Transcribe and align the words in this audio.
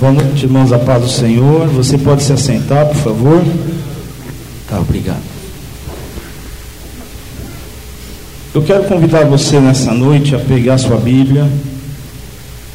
Boa 0.00 0.12
noite, 0.12 0.44
irmãos, 0.44 0.72
a 0.72 0.78
paz 0.78 1.02
do 1.02 1.08
Senhor. 1.08 1.66
Você 1.70 1.98
pode 1.98 2.22
se 2.22 2.32
assentar, 2.32 2.86
por 2.86 2.94
favor? 2.94 3.44
Tá, 4.68 4.78
obrigado. 4.78 5.24
Eu 8.54 8.62
quero 8.62 8.84
convidar 8.84 9.24
você 9.24 9.58
nessa 9.58 9.92
noite 9.92 10.36
a 10.36 10.38
pegar 10.38 10.78
sua 10.78 10.98
Bíblia 10.98 11.50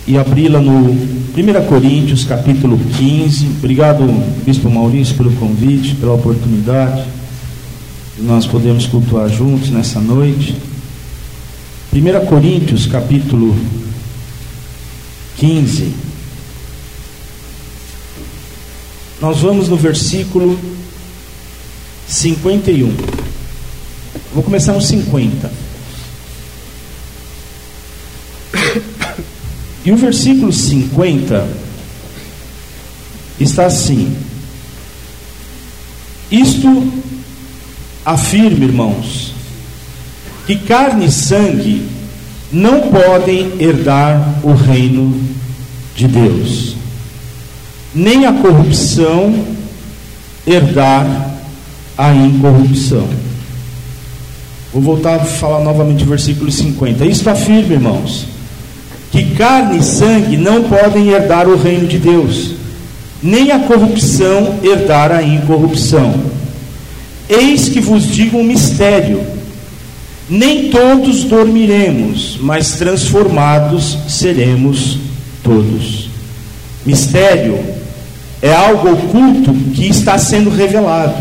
e 0.05 0.17
abri-la 0.17 0.59
no 0.59 0.89
1 0.89 1.65
Coríntios, 1.69 2.25
capítulo 2.25 2.77
15. 2.77 3.45
Obrigado, 3.57 4.03
Bispo 4.45 4.69
Maurício, 4.69 5.15
pelo 5.15 5.31
convite, 5.31 5.95
pela 5.95 6.15
oportunidade 6.15 7.05
de 8.17 8.23
nós 8.23 8.45
podemos 8.45 8.85
cultuar 8.85 9.29
juntos 9.29 9.69
nessa 9.69 10.01
noite. 10.01 10.57
1 11.93 12.25
Coríntios, 12.25 12.85
capítulo 12.85 13.55
15. 15.37 16.12
Nós 19.23 19.39
vamos 19.39 19.69
no 19.69 19.77
versículo 19.77 20.59
51. 22.09 22.93
Vou 24.33 24.43
começar 24.43 24.73
no 24.73 24.81
50. 24.81 25.49
E 29.85 29.93
o 29.93 29.95
versículo 29.95 30.51
50 30.51 31.47
está 33.39 33.67
assim: 33.67 34.13
Isto 36.29 36.91
afirma, 38.03 38.65
irmãos, 38.65 39.33
que 40.45 40.57
carne 40.57 41.05
e 41.05 41.11
sangue 41.11 41.87
não 42.51 42.89
podem 42.89 43.53
herdar 43.57 44.41
o 44.43 44.53
reino 44.53 45.17
de 45.95 46.09
Deus 46.09 46.72
nem 47.93 48.25
a 48.25 48.33
corrupção 48.33 49.33
herdar 50.45 51.05
a 51.97 52.13
incorrupção. 52.13 53.07
Vou 54.73 54.81
voltar 54.81 55.17
a 55.17 55.25
falar 55.25 55.63
novamente 55.63 56.03
o 56.03 56.07
versículo 56.07 56.51
50. 56.51 57.05
Isto 57.05 57.29
afirma, 57.29 57.73
irmãos, 57.73 58.25
que 59.11 59.35
carne 59.35 59.77
e 59.77 59.83
sangue 59.83 60.35
não 60.35 60.63
podem 60.63 61.09
herdar 61.09 61.47
o 61.47 61.55
reino 61.55 61.87
de 61.87 61.99
Deus, 61.99 62.55
nem 63.21 63.51
a 63.51 63.59
corrupção 63.59 64.59
herdar 64.63 65.11
a 65.11 65.21
incorrupção. 65.21 66.15
Eis 67.29 67.69
que 67.69 67.79
vos 67.79 68.07
digo 68.07 68.39
um 68.39 68.43
mistério: 68.43 69.21
nem 70.27 70.69
todos 70.69 71.23
dormiremos, 71.25 72.39
mas 72.41 72.71
transformados 72.71 73.97
seremos 74.07 74.97
todos. 75.43 76.09
Mistério 76.83 77.72
é 78.43 78.53
algo 78.53 78.91
oculto 78.91 79.53
que 79.73 79.87
está 79.87 80.17
sendo 80.17 80.49
revelado. 80.49 81.15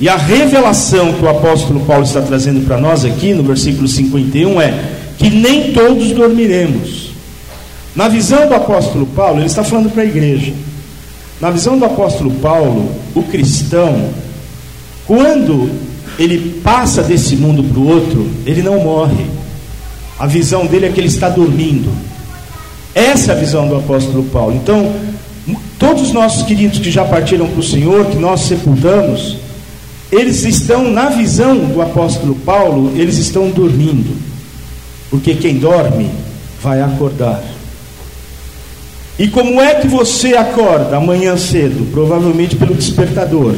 E 0.00 0.08
a 0.08 0.16
revelação 0.16 1.12
que 1.12 1.24
o 1.24 1.28
apóstolo 1.28 1.78
Paulo 1.86 2.02
está 2.02 2.20
trazendo 2.20 2.66
para 2.66 2.78
nós 2.78 3.04
aqui 3.04 3.32
no 3.32 3.44
versículo 3.44 3.86
51 3.86 4.60
é 4.60 4.74
que 5.16 5.30
nem 5.30 5.72
todos 5.72 6.10
dormiremos. 6.10 7.12
Na 7.94 8.08
visão 8.08 8.48
do 8.48 8.54
apóstolo 8.54 9.06
Paulo, 9.06 9.38
ele 9.38 9.46
está 9.46 9.62
falando 9.62 9.88
para 9.88 10.02
a 10.02 10.06
igreja. 10.06 10.52
Na 11.40 11.48
visão 11.48 11.78
do 11.78 11.84
apóstolo 11.84 12.32
Paulo, 12.32 12.92
o 13.14 13.22
cristão, 13.22 14.08
quando 15.06 15.70
ele 16.18 16.60
passa 16.60 17.04
desse 17.04 17.36
mundo 17.36 17.62
para 17.62 17.78
o 17.78 17.86
outro, 17.86 18.28
ele 18.44 18.62
não 18.62 18.80
morre. 18.80 19.26
A 20.18 20.26
visão 20.26 20.66
dele 20.66 20.86
é 20.86 20.88
que 20.90 20.98
ele 20.98 21.06
está 21.06 21.28
dormindo. 21.28 21.88
Essa 22.92 23.30
é 23.30 23.36
a 23.36 23.38
visão 23.38 23.68
do 23.68 23.76
apóstolo 23.76 24.24
Paulo. 24.24 24.56
Então, 24.56 24.92
Todos 25.78 26.02
os 26.02 26.12
nossos 26.12 26.42
queridos 26.42 26.78
que 26.78 26.90
já 26.90 27.04
partiram 27.04 27.48
para 27.48 27.60
o 27.60 27.62
Senhor, 27.62 28.06
que 28.06 28.16
nós 28.16 28.42
sepultamos, 28.42 29.38
eles 30.12 30.42
estão, 30.44 30.90
na 30.90 31.08
visão 31.08 31.56
do 31.56 31.80
apóstolo 31.80 32.34
Paulo, 32.34 32.92
eles 32.96 33.16
estão 33.16 33.48
dormindo. 33.50 34.16
Porque 35.08 35.34
quem 35.34 35.58
dorme 35.58 36.10
vai 36.62 36.82
acordar. 36.82 37.42
E 39.18 39.28
como 39.28 39.60
é 39.60 39.74
que 39.74 39.86
você 39.86 40.34
acorda 40.34 40.96
amanhã 40.96 41.36
cedo? 41.36 41.90
Provavelmente 41.92 42.56
pelo 42.56 42.74
despertador. 42.74 43.54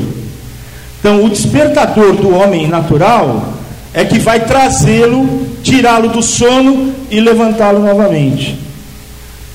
Então, 0.99 1.25
o 1.25 1.31
despertador 1.31 2.16
do 2.16 2.34
homem 2.34 2.66
natural 2.69 3.54
é 3.94 4.04
que 4.04 4.19
vai 4.19 4.44
trazê-lo, 4.44 5.47
tirá-lo 5.62 6.09
do 6.09 6.22
sono 6.22 6.93
e 7.10 7.20
levantá-lo 7.20 7.81
novamente. 7.81 8.59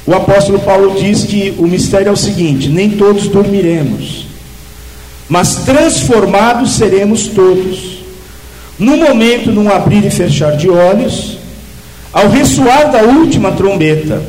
O 0.07 0.15
apóstolo 0.15 0.59
Paulo 0.59 0.95
diz 0.97 1.25
que 1.25 1.53
o 1.57 1.67
mistério 1.67 2.07
é 2.07 2.11
o 2.11 2.15
seguinte: 2.15 2.69
nem 2.69 2.91
todos 2.91 3.27
dormiremos, 3.27 4.25
mas 5.27 5.65
transformados 5.65 6.77
seremos 6.77 7.27
todos. 7.27 7.97
No 8.79 8.95
momento, 8.95 9.51
num 9.51 9.69
abrir 9.69 10.05
e 10.05 10.09
fechar 10.09 10.55
de 10.55 10.69
olhos, 10.69 11.37
ao 12.13 12.29
ressoar 12.29 12.89
da 12.89 13.01
última 13.01 13.51
trombeta, 13.51 14.21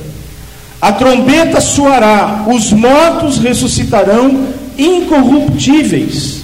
a 0.80 0.90
trombeta 0.90 1.60
soará, 1.60 2.46
os 2.48 2.72
mortos 2.72 3.38
ressuscitarão 3.38 4.48
incorruptíveis, 4.76 6.40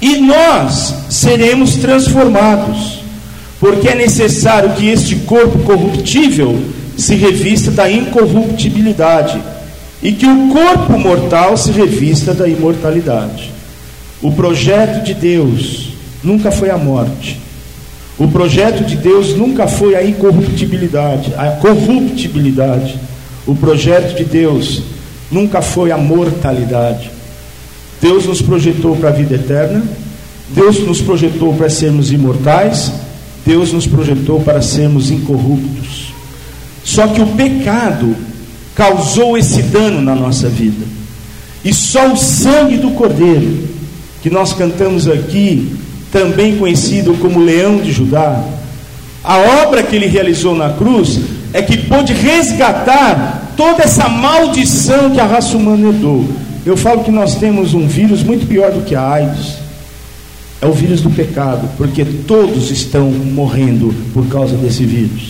e 0.00 0.18
nós 0.18 0.94
seremos 1.08 1.74
transformados, 1.74 3.00
porque 3.58 3.88
é 3.88 3.94
necessário 3.96 4.74
que 4.74 4.88
este 4.88 5.16
corpo 5.16 5.58
corruptível 5.60 6.56
se 7.00 7.14
revista 7.14 7.70
da 7.70 7.90
incorruptibilidade 7.90 9.40
e 10.02 10.12
que 10.12 10.26
o 10.26 10.48
corpo 10.48 10.98
mortal 10.98 11.56
se 11.56 11.70
revista 11.70 12.34
da 12.34 12.48
imortalidade. 12.48 13.50
O 14.22 14.32
projeto 14.32 15.02
de 15.04 15.14
Deus 15.14 15.92
nunca 16.22 16.50
foi 16.50 16.70
a 16.70 16.76
morte. 16.76 17.40
O 18.18 18.28
projeto 18.28 18.84
de 18.84 18.96
Deus 18.96 19.34
nunca 19.34 19.66
foi 19.66 19.94
a 19.94 20.04
incorruptibilidade, 20.04 21.32
a 21.36 21.52
corruptibilidade. 21.52 22.98
O 23.46 23.54
projeto 23.54 24.14
de 24.16 24.24
Deus 24.24 24.82
nunca 25.30 25.62
foi 25.62 25.90
a 25.90 25.96
mortalidade. 25.96 27.10
Deus 28.00 28.26
nos 28.26 28.42
projetou 28.42 28.96
para 28.96 29.08
a 29.08 29.12
vida 29.12 29.34
eterna, 29.34 29.82
Deus 30.50 30.78
nos 30.80 31.00
projetou 31.00 31.54
para 31.54 31.70
sermos 31.70 32.12
imortais, 32.12 32.92
Deus 33.44 33.72
nos 33.72 33.86
projetou 33.86 34.40
para 34.40 34.60
sermos 34.60 35.10
incorruptos. 35.10 36.09
Só 36.84 37.08
que 37.08 37.20
o 37.20 37.26
pecado 37.28 38.16
causou 38.74 39.36
esse 39.36 39.62
dano 39.62 40.00
na 40.00 40.14
nossa 40.14 40.48
vida. 40.48 40.86
E 41.64 41.74
só 41.74 42.12
o 42.12 42.16
sangue 42.16 42.78
do 42.78 42.92
Cordeiro, 42.92 43.68
que 44.22 44.30
nós 44.30 44.52
cantamos 44.52 45.06
aqui, 45.06 45.76
também 46.10 46.56
conhecido 46.56 47.14
como 47.14 47.40
Leão 47.40 47.78
de 47.78 47.92
Judá, 47.92 48.42
a 49.22 49.36
obra 49.62 49.82
que 49.82 49.94
ele 49.94 50.06
realizou 50.06 50.54
na 50.54 50.70
cruz 50.70 51.20
é 51.52 51.60
que 51.60 51.76
pôde 51.76 52.12
resgatar 52.12 53.52
toda 53.56 53.82
essa 53.82 54.08
maldição 54.08 55.10
que 55.10 55.20
a 55.20 55.26
raça 55.26 55.56
humana 55.56 55.88
herdou. 55.88 56.26
Eu 56.64 56.76
falo 56.76 57.04
que 57.04 57.10
nós 57.10 57.34
temos 57.34 57.74
um 57.74 57.86
vírus 57.86 58.22
muito 58.22 58.46
pior 58.46 58.72
do 58.72 58.82
que 58.82 58.94
a 58.94 59.06
AIDS. 59.06 59.58
É 60.62 60.66
o 60.66 60.72
vírus 60.72 61.00
do 61.00 61.10
pecado, 61.10 61.68
porque 61.76 62.04
todos 62.04 62.70
estão 62.70 63.10
morrendo 63.10 63.94
por 64.12 64.26
causa 64.26 64.56
desse 64.56 64.84
vírus. 64.84 65.29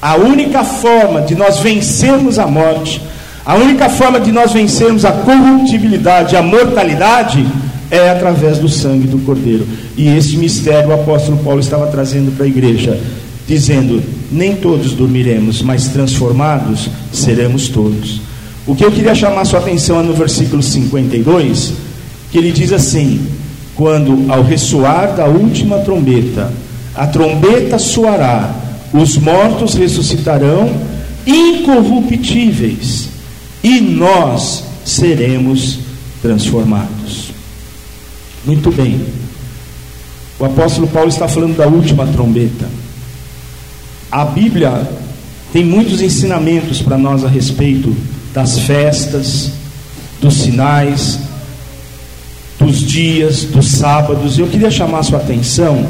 A 0.00 0.16
única 0.16 0.62
forma 0.62 1.22
de 1.22 1.34
nós 1.34 1.58
vencermos 1.60 2.38
a 2.38 2.46
morte, 2.46 3.00
a 3.44 3.54
única 3.54 3.88
forma 3.88 4.20
de 4.20 4.30
nós 4.32 4.52
vencermos 4.52 5.04
a 5.04 5.12
corruptibilidade, 5.12 6.36
a 6.36 6.42
mortalidade, 6.42 7.46
é 7.90 8.10
através 8.10 8.58
do 8.58 8.68
sangue 8.68 9.06
do 9.06 9.18
Cordeiro. 9.18 9.66
E 9.96 10.08
esse 10.08 10.36
mistério 10.36 10.90
o 10.90 10.94
apóstolo 10.94 11.38
Paulo 11.38 11.60
estava 11.60 11.86
trazendo 11.86 12.36
para 12.36 12.44
a 12.44 12.48
igreja, 12.48 13.00
dizendo: 13.46 14.02
nem 14.30 14.56
todos 14.56 14.92
dormiremos, 14.92 15.62
mas 15.62 15.88
transformados 15.88 16.88
seremos 17.12 17.68
todos. 17.68 18.20
O 18.66 18.74
que 18.74 18.84
eu 18.84 18.90
queria 18.90 19.14
chamar 19.14 19.44
sua 19.44 19.60
atenção 19.60 20.00
é 20.00 20.02
no 20.02 20.12
versículo 20.12 20.62
52, 20.62 21.72
que 22.30 22.38
ele 22.38 22.50
diz 22.50 22.72
assim: 22.72 23.26
quando 23.74 24.26
ao 24.28 24.42
ressoar 24.42 25.14
da 25.14 25.26
última 25.26 25.78
trombeta, 25.78 26.52
a 26.94 27.06
trombeta 27.06 27.78
soará 27.78 28.65
os 28.92 29.16
mortos 29.16 29.74
ressuscitarão 29.74 30.70
incorruptíveis 31.26 33.08
e 33.62 33.80
nós 33.80 34.62
seremos 34.84 35.80
transformados. 36.22 37.32
Muito 38.44 38.70
bem. 38.70 39.00
O 40.38 40.44
apóstolo 40.44 40.86
Paulo 40.86 41.08
está 41.08 41.26
falando 41.26 41.56
da 41.56 41.66
última 41.66 42.06
trombeta. 42.06 42.68
A 44.10 44.24
Bíblia 44.24 44.88
tem 45.52 45.64
muitos 45.64 46.00
ensinamentos 46.00 46.80
para 46.80 46.96
nós 46.96 47.24
a 47.24 47.28
respeito 47.28 47.96
das 48.32 48.58
festas, 48.60 49.50
dos 50.20 50.34
sinais, 50.34 51.18
dos 52.58 52.80
dias, 52.80 53.44
dos 53.44 53.68
sábados. 53.68 54.38
Eu 54.38 54.46
queria 54.46 54.70
chamar 54.70 55.02
sua 55.02 55.18
atenção 55.18 55.86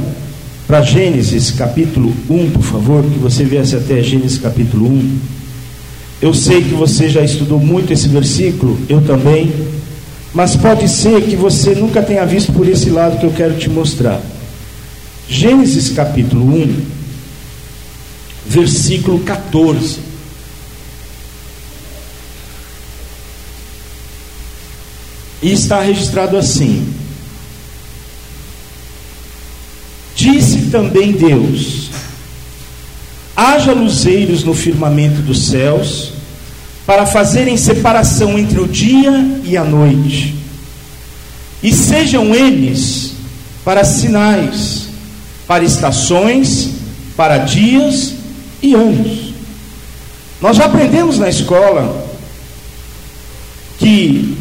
para 0.66 0.82
Gênesis 0.82 1.52
capítulo 1.52 2.12
1, 2.28 2.50
por 2.50 2.62
favor, 2.62 3.04
que 3.04 3.18
você 3.18 3.44
viesse 3.44 3.76
até 3.76 4.02
Gênesis 4.02 4.38
capítulo 4.38 4.88
1. 4.88 5.18
Eu 6.20 6.34
sei 6.34 6.62
que 6.62 6.74
você 6.74 7.08
já 7.08 7.22
estudou 7.22 7.60
muito 7.60 7.92
esse 7.92 8.08
versículo, 8.08 8.76
eu 8.88 9.00
também, 9.00 9.52
mas 10.34 10.56
pode 10.56 10.88
ser 10.88 11.22
que 11.22 11.36
você 11.36 11.74
nunca 11.74 12.02
tenha 12.02 12.26
visto 12.26 12.52
por 12.52 12.68
esse 12.68 12.90
lado 12.90 13.18
que 13.18 13.26
eu 13.26 13.32
quero 13.32 13.56
te 13.56 13.70
mostrar. 13.70 14.20
Gênesis 15.28 15.90
capítulo 15.90 16.44
1, 16.44 16.76
versículo 18.46 19.20
14. 19.20 19.98
E 25.42 25.52
está 25.52 25.80
registrado 25.80 26.36
assim: 26.36 26.92
Disse 30.26 30.62
também 30.72 31.12
Deus: 31.12 31.88
Haja 33.36 33.72
luzeiros 33.72 34.42
no 34.42 34.54
firmamento 34.54 35.22
dos 35.22 35.46
céus, 35.46 36.14
para 36.84 37.06
fazerem 37.06 37.56
separação 37.56 38.36
entre 38.36 38.58
o 38.58 38.66
dia 38.66 39.40
e 39.44 39.56
a 39.56 39.62
noite, 39.62 40.34
e 41.62 41.72
sejam 41.72 42.34
eles 42.34 43.12
para 43.64 43.84
sinais, 43.84 44.88
para 45.46 45.62
estações, 45.62 46.70
para 47.16 47.38
dias 47.38 48.14
e 48.60 48.74
anos. 48.74 49.32
Nós 50.42 50.56
já 50.56 50.64
aprendemos 50.64 51.20
na 51.20 51.28
escola 51.28 52.04
que 53.78 54.36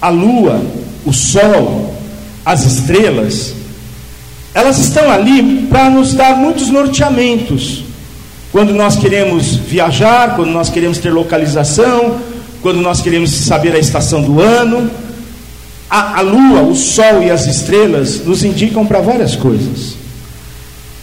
a 0.00 0.10
lua, 0.10 0.64
o 1.04 1.12
sol, 1.12 1.92
as 2.44 2.64
estrelas, 2.64 3.63
elas 4.54 4.78
estão 4.78 5.10
ali 5.10 5.66
para 5.68 5.90
nos 5.90 6.14
dar 6.14 6.36
muitos 6.36 6.68
norteamentos 6.68 7.84
quando 8.54 8.72
nós 8.72 8.94
queremos 8.94 9.56
viajar, 9.56 10.36
quando 10.36 10.52
nós 10.52 10.70
queremos 10.70 10.98
ter 10.98 11.10
localização, 11.10 12.20
quando 12.62 12.80
nós 12.80 13.00
queremos 13.00 13.30
saber 13.30 13.74
a 13.74 13.80
estação 13.80 14.22
do 14.22 14.40
ano, 14.40 14.88
a, 15.90 16.18
a 16.18 16.20
lua, 16.20 16.62
o 16.62 16.76
sol 16.76 17.20
e 17.20 17.32
as 17.32 17.46
estrelas 17.46 18.24
nos 18.24 18.44
indicam 18.44 18.86
para 18.86 19.00
várias 19.00 19.34
coisas. 19.34 19.96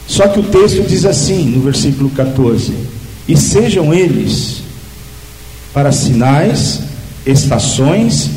Só 0.07 0.29
que 0.29 0.39
o 0.39 0.43
texto 0.43 0.81
diz 0.87 1.03
assim, 1.03 1.43
no 1.43 1.61
versículo 1.61 2.09
14: 2.11 2.73
E 3.27 3.35
sejam 3.35 3.93
eles 3.93 4.61
para 5.73 5.91
sinais, 5.91 6.79
estações, 7.25 8.29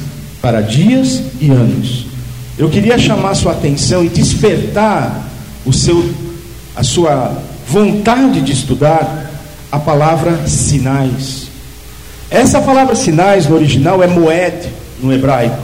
para 0.43 0.61
dias 0.61 1.23
e 1.41 1.51
anos. 1.51 2.14
Eu 2.57 2.71
queria 2.71 2.97
chamar 2.97 3.35
sua 3.35 3.53
atenção 3.53 4.05
e 4.05 4.09
despertar 4.09 5.29
o 5.67 5.73
seu, 5.73 6.09
a 6.77 6.85
sua 6.85 7.37
vontade 7.69 8.41
de 8.43 8.53
estudar 8.53 9.31
a 9.73 9.79
palavra 9.79 10.47
sinais. 10.47 11.49
Essa 12.31 12.61
palavra 12.61 12.95
sinais 12.95 13.49
no 13.49 13.57
original 13.57 14.03
é 14.03 14.07
moed 14.07 14.69
no 15.03 15.13
hebraico. 15.13 15.59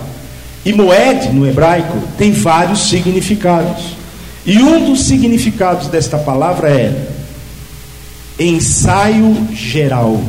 E 0.64 0.72
moed 0.72 1.28
no 1.32 1.46
hebraico 1.46 1.96
tem 2.18 2.32
vários 2.32 2.88
significados. 2.88 3.94
E 4.44 4.58
um 4.58 4.86
dos 4.86 5.04
significados 5.04 5.86
desta 5.86 6.18
palavra 6.18 6.70
é 6.70 7.06
ensaio 8.36 9.48
geral. 9.54 10.20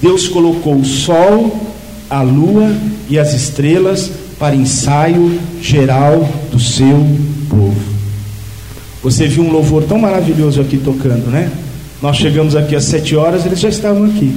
Deus 0.00 0.28
colocou 0.28 0.76
o 0.76 0.84
sol, 0.84 1.74
a 2.08 2.22
lua 2.22 2.70
e 3.08 3.18
as 3.18 3.32
estrelas 3.32 4.12
para 4.38 4.54
ensaio 4.54 5.40
geral 5.60 6.28
do 6.50 6.60
seu 6.60 7.04
povo. 7.48 7.76
Você 9.02 9.26
viu 9.26 9.44
um 9.44 9.50
louvor 9.50 9.84
tão 9.84 9.98
maravilhoso 9.98 10.60
aqui 10.60 10.76
tocando, 10.78 11.30
né? 11.30 11.50
Nós 12.00 12.16
chegamos 12.16 12.54
aqui 12.54 12.76
às 12.76 12.84
sete 12.84 13.16
horas, 13.16 13.44
eles 13.44 13.58
já 13.58 13.68
estavam 13.68 14.04
aqui. 14.04 14.34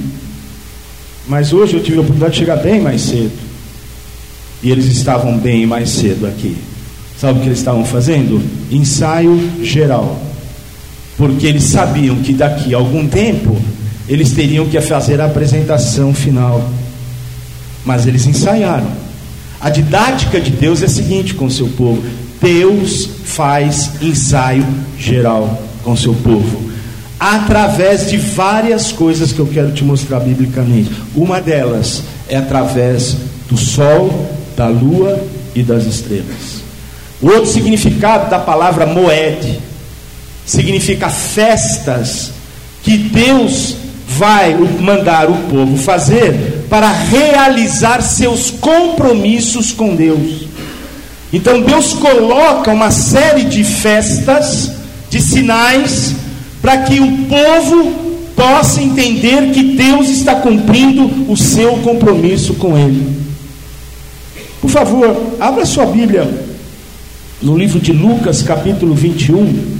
Mas 1.28 1.52
hoje 1.52 1.74
eu 1.74 1.82
tive 1.82 1.98
a 1.98 2.00
oportunidade 2.00 2.32
de 2.32 2.40
chegar 2.40 2.56
bem 2.56 2.80
mais 2.80 3.00
cedo. 3.02 3.32
E 4.62 4.70
eles 4.70 4.86
estavam 4.86 5.38
bem 5.38 5.66
mais 5.66 5.90
cedo 5.90 6.26
aqui. 6.26 6.56
Sabe 7.18 7.38
o 7.38 7.42
que 7.42 7.48
eles 7.48 7.58
estavam 7.58 7.84
fazendo? 7.84 8.42
Ensaio 8.70 9.50
geral. 9.62 10.20
Porque 11.16 11.46
eles 11.46 11.64
sabiam 11.64 12.16
que 12.16 12.32
daqui 12.32 12.74
a 12.74 12.78
algum 12.78 13.06
tempo 13.06 13.56
eles 14.08 14.32
teriam 14.32 14.66
que 14.66 14.80
fazer 14.80 15.20
a 15.20 15.26
apresentação 15.26 16.12
final. 16.12 16.68
Mas 17.84 18.06
eles 18.06 18.26
ensaiaram. 18.26 19.01
A 19.62 19.70
didática 19.70 20.40
de 20.40 20.50
Deus 20.50 20.82
é 20.82 20.86
a 20.86 20.88
seguinte 20.88 21.34
com 21.34 21.44
o 21.44 21.50
seu 21.50 21.68
povo: 21.68 22.02
Deus 22.40 23.08
faz 23.24 23.92
ensaio 24.02 24.66
geral 24.98 25.62
com 25.84 25.96
seu 25.96 26.14
povo, 26.14 26.68
através 27.18 28.10
de 28.10 28.16
várias 28.16 28.90
coisas 28.90 29.32
que 29.32 29.38
eu 29.38 29.46
quero 29.46 29.70
te 29.70 29.84
mostrar 29.84 30.18
biblicamente. 30.18 30.90
Uma 31.14 31.40
delas 31.40 32.02
é 32.28 32.36
através 32.36 33.16
do 33.48 33.56
sol, 33.56 34.34
da 34.56 34.66
lua 34.66 35.24
e 35.54 35.62
das 35.62 35.84
estrelas. 35.84 36.62
O 37.20 37.28
outro 37.28 37.46
significado 37.46 38.28
da 38.28 38.40
palavra 38.40 38.84
moed 38.84 39.60
significa 40.44 41.08
festas 41.08 42.32
que 42.82 42.98
Deus 42.98 43.76
vai 44.08 44.54
mandar 44.54 45.30
o 45.30 45.36
povo 45.48 45.76
fazer 45.76 46.61
para 46.72 46.90
realizar 46.90 48.00
seus 48.00 48.50
compromissos 48.50 49.72
com 49.72 49.94
Deus. 49.94 50.46
Então 51.30 51.60
Deus 51.60 51.92
coloca 51.92 52.70
uma 52.70 52.90
série 52.90 53.44
de 53.44 53.62
festas, 53.62 54.72
de 55.10 55.20
sinais, 55.20 56.14
para 56.62 56.78
que 56.78 56.98
o 56.98 57.26
povo 57.26 57.92
possa 58.34 58.80
entender 58.80 59.50
que 59.52 59.62
Deus 59.74 60.08
está 60.08 60.36
cumprindo 60.36 61.30
o 61.30 61.36
seu 61.36 61.74
compromisso 61.80 62.54
com 62.54 62.78
ele. 62.78 63.18
Por 64.58 64.70
favor, 64.70 65.34
abra 65.38 65.66
sua 65.66 65.84
Bíblia 65.84 66.26
no 67.42 67.54
livro 67.54 67.80
de 67.80 67.92
Lucas, 67.92 68.40
capítulo 68.40 68.94
21. 68.94 69.71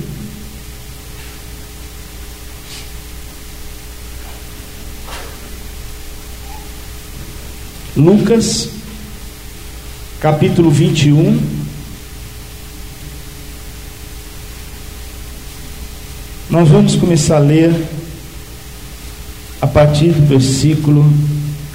Lucas 7.96 8.70
capítulo 10.18 10.70
21. 10.70 11.38
Nós 16.48 16.68
vamos 16.68 16.96
começar 16.96 17.36
a 17.36 17.40
ler 17.40 17.70
a 19.60 19.66
partir 19.66 20.08
do 20.12 20.26
versículo 20.26 21.04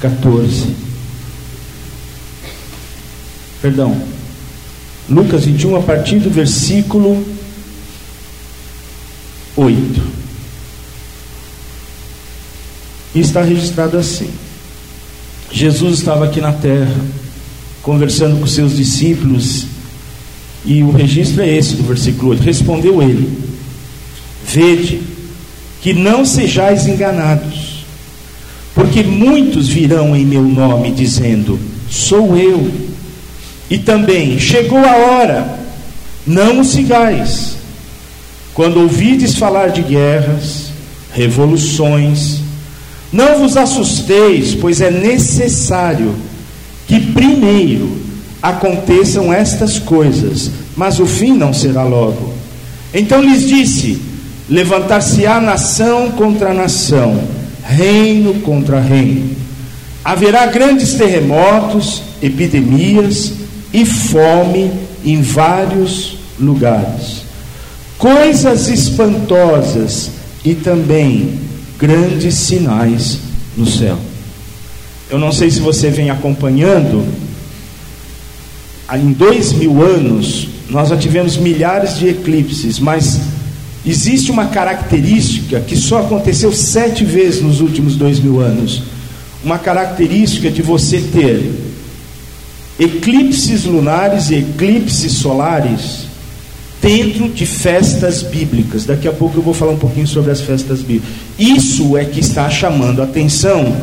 14. 0.01 0.75
Perdão. 3.61 4.01
Lucas 5.07 5.45
21, 5.45 5.75
a 5.75 5.81
partir 5.81 6.17
do 6.17 6.31
versículo 6.31 7.23
8. 9.55 10.01
E 13.13 13.19
está 13.19 13.43
registrado 13.43 13.97
assim: 13.97 14.29
Jesus 15.51 15.99
estava 15.99 16.25
aqui 16.25 16.41
na 16.41 16.51
terra 16.51 16.95
conversando 17.81 18.39
com 18.39 18.45
seus 18.45 18.75
discípulos, 18.75 19.65
e 20.65 20.83
o 20.83 20.91
registro 20.91 21.41
é 21.41 21.49
esse 21.49 21.75
do 21.75 21.83
versículo 21.83 22.31
8. 22.31 22.43
Respondeu 22.43 23.01
ele: 23.01 23.29
Vede 24.45 24.99
que 25.81 25.93
não 25.93 26.25
sejais 26.25 26.85
enganados, 26.85 27.85
porque 28.75 29.03
muitos 29.03 29.69
virão 29.69 30.13
em 30.13 30.25
meu 30.25 30.43
nome 30.43 30.91
dizendo: 30.91 31.57
Sou 31.89 32.35
eu. 32.37 32.69
E 33.69 33.77
também 33.77 34.39
chegou 34.39 34.79
a 34.79 34.95
hora, 34.95 35.59
não 36.25 36.61
o 36.61 36.65
sigais. 36.65 37.57
Quando 38.53 38.81
ouvides 38.81 39.35
falar 39.35 39.67
de 39.67 39.81
guerras, 39.81 40.71
revoluções, 41.13 42.41
não 43.11 43.39
vos 43.39 43.55
assusteis, 43.55 44.53
pois 44.55 44.81
é 44.81 44.91
necessário 44.91 46.13
que 46.87 46.99
primeiro 46.99 47.97
aconteçam 48.41 49.33
estas 49.33 49.79
coisas, 49.79 50.51
mas 50.75 50.99
o 50.99 51.05
fim 51.05 51.33
não 51.33 51.53
será 51.53 51.83
logo. 51.83 52.33
Então 52.93 53.21
lhes 53.21 53.47
disse: 53.47 54.01
Levantar-se-á 54.49 55.39
nação 55.39 56.11
contra 56.11 56.53
nação, 56.53 57.21
reino 57.63 58.35
contra 58.41 58.79
reino. 58.79 59.35
Haverá 60.03 60.45
grandes 60.45 60.93
terremotos, 60.93 62.01
epidemias 62.21 63.33
e 63.73 63.85
fome 63.85 64.71
em 65.03 65.21
vários 65.21 66.17
lugares. 66.39 67.23
Coisas 67.97 68.69
espantosas 68.69 70.11
e 70.45 70.55
também 70.55 71.46
grandes 71.77 72.35
sinais 72.35 73.19
no 73.55 73.65
céu. 73.65 73.97
Eu 75.09 75.19
não 75.19 75.31
sei 75.31 75.49
se 75.49 75.59
você 75.59 75.89
vem 75.89 76.09
acompanhando. 76.09 77.05
Em 78.93 79.11
dois 79.11 79.53
mil 79.53 79.81
anos, 79.83 80.47
nós 80.69 80.89
já 80.89 80.97
tivemos 80.97 81.37
milhares 81.37 81.97
de 81.97 82.07
eclipses, 82.07 82.79
mas 82.79 83.19
existe 83.85 84.31
uma 84.31 84.47
característica 84.47 85.59
que 85.59 85.75
só 85.75 85.99
aconteceu 85.99 86.51
sete 86.51 87.05
vezes 87.05 87.41
nos 87.41 87.61
últimos 87.61 87.95
dois 87.95 88.19
mil 88.19 88.39
anos. 88.39 88.83
Uma 89.43 89.59
característica 89.59 90.49
de 90.49 90.61
você 90.61 90.99
ter 90.99 91.51
eclipses 92.79 93.65
lunares 93.65 94.29
e 94.29 94.35
eclipses 94.35 95.13
solares 95.13 96.06
dentro 96.81 97.29
de 97.29 97.45
festas 97.45 98.23
bíblicas. 98.23 98.85
Daqui 98.85 99.07
a 99.07 99.11
pouco 99.11 99.37
eu 99.37 99.41
vou 99.41 99.53
falar 99.53 99.71
um 99.71 99.77
pouquinho 99.77 100.07
sobre 100.07 100.31
as 100.31 100.41
festas 100.41 100.79
bíblicas. 100.79 101.09
Isso 101.37 101.97
é 101.97 102.05
que 102.05 102.19
está 102.19 102.49
chamando 102.49 103.01
a 103.01 103.05
atenção 103.05 103.75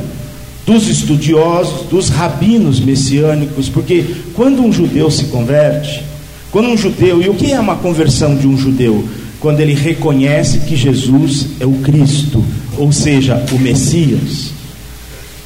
dos 0.67 0.89
estudiosos, 0.89 1.87
dos 1.89 2.09
rabinos 2.09 2.81
messiânicos, 2.81 3.69
porque 3.69 4.05
quando 4.35 4.63
um 4.63 4.73
judeu 4.73 5.11
se 5.11 5.25
converte, 5.25 6.03
quando 6.51 6.69
um 6.69 6.77
judeu, 6.77 7.21
e 7.21 7.29
o 7.29 7.35
que 7.35 7.53
é 7.53 7.61
uma 7.61 7.77
conversão 7.77 8.37
de 8.37 8.47
um 8.47 8.57
judeu? 8.57 9.07
Quando 9.41 9.61
ele 9.61 9.75
reconhece 9.75 10.61
que 10.61 10.75
Jesus 10.75 11.49
é 11.61 11.67
o 11.67 11.73
Cristo, 11.75 12.43
ou 12.79 12.91
seja, 12.93 13.45
o 13.53 13.59
Messias. 13.59 14.53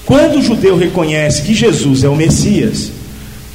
Quando 0.04 0.38
o 0.38 0.42
judeu 0.42 0.76
reconhece 0.76 1.42
que 1.42 1.54
Jesus 1.54 2.04
é 2.04 2.08
o 2.08 2.14
Messias, 2.14 2.92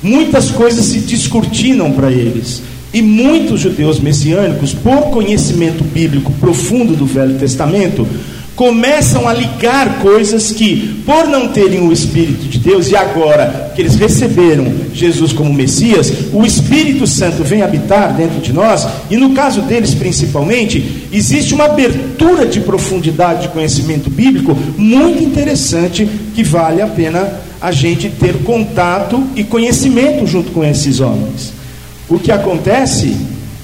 muitas 0.01 0.51
coisas 0.51 0.85
se 0.85 0.99
descortinam 0.99 1.93
para 1.93 2.11
eles. 2.11 2.61
E 2.93 3.01
muitos 3.01 3.59
judeus 3.59 3.99
messiânicos, 3.99 4.73
por 4.73 5.09
conhecimento 5.09 5.83
bíblico 5.83 6.31
profundo 6.33 6.95
do 6.95 7.07
Velho 7.07 7.39
Testamento, 7.39 8.07
começam 8.55 9.27
a 9.27 9.33
ligar 9.33 9.99
coisas 9.99 10.51
que, 10.51 11.01
por 11.05 11.27
não 11.27 11.47
terem 11.47 11.81
o 11.87 11.91
Espírito 11.91 12.47
de 12.47 12.59
Deus, 12.59 12.91
e 12.91 12.95
agora 12.95 13.71
que 13.75 13.81
eles 13.81 13.95
receberam 13.95 14.71
Jesus 14.93 15.33
como 15.33 15.51
Messias, 15.51 16.13
o 16.31 16.45
Espírito 16.45 17.07
Santo 17.07 17.43
vem 17.43 17.63
habitar 17.63 18.13
dentro 18.13 18.39
de 18.39 18.53
nós, 18.53 18.87
e 19.09 19.17
no 19.17 19.31
caso 19.31 19.61
deles 19.63 19.95
principalmente, 19.95 21.07
existe 21.11 21.53
uma 21.55 21.65
abertura 21.65 22.45
de 22.45 22.59
profundidade 22.59 23.43
de 23.43 23.47
conhecimento 23.47 24.09
bíblico 24.09 24.55
muito 24.77 25.23
interessante 25.23 26.07
que 26.35 26.43
vale 26.43 26.81
a 26.81 26.87
pena 26.87 27.27
a 27.59 27.71
gente 27.71 28.09
ter 28.09 28.43
contato 28.43 29.23
e 29.35 29.43
conhecimento 29.43 30.27
junto 30.27 30.51
com 30.51 30.63
esses 30.63 30.99
homens. 30.99 31.62
O 32.09 32.19
que 32.19 32.31
acontece 32.31 33.15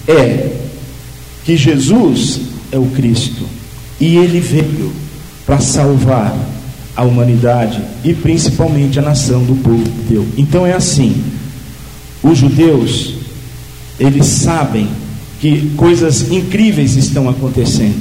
é 0.08 0.56
que 1.44 1.58
Jesus 1.58 2.42
é 2.72 2.78
o 2.78 2.86
Cristo 2.88 3.46
e 4.00 4.18
ele 4.18 4.40
veio 4.40 4.92
para 5.46 5.60
salvar 5.60 6.36
a 6.96 7.04
humanidade 7.04 7.82
e 8.04 8.14
principalmente 8.14 9.00
a 9.00 9.02
nação 9.02 9.44
do 9.44 9.56
povo 9.56 9.84
de 9.84 10.14
Deus. 10.14 10.28
Então 10.38 10.66
é 10.66 10.74
assim: 10.74 11.24
os 12.22 12.38
judeus, 12.38 13.16
eles 14.00 14.26
sabem 14.26 14.88
que 15.40 15.72
coisas 15.78 16.32
incríveis 16.32 16.96
estão 16.96 17.30
acontecendo 17.30 17.96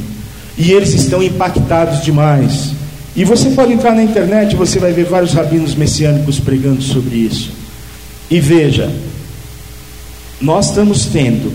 e 0.56 0.72
eles 0.72 0.92
estão 0.92 1.22
impactados 1.22 2.02
demais. 2.02 2.72
E 3.14 3.24
você 3.24 3.50
pode 3.50 3.72
entrar 3.72 3.94
na 3.94 4.02
internet, 4.02 4.54
você 4.54 4.78
vai 4.78 4.92
ver 4.92 5.04
vários 5.04 5.32
rabinos 5.32 5.74
messiânicos 5.74 6.38
pregando 6.38 6.82
sobre 6.82 7.16
isso. 7.16 7.50
E 8.30 8.38
veja, 8.40 8.92
nós 10.40 10.68
estamos 10.68 11.06
tendo, 11.06 11.52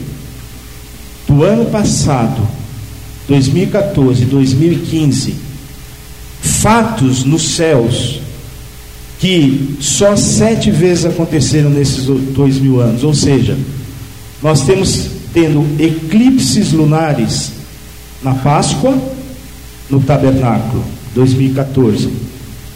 do 1.28 1.44
ano 1.44 1.66
passado, 1.66 2.48
2014, 3.28 4.26
2015, 4.26 5.36
fatos 6.42 7.24
nos 7.24 7.56
céus 7.56 8.20
que 9.20 9.78
só 9.80 10.18
sete 10.18 10.70
vezes 10.70 11.06
aconteceram 11.06 11.70
nesses 11.70 12.08
dois 12.34 12.60
mil 12.60 12.82
anos. 12.82 13.06
Ou 13.06 13.14
seja, 13.14 13.58
nós 14.42 14.66
temos 14.66 15.08
tendo 15.34 15.66
eclipses 15.82 16.74
lunares 16.74 17.54
na 18.22 18.34
Páscoa, 18.36 18.98
no 19.90 20.02
tabernáculo, 20.02 20.84
2014. 21.16 22.10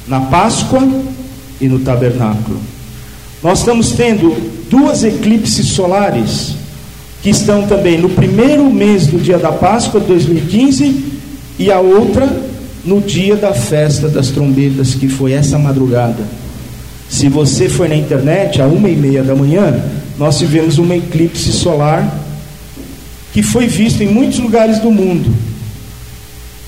Na 0.07 0.21
Páscoa 0.21 0.87
e 1.59 1.67
no 1.67 1.79
tabernáculo. 1.79 2.61
Nós 3.47 3.59
estamos 3.59 3.93
tendo 3.93 4.35
duas 4.69 5.05
eclipses 5.05 5.67
solares 5.67 6.53
que 7.23 7.29
estão 7.29 7.65
também 7.65 7.97
no 7.97 8.09
primeiro 8.09 8.69
mês 8.69 9.07
do 9.07 9.17
dia 9.17 9.37
da 9.37 9.53
Páscoa 9.53 10.01
de 10.01 10.07
2015 10.07 11.05
e 11.57 11.71
a 11.71 11.79
outra 11.79 12.27
no 12.83 12.99
dia 12.99 13.37
da 13.37 13.53
festa 13.53 14.09
das 14.09 14.31
trombetas, 14.31 14.95
que 14.95 15.07
foi 15.07 15.31
essa 15.31 15.57
madrugada. 15.57 16.25
Se 17.09 17.29
você 17.29 17.69
for 17.69 17.87
na 17.87 17.95
internet, 17.95 18.61
a 18.61 18.67
uma 18.67 18.89
e 18.89 18.97
meia 18.97 19.23
da 19.23 19.33
manhã, 19.33 19.81
nós 20.17 20.37
tivemos 20.37 20.77
uma 20.77 20.97
eclipse 20.97 21.53
solar 21.53 22.19
que 23.31 23.41
foi 23.41 23.65
visto 23.65 24.03
em 24.03 24.09
muitos 24.09 24.39
lugares 24.39 24.79
do 24.79 24.91
mundo. 24.91 25.33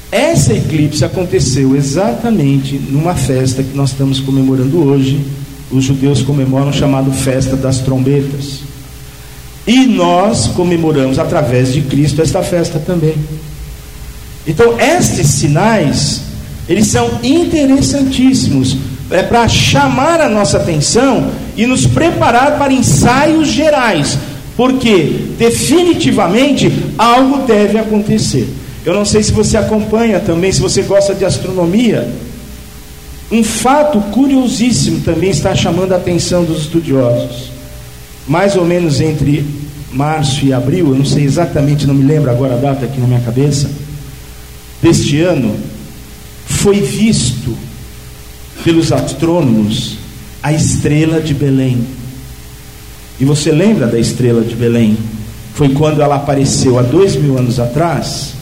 Essa 0.09 0.53
eclipse 0.53 1.03
aconteceu 1.03 1.75
exatamente 1.75 2.79
numa 2.89 3.15
festa 3.15 3.63
que 3.63 3.75
nós 3.75 3.89
estamos 3.89 4.21
comemorando 4.21 4.81
hoje. 4.81 5.19
Os 5.71 5.83
judeus 5.83 6.21
comemoram 6.21 6.73
chamado 6.73 7.11
Festa 7.11 7.55
das 7.55 7.79
Trombetas. 7.79 8.61
E 9.67 9.85
nós 9.85 10.47
comemoramos 10.47 11.19
através 11.19 11.71
de 11.71 11.81
Cristo 11.81 12.21
esta 12.21 12.41
festa 12.41 12.79
também. 12.79 13.13
Então, 14.47 14.79
estes 14.79 15.27
sinais, 15.27 16.21
eles 16.67 16.87
são 16.87 17.19
interessantíssimos. 17.21 18.77
É 19.11 19.21
para 19.21 19.47
chamar 19.47 20.21
a 20.21 20.29
nossa 20.29 20.57
atenção 20.57 21.29
e 21.55 21.67
nos 21.67 21.85
preparar 21.85 22.57
para 22.57 22.73
ensaios 22.73 23.49
gerais. 23.49 24.17
Porque, 24.57 25.27
definitivamente, 25.37 26.71
algo 26.97 27.45
deve 27.45 27.77
acontecer. 27.77 28.47
Eu 28.85 28.93
não 28.93 29.05
sei 29.05 29.21
se 29.21 29.31
você 29.31 29.55
acompanha 29.55 30.19
também, 30.19 30.51
se 30.51 30.61
você 30.61 30.81
gosta 30.81 31.13
de 31.13 31.25
astronomia. 31.25 32.07
Um 33.31 33.43
fato 33.43 33.99
curiosíssimo 34.11 35.01
também 35.01 35.29
está 35.29 35.53
chamando 35.55 35.93
a 35.93 35.97
atenção 35.97 36.43
dos 36.43 36.61
estudiosos. 36.61 37.51
Mais 38.27 38.55
ou 38.55 38.65
menos 38.65 38.99
entre 38.99 39.45
março 39.91 40.45
e 40.45 40.53
abril, 40.53 40.89
eu 40.89 40.95
não 40.95 41.05
sei 41.05 41.23
exatamente, 41.23 41.85
não 41.85 41.93
me 41.93 42.03
lembro 42.03 42.29
agora 42.29 42.55
a 42.55 42.57
data 42.57 42.85
aqui 42.85 42.99
na 42.99 43.07
minha 43.07 43.21
cabeça, 43.21 43.69
deste 44.81 45.19
ano, 45.21 45.55
foi 46.45 46.79
visto 46.79 47.55
pelos 48.63 48.91
astrônomos 48.91 49.97
a 50.41 50.53
estrela 50.53 51.21
de 51.21 51.33
Belém. 51.33 51.85
E 53.19 53.25
você 53.25 53.51
lembra 53.51 53.87
da 53.87 53.99
estrela 53.99 54.41
de 54.41 54.55
Belém? 54.55 54.97
Foi 55.53 55.69
quando 55.69 56.01
ela 56.01 56.15
apareceu 56.15 56.79
há 56.79 56.81
dois 56.81 57.15
mil 57.15 57.37
anos 57.37 57.59
atrás, 57.59 58.33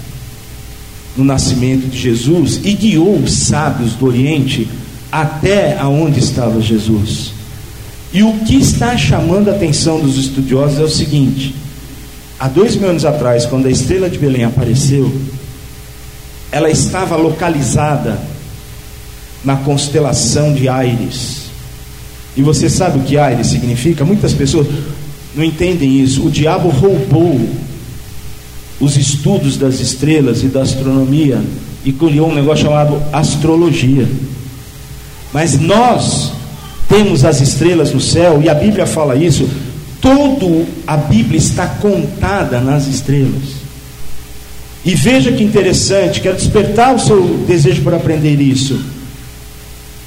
no 1.17 1.23
nascimento 1.23 1.87
de 1.87 1.97
Jesus, 1.97 2.61
e 2.63 2.73
guiou 2.73 3.17
os 3.17 3.33
sábios 3.33 3.93
do 3.93 4.05
Oriente 4.05 4.69
até 5.11 5.77
aonde 5.77 6.19
estava 6.19 6.61
Jesus. 6.61 7.31
E 8.13 8.23
o 8.23 8.33
que 8.45 8.55
está 8.55 8.95
chamando 8.95 9.49
a 9.49 9.51
atenção 9.51 9.99
dos 9.99 10.17
estudiosos 10.17 10.79
é 10.79 10.83
o 10.83 10.89
seguinte: 10.89 11.55
há 12.39 12.47
dois 12.47 12.75
mil 12.75 12.89
anos 12.89 13.03
atrás, 13.03 13.45
quando 13.45 13.65
a 13.65 13.71
estrela 13.71 14.09
de 14.09 14.17
Belém 14.17 14.43
apareceu, 14.43 15.11
ela 16.51 16.69
estava 16.69 17.15
localizada 17.15 18.19
na 19.43 19.57
constelação 19.57 20.53
de 20.53 20.69
Aires. 20.69 21.47
E 22.35 22.41
você 22.41 22.69
sabe 22.69 22.99
o 22.99 23.01
que 23.01 23.17
Aires 23.17 23.47
significa? 23.47 24.05
Muitas 24.05 24.33
pessoas 24.33 24.67
não 25.35 25.43
entendem 25.43 25.99
isso. 25.99 26.25
O 26.25 26.31
diabo 26.31 26.69
roubou 26.69 27.39
os 28.79 28.95
estudos 28.97 29.57
das 29.57 29.79
estrelas 29.79 30.43
e 30.43 30.47
da 30.47 30.61
astronomia 30.61 31.41
e 31.83 31.91
criou 31.91 32.29
um 32.29 32.35
negócio 32.35 32.65
chamado 32.65 33.01
astrologia. 33.11 34.07
Mas 35.33 35.59
nós 35.59 36.31
temos 36.87 37.25
as 37.25 37.41
estrelas 37.41 37.91
no 37.91 37.99
céu, 37.99 38.41
e 38.41 38.49
a 38.49 38.53
Bíblia 38.53 38.85
fala 38.85 39.15
isso, 39.15 39.47
todo 39.99 40.65
a 40.85 40.95
Bíblia 40.95 41.37
está 41.37 41.67
contada 41.67 42.59
nas 42.61 42.87
estrelas. 42.87 43.57
E 44.85 44.95
veja 44.95 45.31
que 45.31 45.43
interessante, 45.43 46.21
quero 46.21 46.37
despertar 46.37 46.95
o 46.95 46.99
seu 46.99 47.21
desejo 47.47 47.81
por 47.81 47.93
aprender 47.93 48.39
isso. 48.39 48.79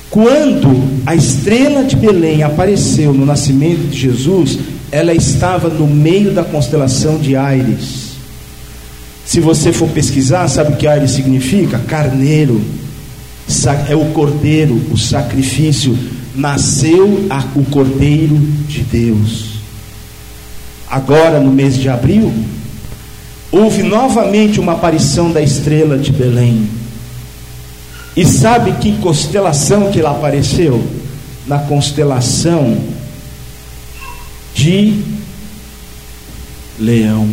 Quando 0.08 0.88
a 1.06 1.14
estrela 1.14 1.84
de 1.84 1.94
Belém 1.96 2.42
apareceu 2.42 3.12
no 3.12 3.26
nascimento 3.26 3.88
de 3.88 3.98
Jesus, 3.98 4.58
ela 4.90 5.14
estava 5.14 5.68
no 5.68 5.86
meio 5.86 6.32
da 6.32 6.42
constelação 6.42 7.18
de 7.18 7.36
Aires. 7.36 8.09
Se 9.30 9.38
você 9.38 9.72
for 9.72 9.88
pesquisar, 9.90 10.48
sabe 10.48 10.72
o 10.72 10.76
que 10.76 10.88
Aires 10.88 11.12
significa? 11.12 11.78
Carneiro. 11.78 12.60
É 13.88 13.94
o 13.94 14.06
cordeiro, 14.06 14.74
o 14.90 14.98
sacrifício 14.98 15.96
nasceu 16.34 17.28
a, 17.30 17.44
o 17.54 17.64
Cordeiro 17.64 18.36
de 18.66 18.82
Deus. 18.82 19.60
Agora, 20.90 21.38
no 21.38 21.52
mês 21.52 21.76
de 21.76 21.88
abril, 21.88 22.34
houve 23.52 23.84
novamente 23.84 24.58
uma 24.58 24.72
aparição 24.72 25.30
da 25.30 25.40
estrela 25.40 25.96
de 25.96 26.10
Belém. 26.10 26.68
E 28.16 28.26
sabe 28.26 28.72
que 28.80 28.98
constelação 28.98 29.92
que 29.92 30.00
ela 30.00 30.10
apareceu? 30.10 30.84
Na 31.46 31.60
constelação 31.60 32.76
de 34.56 35.04
Leão. 36.80 37.30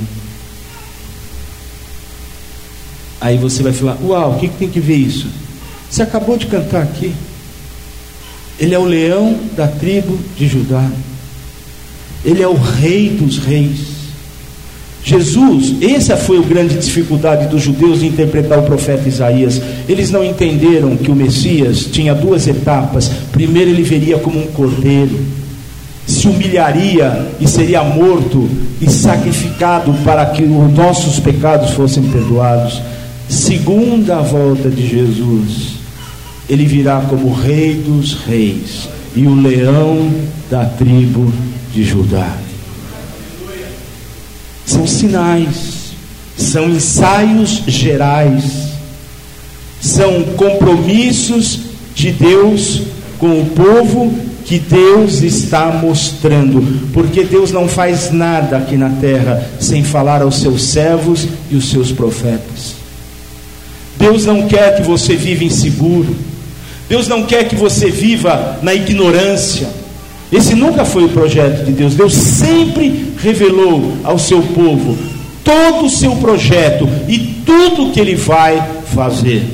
Aí 3.19 3.37
você 3.37 3.63
vai 3.63 3.73
falar: 3.73 3.97
Uau, 4.03 4.33
o 4.33 4.39
que, 4.39 4.47
que 4.47 4.57
tem 4.57 4.69
que 4.69 4.79
ver 4.79 4.95
isso? 4.95 5.27
Você 5.89 6.01
acabou 6.01 6.37
de 6.37 6.47
cantar 6.47 6.83
aqui. 6.83 7.13
Ele 8.59 8.73
é 8.73 8.79
o 8.79 8.85
leão 8.85 9.37
da 9.55 9.67
tribo 9.67 10.17
de 10.35 10.47
Judá. 10.47 10.89
Ele 12.25 12.41
é 12.41 12.47
o 12.47 12.55
rei 12.55 13.09
dos 13.09 13.37
reis. 13.37 13.97
Jesus, 15.03 15.75
essa 15.81 16.17
foi 16.17 16.37
a 16.37 16.41
grande 16.41 16.75
dificuldade 16.75 17.47
dos 17.47 17.61
judeus 17.61 18.01
de 18.01 18.07
interpretar 18.07 18.59
o 18.59 18.63
profeta 18.63 19.07
Isaías. 19.07 19.61
Eles 19.87 20.11
não 20.11 20.21
entenderam 20.21 20.97
que 20.97 21.09
o 21.09 21.15
Messias 21.15 21.85
tinha 21.85 22.13
duas 22.13 22.45
etapas. 22.45 23.09
Primeiro, 23.31 23.69
ele 23.69 23.83
veria 23.83 24.17
como 24.17 24.37
um 24.37 24.47
cordeiro, 24.47 25.17
se 26.05 26.27
humilharia 26.27 27.25
e 27.39 27.47
seria 27.47 27.83
morto 27.85 28.49
e 28.81 28.89
sacrificado 28.89 29.93
para 30.03 30.25
que 30.25 30.43
os 30.43 30.73
nossos 30.73 31.21
pecados 31.21 31.69
fossem 31.69 32.03
perdoados. 32.03 32.81
Segunda 33.29 34.21
volta 34.21 34.69
de 34.69 34.87
Jesus, 34.87 35.77
ele 36.49 36.65
virá 36.65 37.01
como 37.09 37.33
Rei 37.33 37.75
dos 37.75 38.13
Reis 38.25 38.87
e 39.15 39.27
o 39.27 39.35
leão 39.35 40.09
da 40.49 40.65
tribo 40.65 41.31
de 41.73 41.83
Judá. 41.83 42.37
São 44.65 44.87
sinais, 44.87 45.91
são 46.37 46.69
ensaios 46.69 47.63
gerais, 47.67 48.69
são 49.81 50.23
compromissos 50.37 51.59
de 51.93 52.11
Deus 52.11 52.83
com 53.17 53.41
o 53.41 53.45
povo 53.47 54.13
que 54.45 54.59
Deus 54.59 55.21
está 55.21 55.67
mostrando, 55.71 56.89
porque 56.93 57.25
Deus 57.25 57.51
não 57.51 57.67
faz 57.67 58.11
nada 58.11 58.57
aqui 58.57 58.77
na 58.77 58.89
terra 58.89 59.45
sem 59.59 59.83
falar 59.83 60.21
aos 60.21 60.39
seus 60.39 60.63
servos 60.63 61.27
e 61.51 61.55
os 61.57 61.69
seus 61.69 61.91
profetas. 61.91 62.76
Deus 63.97 64.25
não 64.25 64.47
quer 64.47 64.77
que 64.77 64.83
você 64.83 65.15
viva 65.15 65.43
inseguro. 65.43 66.15
Deus 66.89 67.07
não 67.07 67.23
quer 67.23 67.47
que 67.47 67.55
você 67.55 67.89
viva 67.89 68.59
na 68.61 68.73
ignorância. 68.73 69.67
Esse 70.31 70.55
nunca 70.55 70.85
foi 70.85 71.05
o 71.05 71.09
projeto 71.09 71.65
de 71.65 71.71
Deus. 71.71 71.95
Deus 71.95 72.13
sempre 72.13 73.13
revelou 73.17 73.97
ao 74.03 74.17
seu 74.19 74.41
povo 74.41 74.97
todo 75.47 75.85
o 75.85 75.89
seu 75.89 76.13
projeto 76.17 76.89
e 77.07 77.17
tudo 77.45 77.91
que 77.91 77.99
ele 78.01 78.15
vai 78.15 78.61
fazer. 78.93 79.45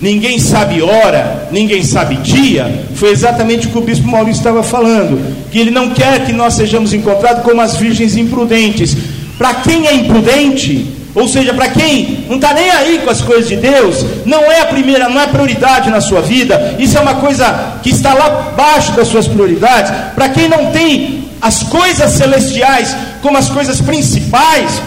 Ninguém 0.00 0.38
sabe 0.38 0.80
hora, 0.80 1.48
ninguém 1.50 1.82
sabe 1.82 2.16
dia. 2.16 2.86
Foi 2.94 3.10
exatamente 3.10 3.66
o 3.66 3.70
que 3.70 3.78
o 3.78 3.82
bispo 3.82 4.06
Maurício 4.06 4.38
estava 4.38 4.62
falando. 4.62 5.20
Que 5.50 5.58
ele 5.58 5.70
não 5.72 5.90
quer 5.90 6.24
que 6.24 6.32
nós 6.32 6.54
sejamos 6.54 6.92
encontrados 6.92 7.42
como 7.42 7.60
as 7.60 7.76
virgens 7.76 8.16
imprudentes. 8.16 8.96
Para 9.36 9.54
quem 9.54 9.86
é 9.86 9.94
imprudente, 9.94 10.86
ou 11.14 11.28
seja, 11.28 11.52
para 11.52 11.68
quem 11.68 12.24
não 12.28 12.36
está 12.36 12.54
nem 12.54 12.70
aí 12.70 13.00
com 13.04 13.10
as 13.10 13.20
coisas 13.20 13.48
de 13.48 13.56
Deus, 13.56 14.04
não 14.24 14.50
é 14.50 14.60
a 14.60 14.66
primeira, 14.66 15.08
não 15.08 15.20
é 15.20 15.24
a 15.24 15.28
prioridade 15.28 15.90
na 15.90 16.00
sua 16.00 16.22
vida, 16.22 16.76
isso 16.78 16.96
é 16.96 17.00
uma 17.00 17.16
coisa 17.16 17.78
que 17.82 17.90
está 17.90 18.14
lá 18.14 18.52
abaixo 18.52 18.92
das 18.92 19.08
suas 19.08 19.28
prioridades. 19.28 19.92
Para 20.14 20.30
quem 20.30 20.48
não 20.48 20.72
tem 20.72 21.28
as 21.40 21.62
coisas 21.64 22.12
celestiais 22.12 22.96
como 23.20 23.36
as 23.36 23.50
coisas 23.50 23.80
principais, 23.80 24.80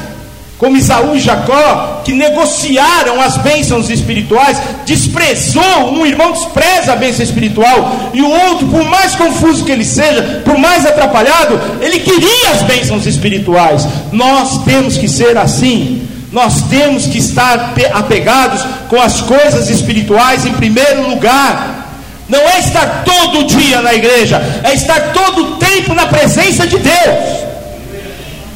como 0.58 0.78
Isaú 0.78 1.16
e 1.16 1.20
Jacó, 1.20 2.02
que 2.04 2.14
negociaram 2.14 3.22
as 3.22 3.38
bênçãos 3.38 3.90
espirituais, 3.90 4.58
desprezou, 4.86 5.94
um 5.94 6.06
irmão 6.06 6.32
despreza 6.32 6.94
a 6.94 6.96
bênção 6.96 7.24
espiritual, 7.24 8.12
e 8.14 8.22
o 8.22 8.30
outro, 8.30 8.68
por 8.68 8.84
mais 8.86 9.16
confuso 9.16 9.66
que 9.66 9.72
ele 9.72 9.86
seja, 9.86 10.42
por 10.46 10.58
mais 10.58 10.86
atrapalhado, 10.86 11.60
ele 11.82 12.00
queria 12.00 12.52
as 12.52 12.64
bênçãos 12.64 13.06
espirituais. 13.06 13.86
Nós 14.12 14.64
temos 14.64 14.98
que 14.98 15.08
ser 15.08 15.38
assim. 15.38 16.15
Nós 16.36 16.64
temos 16.64 17.06
que 17.08 17.18
estar 17.18 17.74
apegados 17.94 18.62
com 18.90 19.02
as 19.02 19.22
coisas 19.22 19.70
espirituais 19.70 20.46
em 20.46 20.52
primeiro 20.52 21.10
lugar. 21.10 22.04
Não 22.28 22.42
é 22.42 22.60
estar 22.60 23.06
todo 23.06 23.46
dia 23.46 23.82
na 23.82 23.94
igreja, 23.94 24.36
é 24.62 24.74
estar 24.74 25.14
todo 25.14 25.42
o 25.42 25.56
tempo 25.56 25.94
na 25.94 26.08
presença 26.08 26.68
de 26.68 26.78
Deus. 26.78 27.46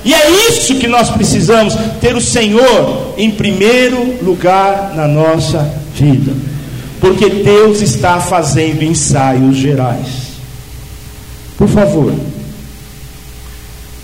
E 0.04 0.14
é 0.14 0.30
isso 0.50 0.76
que 0.76 0.90
nós 0.90 1.10
precisamos: 1.10 1.74
ter 2.02 2.14
o 2.18 2.22
Senhor 2.22 3.14
em 3.18 3.32
primeiro 3.32 4.18
lugar 4.22 4.92
na 4.94 5.08
nossa 5.08 5.66
vida, 5.96 6.34
porque 7.00 7.30
Deus 7.30 7.82
está 7.82 8.20
fazendo 8.20 8.84
ensaios 8.84 9.56
gerais. 9.56 10.34
Por 11.58 11.70
favor, 11.70 12.14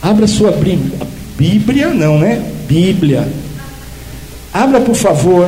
abra 0.01 0.27
sua 0.27 0.51
Bíblia. 0.51 0.97
Bíblia 1.37 1.89
não, 1.89 2.17
né? 2.17 2.41
Bíblia 2.69 3.27
Abra, 4.55 4.79
por 4.79 4.95
favor, 4.95 5.45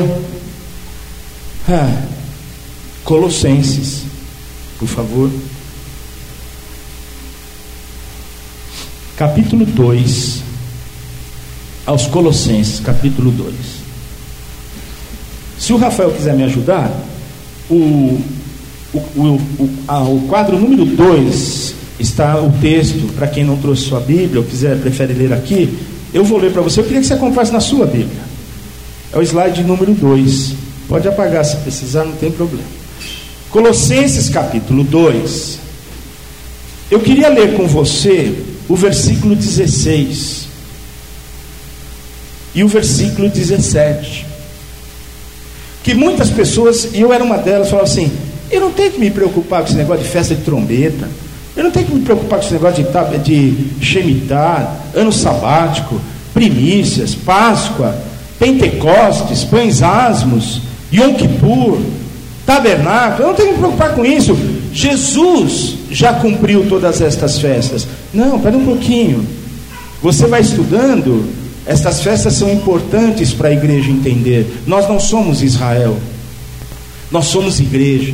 ah, 1.70 2.04
Colossenses, 3.06 4.04
por 4.78 4.90
favor. 4.90 5.32
Capítulo 9.16 9.66
2, 9.66 10.44
aos 11.86 12.06
Colossenses, 12.08 12.82
capítulo 12.82 13.32
2. 13.32 13.56
Se 15.58 15.72
o 15.72 15.78
Rafael 15.78 16.12
quiser 16.12 16.36
me 16.36 16.44
ajudar, 16.44 16.92
o, 17.70 18.20
o, 18.94 19.00
o, 19.16 19.42
o, 19.88 20.28
quadro 20.28 20.60
número 20.60 20.84
2 20.84 21.74
está 21.98 22.42
o 22.42 22.52
texto, 22.60 23.14
para 23.14 23.28
quem 23.28 23.46
não 23.46 23.56
trouxe 23.56 23.84
sua 23.84 24.02
Bíblia 24.02 24.42
ou 24.42 24.46
quiser, 24.46 24.78
prefere 24.82 25.14
ler 25.14 25.32
aqui, 25.32 25.80
eu 26.14 26.26
vou 26.26 26.38
ler 26.38 26.52
para 26.52 26.62
você. 26.62 26.82
Eu 26.82 26.84
queria 26.84 27.00
que 27.00 27.08
você 27.08 27.14
acompanhasse 27.14 27.54
na 27.54 27.62
sua 27.62 27.86
Bíblia. 27.86 28.27
É 29.14 29.18
o 29.18 29.22
slide 29.22 29.64
número 29.64 29.94
2. 29.94 30.54
Pode 30.88 31.08
apagar 31.08 31.44
se 31.44 31.58
precisar, 31.58 32.06
não 32.06 32.14
tem 32.14 32.32
problema. 32.32 32.64
Colossenses 33.50 34.30
capítulo 34.30 34.84
2. 34.84 35.60
Eu 36.90 37.00
queria 37.00 37.30
ler 37.30 37.56
com 37.56 37.68
você 37.68 38.34
o 38.70 38.76
versículo 38.76 39.36
16 39.36 40.48
e 42.56 42.64
o 42.64 42.68
versículo 42.68 43.30
17. 43.30 44.26
Que 45.84 45.94
muitas 45.94 46.30
pessoas, 46.30 46.90
e 46.94 47.02
eu 47.02 47.14
era 47.14 47.24
uma 47.24 47.38
delas, 47.38 47.70
falavam 47.70 47.92
assim: 47.92 48.12
eu 48.50 48.60
não 48.60 48.72
tenho 48.72 48.92
que 48.92 49.00
me 49.00 49.12
preocupar 49.12 49.62
com 49.62 49.68
esse 49.68 49.76
negócio 49.76 50.04
de 50.04 50.10
festa 50.10 50.36
de 50.36 50.42
trombeta, 50.42 51.08
eu 51.56 51.64
não 51.64 51.72
tenho 51.72 51.86
que 51.86 51.94
me 51.94 52.02
preocupar 52.02 52.40
com 52.40 52.46
esse 52.46 52.54
negócio 52.54 52.84
de, 52.84 53.18
de 53.20 53.86
Shemitah, 53.86 54.76
ano 54.94 55.12
sabático, 55.12 56.00
primícias, 56.34 57.14
Páscoa. 57.16 57.96
Pentecostes, 58.40 59.44
pães 59.44 59.82
asmos, 59.82 60.62
Yom 60.94 61.14
Kippur, 61.14 61.80
tabernáculo, 62.46 63.24
eu 63.24 63.28
não 63.28 63.36
tenho 63.36 63.50
que 63.50 63.54
me 63.56 63.60
preocupar 63.60 63.94
com 63.94 64.06
isso. 64.06 64.38
Jesus 64.72 65.76
já 65.92 66.14
cumpriu 66.14 66.68
todas 66.70 67.02
estas 67.02 67.40
festas. 67.40 67.88
Não, 68.14 68.38
espera 68.38 68.58
um 68.58 68.66
pouquinho. 68.66 69.26
Você 70.02 70.28
vai 70.28 70.42
estudando, 70.42 71.26
estas 71.66 72.02
festas 72.02 72.34
são 72.34 72.52
importantes 72.52 73.34
para 73.34 73.50
a 73.50 73.54
igreja 73.54 73.90
entender. 73.90 74.62
Nós 74.68 74.88
não 74.88 75.00
somos 75.00 75.42
Israel, 75.42 75.98
nós 77.12 77.26
somos 77.26 77.60
igreja. 77.60 78.14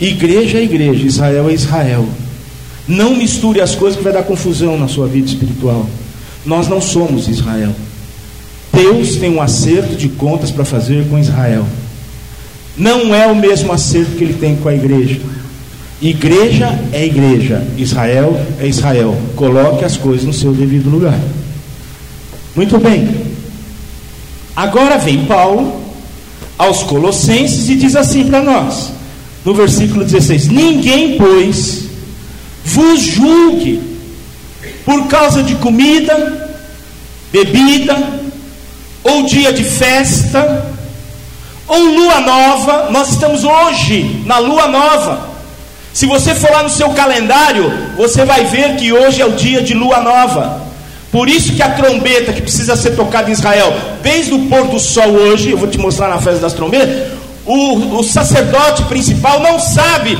Igreja 0.00 0.58
é 0.58 0.62
igreja, 0.62 1.06
Israel 1.06 1.48
é 1.48 1.54
Israel. 1.54 2.06
Não 2.86 3.14
misture 3.14 3.60
as 3.60 3.74
coisas 3.74 3.98
que 3.98 4.04
vai 4.04 4.12
dar 4.12 4.22
confusão 4.22 4.78
na 4.78 4.88
sua 4.88 5.06
vida 5.06 5.26
espiritual. 5.26 5.86
Nós 6.44 6.68
não 6.68 6.80
somos 6.80 7.28
Israel. 7.28 7.74
Deus 8.78 9.16
tem 9.16 9.34
um 9.34 9.42
acerto 9.42 9.96
de 9.96 10.08
contas 10.08 10.52
para 10.52 10.64
fazer 10.64 11.08
com 11.08 11.18
Israel. 11.18 11.66
Não 12.76 13.12
é 13.12 13.26
o 13.26 13.34
mesmo 13.34 13.72
acerto 13.72 14.12
que 14.12 14.22
ele 14.22 14.34
tem 14.34 14.54
com 14.54 14.68
a 14.68 14.74
igreja. 14.74 15.18
Igreja 16.00 16.78
é 16.92 17.04
igreja, 17.04 17.66
Israel 17.76 18.40
é 18.60 18.68
Israel. 18.68 19.20
Coloque 19.34 19.84
as 19.84 19.96
coisas 19.96 20.24
no 20.24 20.32
seu 20.32 20.52
devido 20.52 20.88
lugar. 20.88 21.18
Muito 22.54 22.78
bem. 22.78 23.26
Agora 24.54 24.96
vem 24.96 25.24
Paulo 25.24 25.82
aos 26.56 26.84
Colossenses 26.84 27.68
e 27.68 27.74
diz 27.74 27.96
assim 27.96 28.26
para 28.26 28.42
nós, 28.42 28.92
no 29.44 29.54
versículo 29.54 30.04
16: 30.04 30.46
Ninguém, 30.46 31.18
pois, 31.18 31.86
vos 32.64 33.00
julgue 33.00 33.80
por 34.84 35.08
causa 35.08 35.42
de 35.42 35.56
comida, 35.56 36.48
bebida, 37.32 38.17
ou 39.10 39.24
dia 39.24 39.52
de 39.52 39.64
festa, 39.64 40.66
ou 41.66 41.78
lua 41.78 42.20
nova. 42.20 42.88
Nós 42.90 43.10
estamos 43.10 43.44
hoje 43.44 44.22
na 44.24 44.38
lua 44.38 44.66
nova. 44.66 45.28
Se 45.92 46.06
você 46.06 46.34
for 46.34 46.50
lá 46.50 46.62
no 46.62 46.70
seu 46.70 46.90
calendário, 46.90 47.72
você 47.96 48.24
vai 48.24 48.44
ver 48.44 48.76
que 48.76 48.92
hoje 48.92 49.20
é 49.20 49.26
o 49.26 49.32
dia 49.32 49.62
de 49.62 49.74
lua 49.74 50.00
nova. 50.00 50.62
Por 51.10 51.28
isso 51.28 51.54
que 51.54 51.62
a 51.62 51.70
trombeta 51.70 52.32
que 52.32 52.42
precisa 52.42 52.76
ser 52.76 52.94
tocada 52.94 53.30
em 53.30 53.32
Israel, 53.32 53.74
desde 54.02 54.34
o 54.34 54.46
pôr 54.46 54.66
do 54.68 54.78
sol 54.78 55.08
hoje, 55.08 55.50
eu 55.50 55.58
vou 55.58 55.68
te 55.68 55.78
mostrar 55.78 56.08
na 56.08 56.18
festa 56.18 56.40
das 56.40 56.52
trombetas, 56.52 57.12
o, 57.46 57.98
o 57.98 58.04
sacerdote 58.04 58.82
principal 58.84 59.40
não 59.40 59.58
sabe 59.58 60.18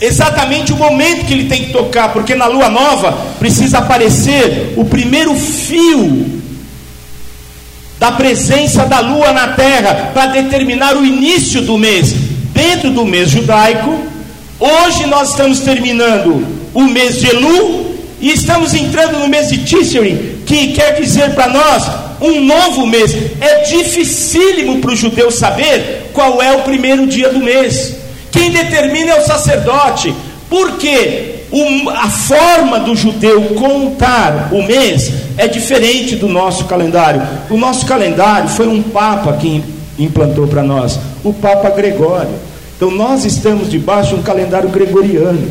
exatamente 0.00 0.72
o 0.72 0.76
momento 0.76 1.26
que 1.26 1.32
ele 1.32 1.48
tem 1.48 1.66
que 1.66 1.72
tocar, 1.72 2.12
porque 2.12 2.34
na 2.34 2.46
lua 2.46 2.68
nova 2.68 3.12
precisa 3.38 3.78
aparecer 3.78 4.74
o 4.76 4.84
primeiro 4.84 5.34
fio 5.34 6.39
da 8.00 8.10
presença 8.12 8.86
da 8.86 9.00
lua 9.00 9.30
na 9.30 9.48
terra 9.48 10.10
para 10.14 10.32
determinar 10.32 10.96
o 10.96 11.04
início 11.04 11.60
do 11.60 11.76
mês. 11.76 12.14
Dentro 12.54 12.90
do 12.90 13.04
mês 13.04 13.28
judaico, 13.28 13.94
hoje 14.58 15.06
nós 15.06 15.30
estamos 15.30 15.60
terminando 15.60 16.42
o 16.72 16.84
mês 16.84 17.20
de 17.20 17.28
Elu 17.28 17.94
e 18.18 18.30
estamos 18.30 18.72
entrando 18.72 19.18
no 19.18 19.28
mês 19.28 19.50
de 19.50 19.58
Tishrei, 19.58 20.40
que 20.46 20.68
quer 20.68 20.98
dizer 20.98 21.34
para 21.34 21.48
nós 21.48 21.86
um 22.22 22.40
novo 22.40 22.86
mês. 22.86 23.14
É 23.38 23.64
dificílimo 23.64 24.78
para 24.78 24.92
o 24.92 24.96
judeu 24.96 25.30
saber 25.30 26.10
qual 26.14 26.40
é 26.40 26.52
o 26.52 26.62
primeiro 26.62 27.06
dia 27.06 27.28
do 27.28 27.40
mês. 27.40 27.96
Quem 28.32 28.50
determina 28.50 29.10
é 29.10 29.20
o 29.20 29.26
sacerdote. 29.26 30.14
Por 30.48 30.78
quê? 30.78 31.39
A 31.96 32.08
forma 32.08 32.78
do 32.80 32.94
judeu 32.94 33.42
contar 33.54 34.50
o 34.52 34.62
mês 34.62 35.12
é 35.36 35.48
diferente 35.48 36.14
do 36.14 36.28
nosso 36.28 36.66
calendário. 36.66 37.22
O 37.50 37.56
nosso 37.56 37.84
calendário 37.86 38.48
foi 38.48 38.68
um 38.68 38.82
Papa 38.82 39.32
que 39.34 39.62
implantou 39.98 40.46
para 40.46 40.62
nós, 40.62 40.98
o 41.24 41.32
Papa 41.32 41.70
Gregório. 41.70 42.34
Então 42.76 42.90
nós 42.90 43.24
estamos 43.24 43.68
debaixo 43.68 44.14
de 44.14 44.20
um 44.20 44.22
calendário 44.22 44.68
gregoriano, 44.68 45.50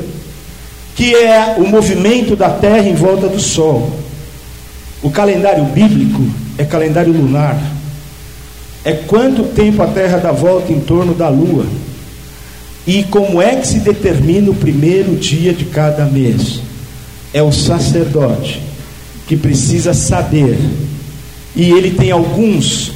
que 0.95 1.13
é 1.15 1.55
o 1.57 1.67
movimento 1.67 2.35
da 2.35 2.49
Terra 2.49 2.87
em 2.87 2.95
volta 2.95 3.27
do 3.27 3.39
Sol. 3.39 3.91
O 5.03 5.11
calendário 5.11 5.63
bíblico 5.65 6.23
é 6.57 6.63
calendário 6.63 7.13
lunar. 7.13 7.57
É 8.83 8.93
quanto 8.93 9.43
tempo 9.43 9.83
a 9.83 9.87
Terra 9.87 10.17
dá 10.17 10.31
volta 10.31 10.71
em 10.71 10.79
torno 10.79 11.13
da 11.13 11.29
Lua. 11.29 11.65
E 12.87 13.03
como 13.03 13.41
é 13.41 13.55
que 13.55 13.67
se 13.67 13.79
determina 13.79 14.49
o 14.49 14.55
primeiro 14.55 15.15
dia 15.15 15.53
de 15.53 15.65
cada 15.65 16.05
mês? 16.05 16.61
É 17.33 17.43
o 17.43 17.51
sacerdote 17.51 18.61
que 19.27 19.37
precisa 19.37 19.93
saber. 19.93 20.57
E 21.55 21.69
ele 21.69 21.91
tem 21.91 22.11
alguns 22.11 22.91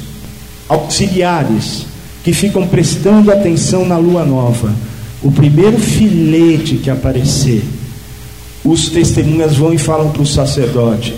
auxiliares 0.68 1.86
que 2.24 2.32
ficam 2.32 2.66
prestando 2.66 3.30
atenção 3.30 3.86
na 3.86 3.96
lua 3.96 4.24
nova. 4.24 4.74
O 5.22 5.30
primeiro 5.30 5.78
filete 5.78 6.76
que 6.76 6.90
aparecer, 6.90 7.62
os 8.64 8.88
testemunhas 8.88 9.56
vão 9.56 9.72
e 9.72 9.78
falam 9.78 10.10
para 10.10 10.22
o 10.22 10.26
sacerdote. 10.26 11.14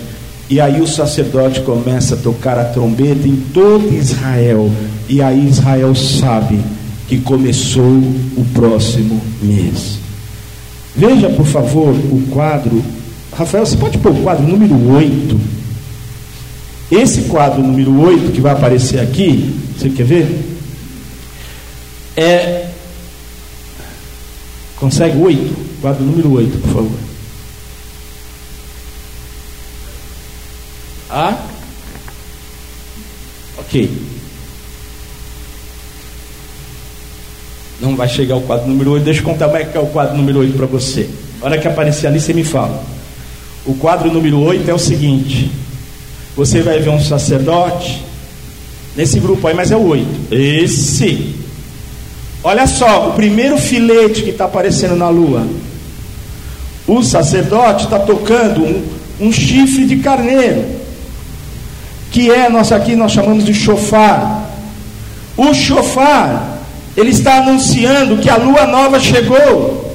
E 0.49 0.61
aí 0.61 0.79
o 0.79 0.87
sacerdote 0.87 1.61
começa 1.61 2.15
a 2.15 2.17
tocar 2.17 2.57
a 2.59 2.65
trombeta 2.65 3.27
em 3.27 3.35
todo 3.53 3.93
Israel. 3.93 4.71
E 5.09 5.21
aí 5.21 5.47
Israel 5.47 5.95
sabe 5.95 6.59
que 7.07 7.19
começou 7.19 7.83
o 7.83 8.45
próximo 8.53 9.21
mês. 9.41 9.97
Veja, 10.95 11.29
por 11.29 11.45
favor, 11.45 11.93
o 11.93 12.27
quadro. 12.31 12.83
Rafael, 13.31 13.65
você 13.65 13.77
pode 13.77 13.97
pôr 13.99 14.11
o 14.11 14.23
quadro 14.23 14.45
número 14.45 14.75
8. 14.93 15.39
Esse 16.91 17.23
quadro 17.23 17.61
número 17.61 17.99
8 17.99 18.31
que 18.31 18.41
vai 18.41 18.53
aparecer 18.53 18.99
aqui, 18.99 19.55
você 19.77 19.89
quer 19.89 20.05
ver? 20.05 20.57
É. 22.15 22.69
Consegue 24.77 25.17
8? 25.17 25.81
Quadro 25.81 26.03
número 26.03 26.31
8, 26.33 26.57
por 26.59 26.71
favor. 26.71 26.99
Ah? 31.09 31.37
Ok. 33.59 34.16
Não 37.79 37.95
vai 37.95 38.09
chegar 38.09 38.35
o 38.35 38.41
quadro 38.41 38.67
número 38.67 38.91
8. 38.91 39.03
Deixa 39.03 39.19
eu 39.19 39.23
contar 39.23 39.45
como 39.45 39.57
é 39.57 39.65
que 39.65 39.77
é 39.77 39.79
o 39.79 39.87
quadro 39.87 40.17
número 40.17 40.39
8 40.39 40.57
para 40.57 40.65
você. 40.65 41.07
A 41.41 41.45
hora 41.45 41.57
que 41.57 41.67
aparecer 41.67 42.07
ali, 42.07 42.19
você 42.19 42.33
me 42.33 42.43
fala. 42.43 42.83
O 43.65 43.75
quadro 43.75 44.11
número 44.11 44.39
8 44.39 44.69
é 44.69 44.73
o 44.73 44.79
seguinte: 44.79 45.51
você 46.35 46.61
vai 46.61 46.79
ver 46.79 46.89
um 46.89 46.99
sacerdote 46.99 48.03
nesse 48.95 49.19
grupo 49.19 49.47
aí, 49.47 49.53
mas 49.53 49.71
é 49.71 49.75
o 49.75 49.85
8. 49.85 50.07
Esse. 50.31 51.35
Olha 52.43 52.65
só, 52.65 53.09
o 53.09 53.13
primeiro 53.13 53.57
filete 53.57 54.23
que 54.23 54.29
está 54.31 54.45
aparecendo 54.45 54.95
na 54.95 55.09
lua. 55.09 55.45
O 56.87 57.03
sacerdote 57.03 57.83
está 57.83 57.99
tocando 57.99 58.63
um, 58.63 58.83
um 59.19 59.31
chifre 59.31 59.85
de 59.85 59.97
carneiro, 59.97 60.63
que 62.11 62.31
é, 62.31 62.47
nós 62.47 62.71
aqui 62.71 62.95
nós 62.95 63.11
chamamos 63.11 63.43
de 63.43 63.53
chofar. 63.53 64.49
O 65.35 65.53
chofar 65.53 66.56
ele 66.97 67.11
está 67.11 67.37
anunciando 67.37 68.17
que 68.17 68.27
a 68.27 68.37
lua 68.37 68.65
nova 68.65 68.99
chegou. 68.99 69.85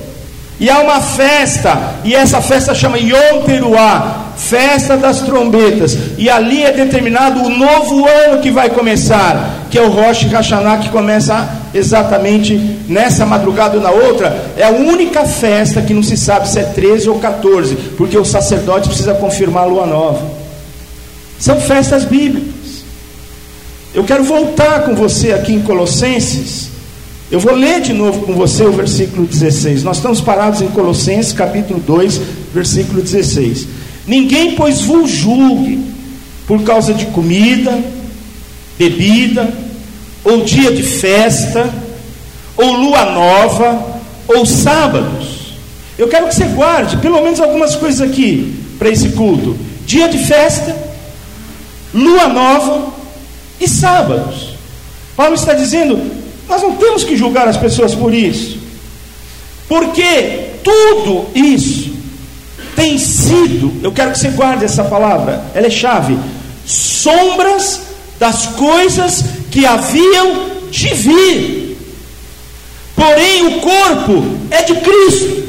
E 0.61 0.71
há 0.71 0.79
uma 0.79 1.01
festa, 1.01 1.97
e 2.05 2.15
essa 2.15 2.41
festa 2.41 2.73
chama 2.73 2.97
Yom 2.97 3.43
Teruah, 3.45 4.27
festa 4.37 4.97
das 4.97 5.21
trombetas. 5.23 5.99
E 6.17 6.31
ali 6.31 6.63
é 6.63 6.71
determinado 6.71 7.43
o 7.43 7.51
novo 7.51 8.07
ano 8.07 8.41
que 8.41 8.53
vai 8.53 8.71
começar, 8.71 9.67
que 9.69 9.77
é 9.77 9.83
o 9.83 9.91
Rosh 9.91 10.23
Hashanah, 10.31 10.79
que 10.79 10.91
começa 10.91 11.49
exatamente 11.75 12.55
nessa 12.87 13.27
madrugada 13.27 13.79
ou 13.79 13.83
na 13.83 13.91
outra. 13.91 14.53
É 14.57 14.63
a 14.63 14.71
única 14.71 15.25
festa 15.25 15.83
que 15.83 15.93
não 15.93 16.05
se 16.05 16.17
sabe 16.17 16.49
se 16.49 16.61
é 16.61 16.63
13 16.63 17.09
ou 17.09 17.19
14, 17.19 17.75
porque 17.97 18.17
o 18.17 18.25
sacerdote 18.25 18.89
precisa 18.89 19.15
confirmar 19.15 19.65
a 19.65 19.67
lua 19.67 19.87
nova. 19.87 20.23
São 21.41 21.61
festas 21.61 22.05
bíblicas. 22.05 22.53
Eu 23.93 24.05
quero 24.05 24.23
voltar 24.23 24.83
com 24.85 24.95
você 24.95 25.33
aqui 25.33 25.53
em 25.53 25.61
Colossenses 25.61 26.72
eu 27.33 27.41
vou 27.41 27.55
ler 27.55 27.81
de 27.81 27.95
novo 27.95 28.27
com 28.27 28.35
você 28.35 28.63
o 28.63 28.73
versículo 28.73 29.27
16. 29.27 29.83
Nós 29.83 29.97
estamos 29.97 30.21
parados 30.21 30.61
em 30.61 30.69
Colossenses, 30.69 31.33
capítulo 31.33 31.81
2, 31.81 32.21
versículo 32.53 33.01
16. 33.01 33.67
Ninguém, 34.07 34.55
pois, 34.55 34.83
vos 34.83 35.11
julgue 35.11 35.83
por 36.47 36.63
causa 36.63 36.93
de 36.93 37.07
comida, 37.07 37.83
bebida, 38.79 39.51
ou 40.23 40.45
dia 40.45 40.73
de 40.73 40.83
festa, 40.83 41.73
ou 42.55 42.71
lua 42.75 43.07
nova, 43.07 43.83
ou 44.29 44.45
sábados. 44.45 45.55
Eu 45.97 46.09
quero 46.09 46.29
que 46.29 46.35
você 46.35 46.45
guarde 46.45 46.99
pelo 46.99 47.23
menos 47.23 47.41
algumas 47.41 47.75
coisas 47.75 48.03
aqui 48.03 48.63
para 48.79 48.91
esse 48.91 49.09
culto: 49.13 49.57
dia 49.87 50.07
de 50.07 50.19
festa, 50.19 50.77
lua 51.95 52.29
nova 52.29 52.93
e 53.59 53.67
sábados. 53.67 54.49
Paulo 55.17 55.33
está 55.33 55.55
dizendo: 55.55 56.22
nós 56.53 56.63
não 56.63 56.77
temos 56.77 57.03
que 57.03 57.17
julgar 57.17 57.49
as 57.49 57.57
pessoas 57.57 57.95
por 57.95 58.13
isso, 58.13 58.59
porque 59.69 60.51
tudo 60.63 61.27
isso 61.35 61.93
tem 62.77 62.99
sido, 62.99 63.73
eu 63.83 63.91
quero 63.91 64.13
que 64.13 64.19
você 64.19 64.29
guarde 64.31 64.65
essa 64.65 64.85
palavra, 64.85 65.45
ela 65.55 65.67
é 65.67 65.71
chave, 65.71 66.17
sombras 66.67 67.81
das 68.19 68.47
coisas 68.47 69.25
que 69.51 69.65
haviam 69.67 70.51
de 70.71 70.89
vir. 70.95 71.77
Porém, 72.95 73.47
o 73.47 73.61
corpo 73.61 74.25
é 74.51 74.63
de 74.63 74.75
Cristo, 74.75 75.43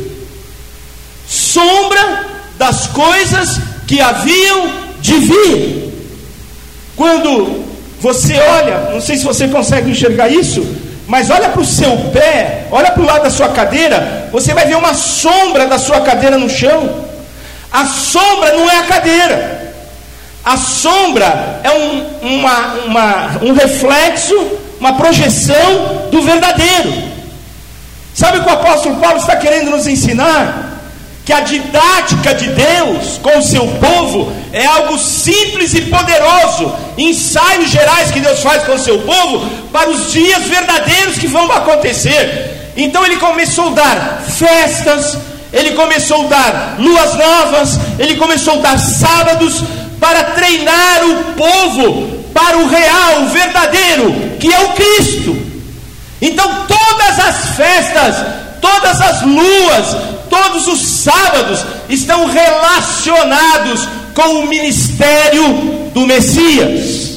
sombra 1.28 2.26
das 2.58 2.88
coisas 2.88 3.60
que 3.86 4.00
haviam 4.00 4.72
de 5.02 5.14
vir. 5.16 5.94
Quando 6.96 7.64
você 8.00 8.34
olha, 8.34 8.92
não 8.92 9.02
sei 9.02 9.18
se 9.18 9.24
você 9.24 9.48
consegue 9.48 9.92
enxergar 9.92 10.30
isso, 10.30 10.66
mas 11.08 11.30
olha 11.30 11.50
para 11.50 11.62
o 11.62 11.66
seu 11.66 11.96
pé, 12.12 12.68
olha 12.72 12.92
para 12.92 13.02
o 13.02 13.06
lado 13.06 13.24
da 13.24 13.30
sua 13.30 13.50
cadeira, 13.50 14.30
você 14.32 14.54
vai 14.54 14.66
ver 14.66 14.76
uma 14.76 14.94
sombra 14.94 15.68
da 15.68 15.78
sua 15.78 16.02
cadeira 16.02 16.38
no 16.38 16.50
chão. 16.50 17.04
A 17.72 17.86
sombra 17.86 18.54
não 18.54 18.70
é 18.70 18.80
a 18.80 18.84
cadeira, 18.84 19.74
a 20.44 20.58
sombra 20.58 21.62
é 21.64 21.72
um, 21.72 22.38
uma, 22.38 22.74
uma, 22.86 23.28
um 23.42 23.54
reflexo, 23.54 24.36
uma 24.80 24.94
projeção 24.94 26.10
do 26.12 26.22
verdadeiro. 26.22 27.12
Sabe 28.14 28.38
o 28.38 28.44
que 28.44 28.50
o 28.50 28.54
apóstolo 28.54 28.98
Paulo 28.98 29.18
está 29.18 29.36
querendo 29.36 29.72
nos 29.72 29.88
ensinar? 29.88 30.73
Que 31.26 31.32
a 31.32 31.40
didática 31.40 32.34
de 32.34 32.48
Deus 32.50 33.18
com 33.22 33.38
o 33.38 33.44
seu 33.44 33.66
povo 33.66 34.32
é 34.52 34.66
algo 34.66 34.98
simples 34.98 35.74
e 35.74 35.82
poderoso, 35.84 36.74
ensaios 36.98 37.70
gerais 37.70 38.12
que 38.12 38.20
Deus 38.20 38.42
faz 38.42 38.64
com 38.64 38.74
o 38.74 38.80
seu 38.80 39.00
povo 39.00 39.50
para 39.72 39.90
os 39.90 40.12
dias 40.12 40.44
verdadeiros 40.44 41.18
que 41.18 41.28
vão 41.28 41.50
acontecer. 41.52 42.72
Então 42.76 43.06
ele 43.06 43.18
começou 43.18 43.70
a 43.70 43.72
dar 43.72 44.24
festas, 44.28 45.18
ele 45.54 45.72
começou 45.72 46.26
a 46.26 46.28
dar 46.28 46.76
luas 46.80 47.16
novas, 47.16 47.80
ele 47.98 48.16
começou 48.16 48.56
a 48.56 48.62
dar 48.62 48.78
sábados 48.78 49.64
para 50.00 50.24
treinar 50.26 51.06
o 51.06 51.24
povo 51.36 52.24
para 52.34 52.58
o 52.58 52.68
real, 52.68 53.22
o 53.22 53.28
verdadeiro, 53.28 54.38
que 54.40 54.54
é 54.54 54.60
o 54.60 54.70
Cristo. 54.70 55.38
Então 56.22 56.66
todas 56.68 57.20
as 57.20 57.56
festas, 57.56 58.43
todas 58.64 59.02
as 59.02 59.22
luas, 59.24 59.98
todos 60.30 60.68
os 60.68 60.80
sábados 60.80 61.66
estão 61.90 62.26
relacionados 62.26 63.88
com 64.16 64.40
o 64.40 64.48
ministério 64.48 65.90
do 65.94 66.08
Messias. 66.08 67.14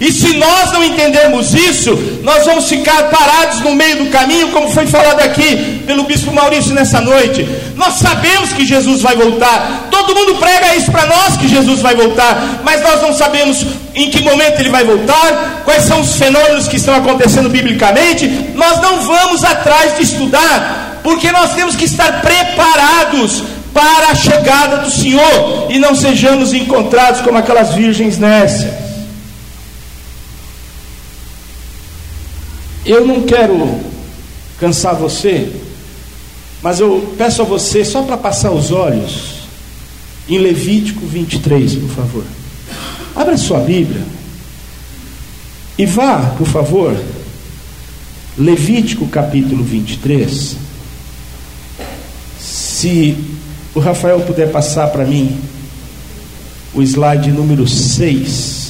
E 0.00 0.12
se 0.12 0.36
nós 0.36 0.70
não 0.70 0.84
entendermos 0.84 1.52
isso, 1.54 1.90
nós 2.22 2.44
vamos 2.44 2.68
ficar 2.68 3.10
parados 3.10 3.60
no 3.60 3.74
meio 3.74 4.04
do 4.04 4.10
caminho, 4.10 4.48
como 4.50 4.70
foi 4.70 4.86
falado 4.86 5.20
aqui 5.20 5.82
pelo 5.86 6.04
bispo 6.04 6.32
Maurício 6.32 6.72
nessa 6.72 7.00
noite. 7.00 7.48
Nós 7.74 7.94
sabemos 7.94 8.52
que 8.52 8.64
Jesus 8.64 9.02
vai 9.02 9.16
voltar. 9.16 9.88
Todo 9.90 10.14
mundo 10.14 10.36
prega 10.36 10.76
isso 10.76 10.92
para 10.92 11.06
nós 11.06 11.36
que 11.36 11.48
Jesus 11.48 11.80
vai 11.80 11.96
voltar, 11.96 12.60
mas 12.62 12.80
nós 12.80 13.02
não 13.02 13.12
sabemos 13.12 13.66
em 13.92 14.08
que 14.08 14.22
momento 14.22 14.60
ele 14.60 14.70
vai 14.70 14.84
voltar, 14.84 15.62
quais 15.64 15.82
são 15.82 16.00
os 16.00 16.14
fenômenos 16.14 16.68
que 16.68 16.76
estão 16.76 16.94
acontecendo 16.94 17.48
biblicamente. 17.48 18.28
Nós 18.54 18.80
não 18.80 19.00
vamos 19.00 19.42
atrás 19.42 19.96
de 19.96 20.04
estudar, 20.04 20.87
porque 21.02 21.30
nós 21.32 21.54
temos 21.54 21.76
que 21.76 21.84
estar 21.84 22.20
preparados 22.20 23.42
para 23.72 24.08
a 24.08 24.14
chegada 24.14 24.78
do 24.78 24.90
Senhor 24.90 25.70
e 25.70 25.78
não 25.78 25.94
sejamos 25.94 26.52
encontrados 26.52 27.20
como 27.20 27.38
aquelas 27.38 27.74
virgens 27.74 28.18
nécias. 28.18 28.72
Eu 32.84 33.06
não 33.06 33.22
quero 33.22 33.80
cansar 34.58 34.94
você, 34.94 35.52
mas 36.62 36.80
eu 36.80 37.14
peço 37.16 37.42
a 37.42 37.44
você, 37.44 37.84
só 37.84 38.02
para 38.02 38.16
passar 38.16 38.50
os 38.50 38.70
olhos, 38.72 39.42
em 40.28 40.38
Levítico 40.38 41.06
23, 41.06 41.74
por 41.74 41.90
favor. 41.90 42.24
Abra 43.14 43.36
sua 43.36 43.60
Bíblia 43.60 44.02
e 45.76 45.86
vá, 45.86 46.34
por 46.36 46.46
favor, 46.46 46.96
Levítico 48.36 49.06
capítulo 49.08 49.62
23. 49.62 50.67
Se 52.78 53.16
o 53.74 53.80
Rafael 53.80 54.20
puder 54.20 54.52
passar 54.52 54.86
para 54.86 55.04
mim 55.04 55.36
o 56.72 56.80
slide 56.80 57.32
número 57.32 57.66
6. 57.66 58.68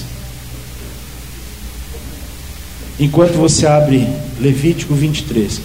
enquanto 2.99 3.35
você 3.35 3.67
abre 3.67 4.09
Levítico 4.41 4.95
23. 4.95 5.61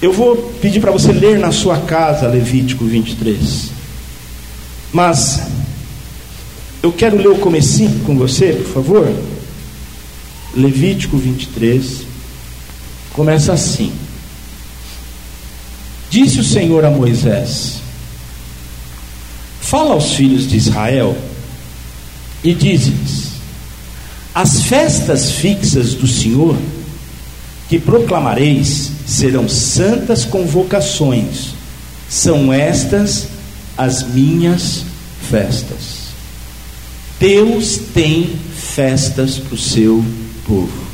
Eu 0.00 0.14
vou 0.14 0.34
pedir 0.62 0.80
para 0.80 0.90
você 0.92 1.12
ler 1.12 1.38
na 1.38 1.52
sua 1.52 1.76
casa 1.76 2.26
Levítico 2.26 2.86
23. 2.86 3.68
Mas 4.90 5.42
eu 6.82 6.90
quero 6.90 7.18
ler 7.18 7.28
o 7.28 7.36
comecinho 7.36 8.00
com 8.06 8.16
você, 8.16 8.54
por 8.54 8.72
favor. 8.72 9.14
Levítico 10.56 11.18
23 11.18 12.00
começa 13.12 13.52
assim: 13.52 13.92
Disse 16.14 16.38
o 16.38 16.44
Senhor 16.44 16.84
a 16.84 16.90
Moisés: 16.92 17.80
Fala 19.60 19.94
aos 19.94 20.12
filhos 20.12 20.46
de 20.46 20.56
Israel 20.56 21.18
e 22.44 22.54
dize-lhes: 22.54 23.30
as 24.32 24.62
festas 24.62 25.32
fixas 25.32 25.92
do 25.94 26.06
Senhor 26.06 26.56
que 27.68 27.80
proclamareis 27.80 28.92
serão 29.04 29.48
santas 29.48 30.24
convocações. 30.24 31.54
São 32.08 32.52
estas 32.52 33.26
as 33.76 34.06
minhas 34.06 34.84
festas. 35.28 36.10
Deus 37.18 37.80
tem 37.92 38.38
festas 38.56 39.38
para 39.38 39.54
o 39.56 39.58
seu 39.58 40.04
povo. 40.46 40.84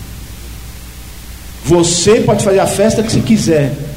Você 1.67 2.23
pode 2.23 2.43
fazer 2.43 2.61
a 2.61 2.67
festa 2.67 3.03
que 3.03 3.13
você 3.13 3.21
quiser. 3.21 3.90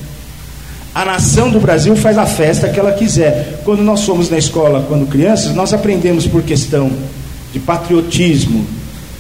A 0.93 1.05
nação 1.05 1.49
do 1.49 1.59
Brasil 1.59 1.95
faz 1.95 2.17
a 2.17 2.25
festa 2.25 2.69
que 2.69 2.79
ela 2.79 2.91
quiser. 2.91 3.61
Quando 3.65 3.81
nós 3.81 4.03
fomos 4.03 4.29
na 4.29 4.37
escola, 4.37 4.85
quando 4.87 5.07
crianças, 5.07 5.55
nós 5.55 5.73
aprendemos 5.73 6.27
por 6.27 6.43
questão 6.43 6.91
de 7.51 7.59
patriotismo, 7.59 8.65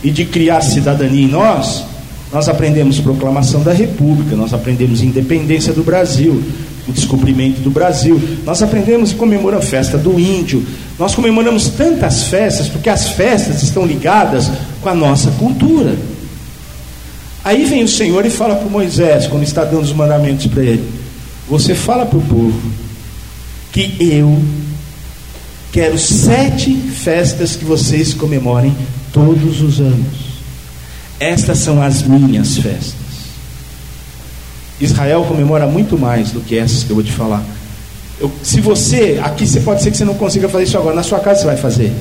e 0.03 0.11
de 0.11 0.25
criar 0.25 0.61
cidadania 0.61 1.25
em 1.25 1.29
nós, 1.29 1.85
nós 2.31 2.49
aprendemos 2.49 2.99
proclamação 2.99 3.63
da 3.63 3.71
República, 3.71 4.35
nós 4.35 4.53
aprendemos 4.53 5.01
independência 5.01 5.71
do 5.71 5.83
Brasil, 5.83 6.43
o 6.87 6.91
descobrimento 6.91 7.61
do 7.61 7.69
Brasil, 7.69 8.21
nós 8.45 8.61
aprendemos 8.61 9.11
e 9.11 9.15
comemoramos 9.15 9.65
a 9.65 9.69
festa 9.69 9.97
do 9.97 10.19
índio, 10.19 10.65
nós 10.99 11.15
comemoramos 11.15 11.69
tantas 11.69 12.23
festas, 12.23 12.67
porque 12.67 12.89
as 12.89 13.09
festas 13.09 13.63
estão 13.63 13.85
ligadas 13.85 14.51
com 14.81 14.89
a 14.89 14.95
nossa 14.95 15.31
cultura. 15.31 15.95
Aí 17.45 17.63
vem 17.65 17.83
o 17.83 17.87
Senhor 17.87 18.25
e 18.25 18.29
fala 18.29 18.55
para 18.55 18.69
Moisés, 18.69 19.27
quando 19.27 19.43
está 19.43 19.63
dando 19.63 19.83
os 19.83 19.93
mandamentos 19.93 20.47
para 20.47 20.63
ele: 20.63 20.83
Você 21.49 21.75
fala 21.75 22.05
para 22.05 22.17
o 22.17 22.21
povo 22.21 22.61
que 23.71 23.97
eu 23.99 24.41
quero 25.71 25.97
sete 25.97 26.73
festas 26.73 27.55
que 27.55 27.65
vocês 27.65 28.13
comemorem 28.13 28.75
todos 29.11 29.61
os 29.61 29.79
anos. 29.79 30.33
Estas 31.19 31.59
são 31.59 31.81
as 31.81 32.03
minhas 32.03 32.57
festas. 32.57 32.95
Israel 34.79 35.25
comemora 35.27 35.65
muito 35.65 35.97
mais 35.97 36.31
do 36.31 36.41
que 36.41 36.57
essas 36.57 36.83
que 36.83 36.89
eu 36.89 36.95
vou 36.95 37.03
te 37.03 37.11
falar. 37.11 37.43
Eu, 38.19 38.31
se 38.41 38.61
você, 38.61 39.19
aqui 39.23 39.45
você 39.45 39.59
pode 39.59 39.81
ser 39.81 39.91
que 39.91 39.97
você 39.97 40.05
não 40.05 40.15
consiga 40.15 40.47
fazer 40.47 40.65
isso 40.65 40.77
agora, 40.77 40.95
na 40.95 41.03
sua 41.03 41.19
casa 41.19 41.41
você 41.41 41.45
vai 41.47 41.57
fazer. 41.57 41.91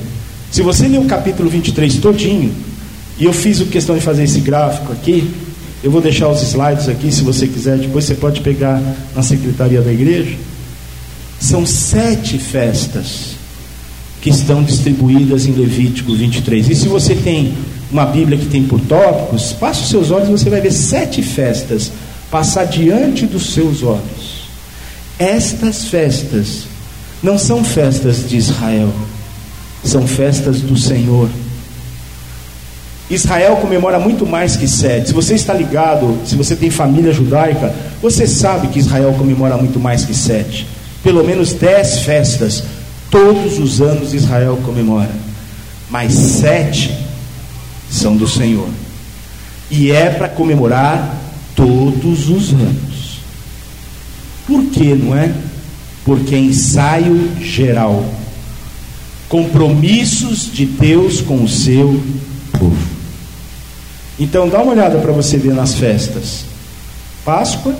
Se 0.51 0.61
você 0.61 0.87
ler 0.87 0.99
o 0.99 1.05
capítulo 1.05 1.49
23 1.49 1.95
todinho, 1.97 2.53
e 3.17 3.25
eu 3.25 3.33
fiz 3.33 3.61
questão 3.63 3.95
de 3.95 4.01
fazer 4.01 4.23
esse 4.23 4.39
gráfico 4.39 4.91
aqui, 4.91 5.31
eu 5.83 5.91
vou 5.91 5.99
deixar 5.99 6.29
os 6.29 6.41
slides 6.41 6.87
aqui, 6.87 7.11
se 7.11 7.23
você 7.23 7.45
quiser, 7.45 7.77
depois 7.77 8.05
você 8.05 8.15
pode 8.15 8.39
pegar 8.39 8.81
na 9.13 9.21
secretaria 9.21 9.81
da 9.81 9.91
igreja. 9.91 10.37
São 11.39 11.65
sete 11.65 12.37
festas 12.37 13.35
que 14.21 14.29
estão 14.29 14.63
distribuídas 14.63 15.45
em 15.45 15.51
Levítico 15.51 16.15
23. 16.15 16.69
E 16.69 16.75
se 16.75 16.87
você 16.87 17.13
tem 17.13 17.53
uma 17.91 18.05
Bíblia 18.05 18.37
que 18.37 18.45
tem 18.45 18.63
por 18.63 18.79
tópicos, 18.79 19.51
passe 19.51 19.83
os 19.83 19.89
seus 19.89 20.09
olhos 20.09 20.29
e 20.29 20.31
você 20.31 20.49
vai 20.49 20.61
ver 20.61 20.71
sete 20.71 21.21
festas 21.21 21.91
passar 22.31 22.63
diante 22.63 23.25
dos 23.25 23.53
seus 23.53 23.83
olhos. 23.83 24.47
Estas 25.19 25.85
festas 25.89 26.63
não 27.21 27.37
são 27.37 27.61
festas 27.61 28.27
de 28.27 28.37
Israel, 28.37 28.91
são 29.83 30.07
festas 30.07 30.61
do 30.61 30.77
Senhor. 30.77 31.29
Israel 33.13 33.57
comemora 33.57 33.99
muito 33.99 34.25
mais 34.25 34.55
que 34.55 34.67
sete. 34.67 35.07
Se 35.07 35.13
você 35.13 35.35
está 35.35 35.53
ligado, 35.53 36.19
se 36.25 36.35
você 36.35 36.55
tem 36.55 36.69
família 36.69 37.11
judaica, 37.11 37.73
você 38.01 38.27
sabe 38.27 38.67
que 38.67 38.79
Israel 38.79 39.13
comemora 39.17 39.57
muito 39.57 39.79
mais 39.79 40.05
que 40.05 40.13
sete. 40.13 40.67
Pelo 41.03 41.23
menos 41.23 41.53
dez 41.53 41.99
festas 41.99 42.63
Todos 43.13 43.59
os 43.59 43.79
anos 43.79 44.11
Israel 44.11 44.59
comemora, 44.65 45.11
mas 45.87 46.13
sete 46.13 46.91
são 47.87 48.17
do 48.17 48.27
Senhor. 48.27 48.67
E 49.69 49.91
é 49.91 50.09
para 50.09 50.27
comemorar 50.27 51.15
todos 51.55 52.27
os 52.27 52.51
anos. 52.53 53.19
Por 54.47 54.65
quê, 54.65 54.95
não 54.95 55.15
é? 55.15 55.31
Porque 56.03 56.33
é 56.33 56.39
ensaio 56.39 57.39
geral. 57.39 58.03
Compromissos 59.29 60.51
de 60.51 60.65
Deus 60.65 61.21
com 61.21 61.43
o 61.43 61.47
seu 61.47 62.01
povo. 62.57 62.92
Então 64.19 64.47
dá 64.47 64.61
uma 64.61 64.73
olhada 64.73 64.99
para 64.99 65.11
você 65.11 65.37
ver 65.37 65.53
nas 65.53 65.75
festas. 65.75 66.45
Páscoa, 67.25 67.75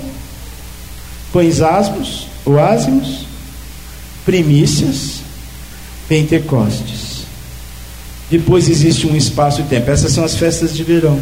pães 1.32 1.60
asmos 1.60 2.26
ou 2.44 2.58
ázimos, 2.58 3.26
primícias, 4.24 5.20
Pentecostes. 6.08 7.24
Depois 8.30 8.68
existe 8.68 9.06
um 9.06 9.16
espaço 9.16 9.60
e 9.60 9.64
tempo. 9.64 9.90
Essas 9.90 10.12
são 10.12 10.24
as 10.24 10.34
festas 10.34 10.74
de 10.74 10.82
verão, 10.82 11.20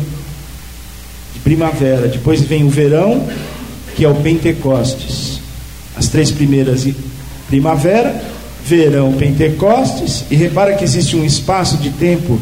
de 1.34 1.40
primavera. 1.40 2.08
Depois 2.08 2.40
vem 2.40 2.64
o 2.64 2.70
verão, 2.70 3.28
que 3.94 4.04
é 4.04 4.08
o 4.08 4.14
Pentecostes. 4.14 5.40
As 5.96 6.08
três 6.08 6.30
primeiras 6.30 6.86
primavera, 7.48 8.22
verão, 8.64 9.12
Pentecostes. 9.12 10.24
E 10.30 10.36
repara 10.36 10.74
que 10.74 10.84
existe 10.84 11.16
um 11.16 11.24
espaço 11.24 11.76
de 11.76 11.90
tempo 11.90 12.40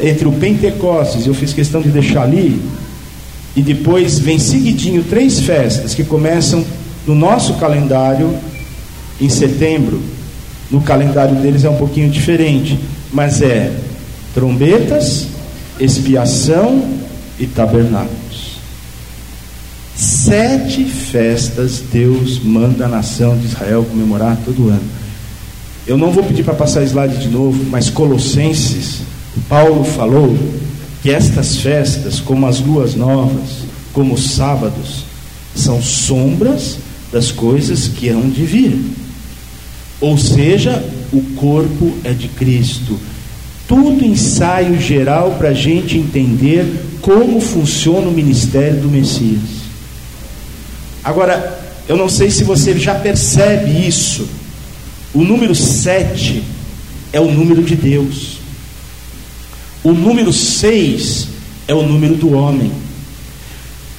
entre 0.00 0.28
o 0.28 0.32
Pentecostes, 0.32 1.26
eu 1.26 1.34
fiz 1.34 1.52
questão 1.52 1.80
de 1.80 1.88
deixar 1.88 2.22
ali, 2.22 2.60
e 3.54 3.62
depois 3.62 4.18
vem 4.18 4.38
seguidinho 4.38 5.04
três 5.04 5.40
festas 5.40 5.94
que 5.94 6.04
começam 6.04 6.64
no 7.06 7.14
nosso 7.14 7.54
calendário 7.54 8.34
em 9.20 9.28
setembro 9.28 10.02
no 10.70 10.80
calendário 10.80 11.36
deles 11.36 11.64
é 11.64 11.70
um 11.70 11.76
pouquinho 11.76 12.10
diferente, 12.10 12.78
mas 13.12 13.40
é 13.40 13.72
trombetas, 14.34 15.26
expiação 15.78 16.82
e 17.38 17.46
tabernáculos. 17.46 18.56
Sete 19.94 20.84
festas 20.84 21.82
Deus 21.90 22.40
manda 22.42 22.84
a 22.84 22.88
nação 22.88 23.36
de 23.38 23.46
Israel 23.46 23.86
comemorar 23.88 24.36
todo 24.44 24.68
ano. 24.68 24.82
Eu 25.86 25.96
não 25.96 26.10
vou 26.10 26.24
pedir 26.24 26.42
para 26.42 26.54
passar 26.54 26.82
slide 26.82 27.16
de 27.18 27.28
novo, 27.28 27.64
mas 27.70 27.88
Colossenses, 27.88 29.02
Paulo 29.48 29.84
falou 29.84 30.36
que 31.02 31.10
estas 31.10 31.56
festas, 31.56 32.20
como 32.20 32.46
as 32.46 32.60
luas 32.60 32.94
novas, 32.94 33.64
como 33.92 34.14
os 34.14 34.30
sábados, 34.30 35.04
são 35.54 35.80
sombras 35.82 36.78
das 37.12 37.30
coisas 37.30 37.88
que 37.88 38.08
hão 38.08 38.28
de 38.28 38.44
vir. 38.44 38.78
Ou 40.00 40.18
seja, 40.18 40.84
o 41.12 41.20
corpo 41.36 41.92
é 42.04 42.12
de 42.12 42.28
Cristo. 42.28 42.98
Tudo 43.66 44.04
ensaio 44.04 44.80
geral 44.80 45.32
para 45.38 45.48
a 45.50 45.54
gente 45.54 45.96
entender 45.96 46.84
como 47.00 47.40
funciona 47.40 48.08
o 48.08 48.12
ministério 48.12 48.80
do 48.80 48.88
Messias. 48.88 49.66
Agora, 51.02 51.58
eu 51.88 51.96
não 51.96 52.08
sei 52.08 52.30
se 52.30 52.44
você 52.44 52.76
já 52.78 52.94
percebe 52.94 53.86
isso. 53.86 54.28
O 55.14 55.22
número 55.22 55.54
7 55.54 56.42
é 57.12 57.20
o 57.20 57.30
número 57.30 57.62
de 57.62 57.76
Deus. 57.76 58.35
O 59.86 59.92
número 59.92 60.32
6 60.32 61.28
é 61.68 61.72
o 61.72 61.80
número 61.80 62.16
do 62.16 62.32
homem. 62.32 62.72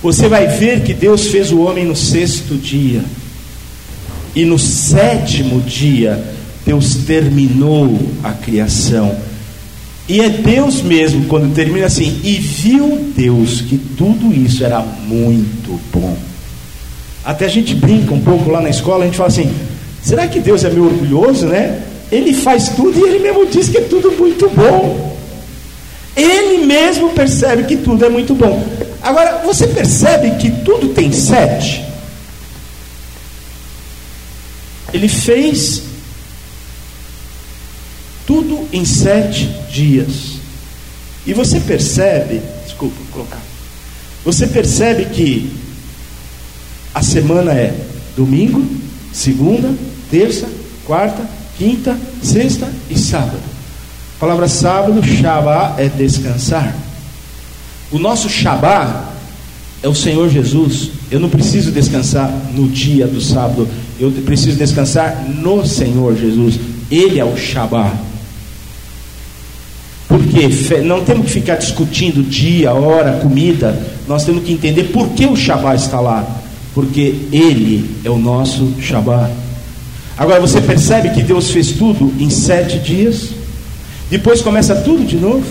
Você 0.03 0.27
vai 0.27 0.45
ver 0.45 0.83
que 0.83 0.93
Deus 0.93 1.27
fez 1.27 1.49
o 1.49 1.61
homem 1.61 1.85
no 1.85 1.95
sexto 1.95 2.55
dia. 2.55 3.01
E 4.35 4.43
no 4.43 4.59
sétimo 4.59 5.61
dia, 5.61 6.21
Deus 6.65 6.93
terminou 7.05 7.97
a 8.21 8.33
criação. 8.33 9.17
E 10.09 10.19
é 10.19 10.27
Deus 10.27 10.81
mesmo, 10.81 11.23
quando 11.23 11.55
termina 11.55 11.85
assim, 11.85 12.19
e 12.21 12.33
viu 12.33 13.13
Deus 13.15 13.61
que 13.61 13.77
tudo 13.77 14.33
isso 14.33 14.65
era 14.65 14.81
muito 14.81 15.79
bom. 15.93 16.17
Até 17.23 17.45
a 17.45 17.49
gente 17.49 17.73
brinca 17.73 18.13
um 18.13 18.19
pouco 18.19 18.51
lá 18.51 18.59
na 18.59 18.69
escola, 18.69 19.05
a 19.05 19.07
gente 19.07 19.15
fala 19.15 19.29
assim: 19.29 19.49
será 20.03 20.27
que 20.27 20.41
Deus 20.41 20.65
é 20.65 20.69
meio 20.69 20.83
orgulhoso, 20.83 21.45
né? 21.45 21.81
Ele 22.11 22.33
faz 22.33 22.67
tudo 22.75 22.99
e 22.99 23.03
ele 23.03 23.19
mesmo 23.19 23.45
diz 23.45 23.69
que 23.69 23.77
é 23.77 23.81
tudo 23.83 24.11
muito 24.11 24.49
bom. 24.49 25.16
Ele 26.17 26.65
mesmo 26.65 27.11
percebe 27.11 27.65
que 27.65 27.77
tudo 27.77 28.03
é 28.03 28.09
muito 28.09 28.33
bom. 28.33 28.67
Agora, 29.03 29.43
você 29.45 29.67
percebe 29.67 30.31
que 30.31 30.49
tudo 30.65 30.89
tem 30.89 31.11
sete? 31.11 31.85
Ele 34.91 35.07
fez 35.07 35.83
tudo 38.25 38.67
em 38.73 38.83
sete 38.83 39.45
dias. 39.71 40.37
E 41.25 41.33
você 41.33 41.59
percebe, 41.59 42.41
desculpa, 42.65 42.95
vou 42.95 43.07
colocar. 43.11 43.41
Você 44.25 44.47
percebe 44.47 45.05
que 45.05 45.51
a 46.95 47.03
semana 47.03 47.53
é 47.53 47.73
domingo, 48.15 48.65
segunda, 49.13 49.71
terça, 50.09 50.49
quarta, 50.83 51.23
quinta, 51.59 51.95
sexta 52.23 52.67
e 52.89 52.97
sábado. 52.97 53.56
A 54.17 54.19
palavra 54.19 54.47
sábado, 54.47 55.05
Shabá, 55.05 55.75
é 55.77 55.87
descansar. 55.87 56.75
O 57.91 57.99
nosso 57.99 58.27
Shabá 58.27 59.13
é 59.83 59.87
o 59.87 59.93
Senhor 59.93 60.27
Jesus. 60.27 60.89
Eu 61.11 61.19
não 61.19 61.29
preciso 61.29 61.71
descansar 61.71 62.27
no 62.51 62.67
dia 62.67 63.05
do 63.05 63.21
sábado, 63.21 63.67
eu 63.99 64.11
preciso 64.25 64.57
descansar 64.57 65.23
no 65.29 65.63
Senhor 65.67 66.17
Jesus. 66.17 66.59
Ele 66.89 67.19
é 67.19 67.25
o 67.25 67.37
Shabá. 67.37 67.93
Porque 70.07 70.79
não 70.81 71.03
temos 71.03 71.27
que 71.27 71.33
ficar 71.33 71.57
discutindo 71.57 72.27
dia, 72.27 72.73
hora, 72.73 73.19
comida. 73.19 73.79
Nós 74.07 74.25
temos 74.25 74.43
que 74.43 74.51
entender 74.51 74.85
por 74.85 75.09
que 75.09 75.27
o 75.27 75.35
Shabá 75.35 75.75
está 75.75 75.99
lá. 75.99 76.25
Porque 76.73 77.27
Ele 77.31 77.87
é 78.03 78.09
o 78.09 78.17
nosso 78.17 78.73
Shabá. 78.81 79.29
Agora 80.17 80.39
você 80.39 80.59
percebe 80.59 81.11
que 81.11 81.21
Deus 81.21 81.51
fez 81.51 81.73
tudo 81.73 82.11
em 82.19 82.31
sete 82.31 82.79
dias? 82.79 83.36
Depois 84.09 84.41
começa 84.41 84.75
tudo 84.75 85.03
de 85.05 85.17
novo? 85.17 85.45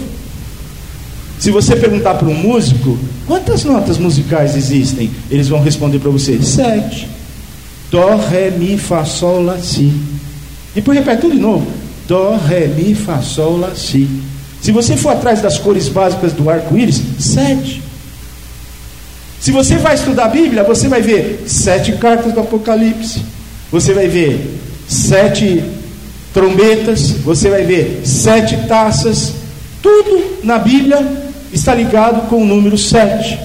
Se 1.39 1.51
você 1.51 1.77
perguntar 1.77 2.15
para 2.15 2.29
um 2.29 2.35
músico, 2.35 2.99
quantas 3.27 3.65
notas 3.65 3.99
musicais 3.99 4.57
existem? 4.57 5.11
Eles 5.31 5.49
vão 5.49 5.63
responder 5.63 5.99
para 5.99 6.11
você: 6.11 6.43
sete. 6.43 7.09
Dó, 7.91 8.17
ré, 8.17 8.51
mi, 8.51 8.79
fá, 8.79 9.05
sol, 9.05 9.43
lá, 9.43 9.59
si. 9.59 9.93
Depois 10.75 10.99
repete 10.99 11.21
tudo 11.21 11.35
de 11.35 11.41
novo: 11.41 11.67
Dó, 12.09 12.37
ré, 12.37 12.67
mi, 12.67 12.95
fá, 12.95 13.21
sol, 13.21 13.59
lá, 13.59 13.73
si. 13.75 14.09
Se 14.61 14.73
você 14.73 14.97
for 14.97 15.11
atrás 15.11 15.41
das 15.43 15.59
cores 15.59 15.89
básicas 15.89 16.33
do 16.33 16.49
arco-íris, 16.49 17.01
sete. 17.19 17.83
Se 19.39 19.53
você 19.53 19.77
vai 19.77 19.95
estudar 19.95 20.25
a 20.25 20.29
Bíblia, 20.29 20.65
você 20.65 20.89
vai 20.89 21.03
ver 21.03 21.45
sete 21.47 21.93
cartas 21.93 22.33
do 22.33 22.41
Apocalipse. 22.41 23.23
Você 23.71 23.93
vai 23.93 24.09
ver 24.09 24.59
sete 24.89 25.63
trombetas. 26.37 27.13
Você 27.25 27.49
vai 27.49 27.63
ver 27.63 28.03
sete 28.05 28.55
taças. 28.69 29.33
Tudo 29.83 30.41
na 30.45 30.59
Bíblia 30.59 30.99
está 31.51 31.75
ligado 31.75 32.29
com 32.29 32.43
o 32.43 32.45
número 32.45 32.77
sete. 32.77 33.39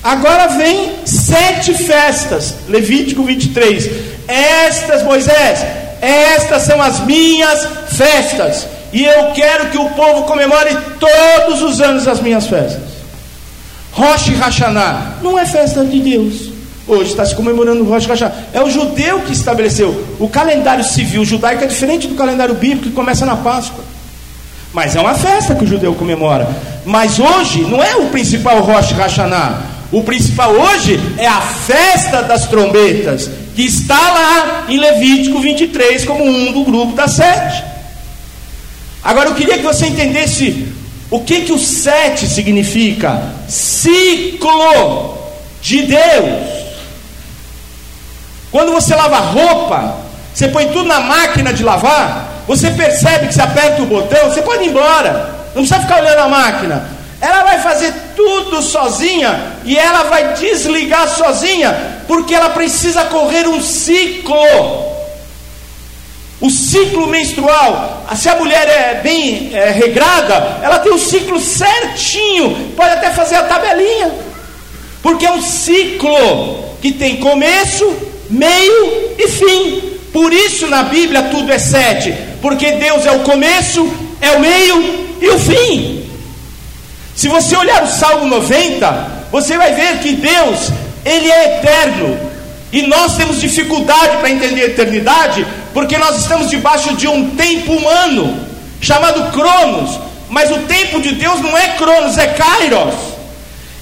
Agora 0.00 0.46
vem 0.56 0.92
sete 1.04 1.74
festas. 1.74 2.54
Levítico 2.68 3.24
23. 3.24 3.90
Estas, 4.28 5.02
Moisés, 5.02 5.66
estas 6.00 6.62
são 6.62 6.80
as 6.80 7.00
minhas 7.00 7.66
festas 7.90 8.68
e 8.92 9.04
eu 9.04 9.32
quero 9.32 9.70
que 9.70 9.78
o 9.78 9.90
povo 9.90 10.22
comemore 10.22 10.70
todos 11.00 11.60
os 11.60 11.80
anos 11.80 12.06
as 12.06 12.20
minhas 12.20 12.46
festas. 12.46 12.82
Rosh 13.90 14.28
Hashanah 14.28 15.18
não 15.22 15.36
é 15.36 15.44
festa 15.44 15.84
de 15.84 15.98
Deus. 15.98 16.47
Hoje 16.88 17.10
está 17.10 17.24
se 17.26 17.34
comemorando 17.34 17.82
o 17.82 17.86
Rosh 17.86 18.06
Hashanah. 18.06 18.34
É 18.54 18.62
o 18.62 18.70
judeu 18.70 19.20
que 19.20 19.32
estabeleceu. 19.32 20.16
O 20.18 20.26
calendário 20.26 20.82
civil 20.82 21.22
judaico 21.22 21.62
é 21.62 21.66
diferente 21.66 22.08
do 22.08 22.14
calendário 22.14 22.54
bíblico 22.54 22.84
que 22.84 22.94
começa 22.94 23.26
na 23.26 23.36
Páscoa. 23.36 23.84
Mas 24.72 24.96
é 24.96 25.00
uma 25.00 25.14
festa 25.14 25.54
que 25.54 25.64
o 25.64 25.66
judeu 25.66 25.94
comemora. 25.94 26.48
Mas 26.86 27.18
hoje 27.18 27.60
não 27.60 27.82
é 27.82 27.96
o 27.96 28.06
principal 28.06 28.60
Rosh 28.62 28.92
Hashanah. 28.92 29.60
O 29.92 30.02
principal 30.02 30.52
hoje 30.52 30.98
é 31.18 31.26
a 31.26 31.40
festa 31.40 32.22
das 32.22 32.46
trombetas, 32.46 33.30
que 33.54 33.62
está 33.62 33.98
lá 33.98 34.64
em 34.68 34.78
Levítico 34.78 35.40
23 35.40 36.04
como 36.04 36.24
um 36.24 36.52
do 36.52 36.64
grupo 36.64 36.94
das 36.94 37.12
sete. 37.12 37.64
Agora 39.02 39.30
eu 39.30 39.34
queria 39.34 39.58
que 39.58 39.64
você 39.64 39.86
entendesse 39.86 40.66
o 41.10 41.20
que 41.20 41.42
que 41.42 41.52
o 41.52 41.58
sete 41.58 42.26
significa. 42.26 43.22
Ciclo 43.48 45.16
de 45.62 45.82
Deus. 45.82 46.57
Quando 48.50 48.72
você 48.72 48.94
lava 48.94 49.18
roupa, 49.18 49.96
você 50.32 50.48
põe 50.48 50.68
tudo 50.68 50.84
na 50.84 51.00
máquina 51.00 51.52
de 51.52 51.62
lavar, 51.62 52.44
você 52.46 52.70
percebe 52.70 53.26
que 53.28 53.34
você 53.34 53.42
aperta 53.42 53.82
o 53.82 53.86
botão, 53.86 54.30
você 54.30 54.40
pode 54.40 54.64
ir 54.64 54.68
embora. 54.68 55.34
Não 55.54 55.62
precisa 55.62 55.80
ficar 55.80 56.00
olhando 56.00 56.20
a 56.20 56.28
máquina. 56.28 56.88
Ela 57.20 57.42
vai 57.42 57.58
fazer 57.60 57.92
tudo 58.14 58.62
sozinha 58.62 59.54
e 59.64 59.76
ela 59.76 60.04
vai 60.04 60.34
desligar 60.34 61.08
sozinha, 61.08 62.02
porque 62.06 62.34
ela 62.34 62.50
precisa 62.50 63.04
correr 63.04 63.48
um 63.48 63.60
ciclo. 63.60 64.86
O 66.40 66.48
ciclo 66.50 67.08
menstrual, 67.08 68.04
se 68.14 68.28
a 68.28 68.36
mulher 68.36 68.68
é 68.68 69.00
bem 69.02 69.50
é, 69.52 69.70
regrada, 69.70 70.60
ela 70.62 70.78
tem 70.78 70.92
o 70.92 70.98
ciclo 70.98 71.40
certinho, 71.40 72.72
pode 72.76 72.90
até 72.90 73.10
fazer 73.10 73.34
a 73.34 73.42
tabelinha, 73.42 74.12
porque 75.02 75.26
é 75.26 75.32
um 75.32 75.42
ciclo 75.42 76.76
que 76.80 76.92
tem 76.92 77.16
começo, 77.16 78.07
meio 78.30 79.14
e 79.18 79.28
fim. 79.28 79.82
Por 80.12 80.32
isso 80.32 80.66
na 80.66 80.84
Bíblia 80.84 81.24
tudo 81.24 81.52
é 81.52 81.58
sete, 81.58 82.14
porque 82.40 82.72
Deus 82.72 83.04
é 83.06 83.12
o 83.12 83.20
começo, 83.20 83.90
é 84.20 84.32
o 84.32 84.40
meio 84.40 85.06
e 85.20 85.28
o 85.28 85.38
fim. 85.38 86.04
Se 87.14 87.28
você 87.28 87.56
olhar 87.56 87.82
o 87.82 87.88
Salmo 87.88 88.26
90, 88.26 89.26
você 89.30 89.56
vai 89.56 89.74
ver 89.74 89.98
que 89.98 90.12
Deus, 90.12 90.70
Ele 91.04 91.30
é 91.30 91.58
eterno, 91.58 92.28
e 92.72 92.82
nós 92.82 93.16
temos 93.16 93.40
dificuldade 93.40 94.18
para 94.18 94.30
entender 94.30 94.62
a 94.62 94.66
eternidade, 94.66 95.46
porque 95.72 95.96
nós 95.96 96.18
estamos 96.18 96.50
debaixo 96.50 96.94
de 96.96 97.08
um 97.08 97.30
tempo 97.30 97.72
humano, 97.72 98.38
chamado 98.80 99.32
Cronos. 99.32 99.98
Mas 100.28 100.50
o 100.50 100.58
tempo 100.60 101.00
de 101.00 101.12
Deus 101.12 101.40
não 101.40 101.56
é 101.56 101.68
Cronos, 101.68 102.18
é 102.18 102.26
Kairos. 102.26 102.94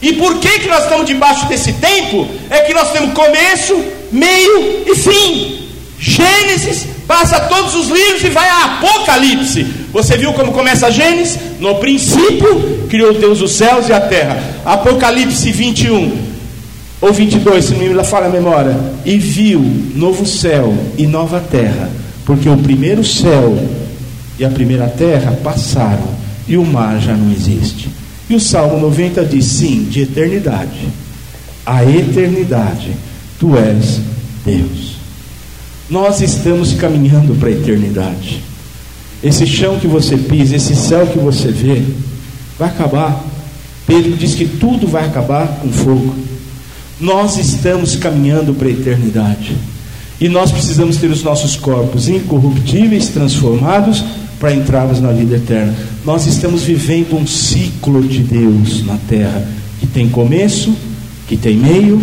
E 0.00 0.12
por 0.12 0.38
que, 0.38 0.60
que 0.60 0.68
nós 0.68 0.84
estamos 0.84 1.06
debaixo 1.06 1.46
desse 1.46 1.72
tempo? 1.72 2.28
É 2.48 2.60
que 2.60 2.72
nós 2.72 2.92
temos 2.92 3.12
começo, 3.12 3.74
meio 4.16 4.82
e 4.86 4.94
fim. 4.94 5.66
Gênesis 5.98 6.86
passa 7.06 7.40
todos 7.40 7.74
os 7.74 7.88
livros 7.88 8.24
e 8.24 8.30
vai 8.30 8.48
a 8.48 8.64
Apocalipse. 8.64 9.66
Você 9.92 10.16
viu 10.16 10.32
como 10.32 10.52
começa 10.52 10.90
Gênesis? 10.90 11.38
No 11.60 11.76
princípio 11.76 12.86
criou 12.88 13.14
Deus 13.14 13.40
os 13.40 13.52
céus 13.52 13.88
e 13.88 13.92
a 13.92 14.00
terra. 14.00 14.42
Apocalipse 14.64 15.50
21 15.52 16.26
ou 17.00 17.12
22, 17.12 17.64
se 17.64 17.74
me 17.74 18.04
falha 18.04 18.26
a 18.26 18.30
memória, 18.30 18.74
e 19.04 19.18
viu 19.18 19.60
novo 19.94 20.24
céu 20.24 20.74
e 20.96 21.06
nova 21.06 21.40
terra, 21.40 21.90
porque 22.24 22.48
o 22.48 22.56
primeiro 22.56 23.04
céu 23.04 23.56
e 24.38 24.44
a 24.44 24.50
primeira 24.50 24.88
terra 24.88 25.38
passaram 25.44 26.08
e 26.48 26.56
o 26.56 26.64
mar 26.64 26.98
já 26.98 27.14
não 27.14 27.30
existe. 27.32 27.88
E 28.28 28.34
o 28.34 28.40
Salmo 28.40 28.80
90 28.80 29.24
diz: 29.24 29.44
sim, 29.44 29.84
de 29.84 30.02
eternidade, 30.02 30.88
a 31.64 31.84
eternidade, 31.84 32.92
tu 33.38 33.56
és 33.56 34.00
Deus. 34.44 34.96
Nós 35.88 36.20
estamos 36.20 36.72
caminhando 36.74 37.34
para 37.38 37.48
a 37.48 37.52
eternidade. 37.52 38.42
Esse 39.22 39.46
chão 39.46 39.78
que 39.78 39.86
você 39.86 40.16
pisa, 40.16 40.56
esse 40.56 40.74
céu 40.74 41.06
que 41.06 41.18
você 41.18 41.48
vê, 41.48 41.82
vai 42.58 42.68
acabar. 42.68 43.24
Pedro 43.86 44.16
diz 44.16 44.34
que 44.34 44.46
tudo 44.46 44.86
vai 44.86 45.04
acabar 45.04 45.46
com 45.60 45.70
fogo. 45.70 46.14
Nós 47.00 47.38
estamos 47.38 47.94
caminhando 47.94 48.54
para 48.54 48.68
a 48.68 48.72
eternidade. 48.72 49.56
E 50.20 50.28
nós 50.28 50.50
precisamos 50.50 50.96
ter 50.96 51.10
os 51.10 51.22
nossos 51.22 51.56
corpos 51.56 52.08
incorruptíveis, 52.08 53.08
transformados 53.08 54.02
para 54.40 54.54
entrarmos 54.54 55.00
na 55.00 55.12
vida 55.12 55.36
eterna. 55.36 55.74
Nós 56.04 56.26
estamos 56.26 56.62
vivendo 56.62 57.16
um 57.16 57.26
ciclo 57.26 58.02
de 58.02 58.20
Deus 58.20 58.84
na 58.84 58.96
terra, 59.08 59.46
que 59.78 59.86
tem 59.86 60.08
começo, 60.08 60.74
que 61.26 61.36
tem 61.36 61.56
meio 61.56 62.00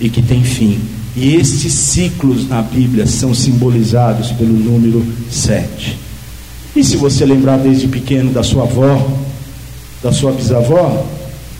e 0.00 0.08
que 0.08 0.22
tem 0.22 0.42
fim. 0.42 0.78
E 1.16 1.34
estes 1.34 1.72
ciclos 1.72 2.48
na 2.48 2.60
Bíblia 2.60 3.06
são 3.06 3.34
simbolizados 3.34 4.32
pelo 4.32 4.52
número 4.52 5.04
7. 5.30 5.98
E 6.74 6.84
se 6.84 6.96
você 6.96 7.24
lembrar 7.24 7.56
desde 7.56 7.88
pequeno 7.88 8.30
da 8.30 8.42
sua 8.42 8.64
avó, 8.64 9.10
da 10.02 10.12
sua 10.12 10.32
bisavó, 10.32 11.06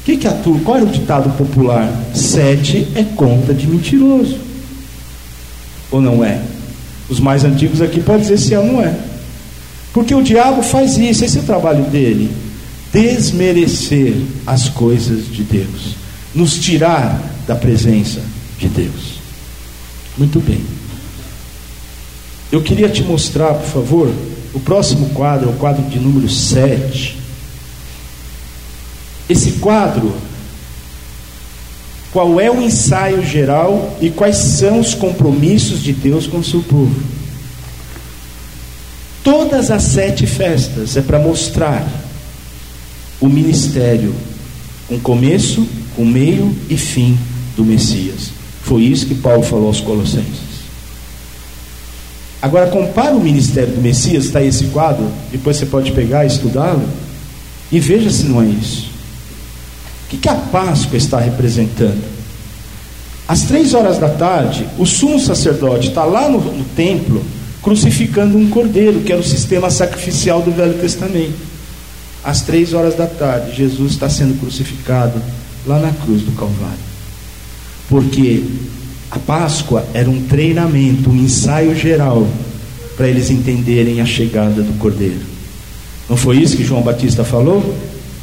que 0.05 0.19
que 0.19 0.29
atua? 0.29 0.59
Qual 0.61 0.77
era 0.77 0.87
o 0.87 0.91
ditado 0.91 1.31
popular? 1.37 1.91
Sete 2.14 2.87
é 2.95 3.03
conta 3.03 3.55
de 3.55 3.67
mentiroso. 3.67 4.37
Ou 5.91 6.03
não 6.03 6.23
é? 6.23 6.41
Os 7.09 7.19
mais 7.19 7.45
antigos 7.45 7.81
aqui 7.81 8.01
podem 8.01 8.21
dizer 8.21 8.39
se 8.39 8.53
é 8.53 8.59
ou 8.59 8.67
não 8.67 8.83
é. 8.83 8.95
Porque 9.93 10.14
o 10.14 10.23
diabo 10.23 10.62
faz 10.62 10.99
isso, 10.99 11.25
esse 11.25 11.39
é 11.39 11.41
o 11.41 11.45
trabalho 11.45 11.85
dele. 11.85 12.31
Desmerecer 12.93 14.14
as 14.47 14.69
coisas 14.69 15.27
de 15.27 15.43
Deus. 15.43 15.97
Nos 16.37 16.59
tirar 16.59 17.18
da 17.47 17.57
presença 17.57 18.20
de 18.59 18.68
Deus. 18.68 19.18
Muito 20.18 20.39
bem. 20.39 20.61
Eu 22.53 22.62
queria 22.62 22.91
te 22.91 23.03
mostrar, 23.03 23.55
por 23.55 23.66
favor, 23.66 24.14
o 24.53 24.61
próximo 24.61 25.09
quadro, 25.11 25.49
o 25.49 25.55
quadro 25.55 25.82
de 25.89 25.99
número 25.99 26.28
7. 26.28 27.18
Esse 29.28 29.53
quadro, 29.53 30.14
qual 32.12 32.39
é 32.39 32.51
o 32.51 32.61
ensaio 32.61 33.24
geral 33.26 33.97
e 34.01 34.11
quais 34.11 34.37
são 34.37 34.78
os 34.78 34.93
compromissos 34.93 35.82
de 35.82 35.95
Deus 35.95 36.26
com 36.26 36.39
o 36.39 36.45
seu 36.45 36.62
povo? 36.62 36.95
Todas 39.24 39.72
as 39.72 39.82
sete 39.82 40.26
festas 40.26 40.97
é 40.97 41.03
para 41.03 41.18
mostrar 41.18 41.84
o 43.20 43.26
ministério, 43.26 44.14
com 44.87 45.01
começo, 45.01 45.66
com 45.97 46.05
meio 46.05 46.55
e 46.68 46.76
fim 46.76 47.18
do 47.57 47.64
Messias. 47.64 48.30
Foi 48.62 48.82
isso 48.82 49.07
que 49.07 49.14
Paulo 49.14 49.42
falou 49.42 49.68
aos 49.68 49.80
Colossenses. 49.80 50.47
Agora 52.40 52.66
compara 52.68 53.16
o 53.16 53.20
ministério 53.20 53.72
do 53.72 53.80
Messias, 53.80 54.26
está 54.26 54.42
esse 54.42 54.66
quadro, 54.66 55.11
depois 55.32 55.57
você 55.57 55.66
pode 55.66 55.90
pegar 55.92 56.24
e 56.24 56.28
estudá-lo, 56.28 56.86
e 57.72 57.80
veja 57.80 58.11
se 58.11 58.24
não 58.24 58.42
é 58.42 58.47
isso. 58.47 58.90
O 60.05 60.09
que, 60.11 60.18
que 60.18 60.28
a 60.28 60.34
Páscoa 60.34 60.97
está 60.97 61.18
representando? 61.18 62.05
Às 63.26 63.42
três 63.42 63.74
horas 63.74 63.99
da 63.99 64.09
tarde, 64.09 64.68
o 64.78 64.86
sumo 64.86 65.18
sacerdote 65.18 65.88
está 65.88 66.05
lá 66.05 66.28
no, 66.28 66.38
no 66.38 66.64
templo 66.76 67.24
crucificando 67.62 68.38
um 68.38 68.49
cordeiro, 68.49 69.01
que 69.01 69.11
era 69.11 69.20
o 69.20 69.24
sistema 69.24 69.70
sacrificial 69.70 70.40
do 70.40 70.53
Velho 70.53 70.74
Testamento. 70.74 71.34
Às 72.22 72.42
três 72.42 72.72
horas 72.72 72.94
da 72.94 73.07
tarde, 73.07 73.57
Jesus 73.57 73.92
está 73.92 74.09
sendo 74.09 74.38
crucificado 74.38 75.20
lá 75.67 75.79
na 75.79 75.93
cruz 75.93 76.23
do 76.23 76.33
Calvário. 76.33 76.79
Porque 77.89 78.45
a 79.11 79.19
Páscoa 79.19 79.85
era 79.95 80.09
um 80.09 80.23
treinamento, 80.27 81.11
um 81.11 81.17
ensaio 81.17 81.75
geral 81.77 82.27
para 82.97 83.09
eles 83.09 83.31
entenderem 83.31 84.01
a 84.01 84.07
chegada 84.07 84.62
do 84.62 84.79
Cordeiro. 84.79 85.21
Não 86.09 86.17
foi 86.17 86.39
isso 86.39 86.57
que 86.57 86.64
João 86.64 86.83
Batista 86.83 87.25
falou? 87.25 87.77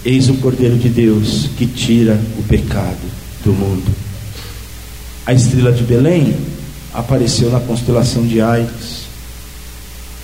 Eis 0.03 0.29
o 0.29 0.35
Cordeiro 0.35 0.77
de 0.77 0.89
Deus 0.89 1.49
que 1.57 1.65
tira 1.65 2.19
o 2.37 2.43
pecado 2.43 2.97
do 3.43 3.53
mundo. 3.53 3.91
A 5.25 5.33
estrela 5.33 5.71
de 5.71 5.83
Belém 5.83 6.35
apareceu 6.93 7.49
na 7.49 7.59
constelação 7.59 8.25
de 8.25 8.41
Aires. 8.41 9.03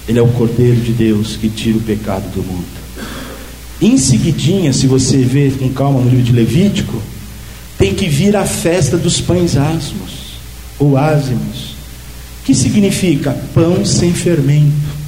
Ele 0.08 0.20
é 0.20 0.22
o 0.22 0.28
Cordeiro 0.28 0.82
de 0.82 0.92
Deus 0.92 1.38
que 1.38 1.50
tira 1.50 1.78
o 1.78 1.82
pecado 1.82 2.30
do 2.34 2.44
mundo. 2.44 2.79
Em 3.82 3.98
seguidinha, 3.98 4.74
se 4.74 4.88
você 4.88 5.18
ver 5.18 5.58
com 5.58 5.70
calma 5.70 6.02
no 6.02 6.10
livro 6.10 6.24
de 6.24 6.32
Levítico, 6.32 7.02
tem 7.78 7.94
que 7.94 8.08
vir 8.08 8.36
a 8.36 8.46
festa 8.46 8.98
dos 8.98 9.22
pães 9.22 9.56
asmos 9.56 10.40
ou 10.78 10.98
ázimos, 10.98 11.76
que 12.44 12.54
significa 12.54 13.32
pão 13.54 13.86
sem 13.86 14.14
fermento 14.14 15.00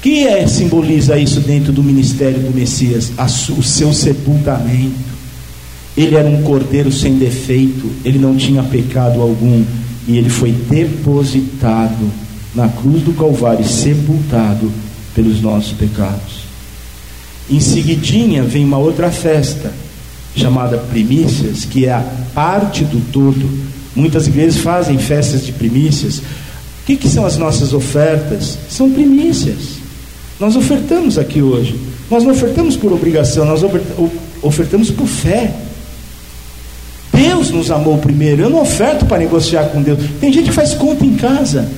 que 0.00 0.26
é, 0.26 0.46
simboliza 0.46 1.18
isso 1.18 1.40
dentro 1.40 1.72
do 1.72 1.82
ministério 1.82 2.38
do 2.38 2.54
Messias? 2.54 3.10
o 3.56 3.62
seu 3.62 3.92
sepultamento. 3.92 5.18
Ele 5.96 6.14
era 6.14 6.28
um 6.28 6.42
cordeiro 6.42 6.92
sem 6.92 7.18
defeito, 7.18 7.90
ele 8.04 8.18
não 8.18 8.36
tinha 8.36 8.62
pecado 8.62 9.20
algum, 9.20 9.64
e 10.06 10.16
ele 10.16 10.30
foi 10.30 10.52
depositado 10.52 12.10
na 12.54 12.68
cruz 12.68 13.02
do 13.02 13.12
Calvário, 13.12 13.66
sepultado 13.66 14.70
pelos 15.14 15.40
nossos 15.40 15.72
pecados. 15.72 16.47
Em 17.50 17.60
seguidinha 17.60 18.42
vem 18.42 18.64
uma 18.64 18.78
outra 18.78 19.10
festa, 19.10 19.72
chamada 20.36 20.76
primícias, 20.76 21.64
que 21.64 21.86
é 21.86 21.92
a 21.92 22.04
parte 22.34 22.84
do 22.84 23.00
todo. 23.10 23.48
Muitas 23.96 24.26
igrejas 24.26 24.58
fazem 24.58 24.98
festas 24.98 25.44
de 25.44 25.52
primícias. 25.52 26.18
O 26.18 26.22
que, 26.86 26.96
que 26.96 27.08
são 27.08 27.24
as 27.24 27.36
nossas 27.36 27.72
ofertas? 27.72 28.58
São 28.68 28.90
primícias. 28.90 29.78
Nós 30.38 30.56
ofertamos 30.56 31.18
aqui 31.18 31.42
hoje. 31.42 31.78
Nós 32.10 32.22
não 32.22 32.32
ofertamos 32.32 32.76
por 32.76 32.92
obrigação, 32.92 33.44
nós 33.44 33.62
ofertamos 34.42 34.90
por 34.90 35.06
fé. 35.06 35.52
Deus 37.12 37.50
nos 37.50 37.70
amou 37.70 37.98
primeiro. 37.98 38.42
Eu 38.42 38.50
não 38.50 38.62
oferto 38.62 39.04
para 39.06 39.18
negociar 39.18 39.64
com 39.64 39.82
Deus. 39.82 39.98
Tem 40.20 40.32
gente 40.32 40.50
que 40.50 40.54
faz 40.54 40.74
conta 40.74 41.04
em 41.04 41.14
casa. 41.14 41.68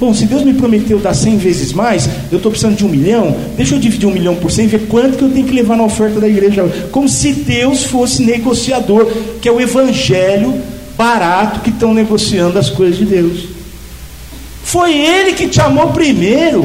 Bom, 0.00 0.14
se 0.14 0.24
Deus 0.24 0.42
me 0.42 0.54
prometeu 0.54 0.98
dar 0.98 1.12
100 1.12 1.36
vezes 1.36 1.74
mais, 1.74 2.08
eu 2.32 2.38
estou 2.38 2.50
precisando 2.50 2.74
de 2.74 2.86
um 2.86 2.88
milhão, 2.88 3.36
deixa 3.54 3.74
eu 3.74 3.78
dividir 3.78 4.08
um 4.08 4.12
milhão 4.12 4.34
por 4.34 4.50
cem 4.50 4.64
e 4.64 4.68
ver 4.68 4.86
quanto 4.86 5.18
que 5.18 5.22
eu 5.22 5.28
tenho 5.28 5.46
que 5.46 5.52
levar 5.52 5.76
na 5.76 5.84
oferta 5.84 6.18
da 6.18 6.26
igreja. 6.26 6.64
Como 6.90 7.06
se 7.06 7.32
Deus 7.32 7.84
fosse 7.84 8.22
negociador, 8.22 9.06
que 9.42 9.46
é 9.46 9.52
o 9.52 9.60
evangelho 9.60 10.54
barato 10.96 11.60
que 11.60 11.68
estão 11.68 11.92
negociando 11.92 12.58
as 12.58 12.70
coisas 12.70 12.96
de 12.96 13.04
Deus. 13.04 13.40
Foi 14.64 14.96
Ele 14.96 15.34
que 15.34 15.48
te 15.48 15.60
amou 15.60 15.88
primeiro. 15.88 16.64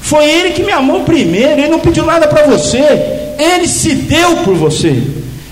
Foi 0.00 0.24
Ele 0.24 0.52
que 0.52 0.62
me 0.62 0.70
amou 0.70 1.00
primeiro, 1.00 1.60
Ele 1.60 1.68
não 1.68 1.80
pediu 1.80 2.06
nada 2.06 2.28
para 2.28 2.46
você, 2.46 2.84
Ele 3.36 3.66
se 3.66 3.96
deu 3.96 4.36
por 4.44 4.54
você, 4.54 5.02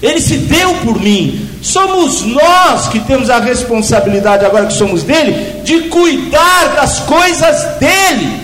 Ele 0.01 0.21
se 0.21 0.37
deu 0.37 0.73
por 0.85 1.03
mim. 1.03 1.44
Somos 1.65 2.21
nós 2.27 2.89
que 2.89 3.01
temos 3.01 3.31
a 3.31 3.39
responsabilidade, 3.39 4.45
agora 4.45 4.67
que 4.67 4.75
somos 4.75 5.03
dele, 5.03 5.63
de 5.65 5.85
cuidar 5.85 6.75
das 6.77 7.01
coisas 7.01 7.79
dele. 7.79 8.39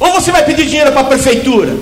Ou 0.00 0.14
você 0.14 0.32
vai 0.32 0.42
pedir 0.42 0.64
dinheiro 0.64 0.92
para 0.92 1.02
a 1.02 1.04
prefeitura? 1.04 1.76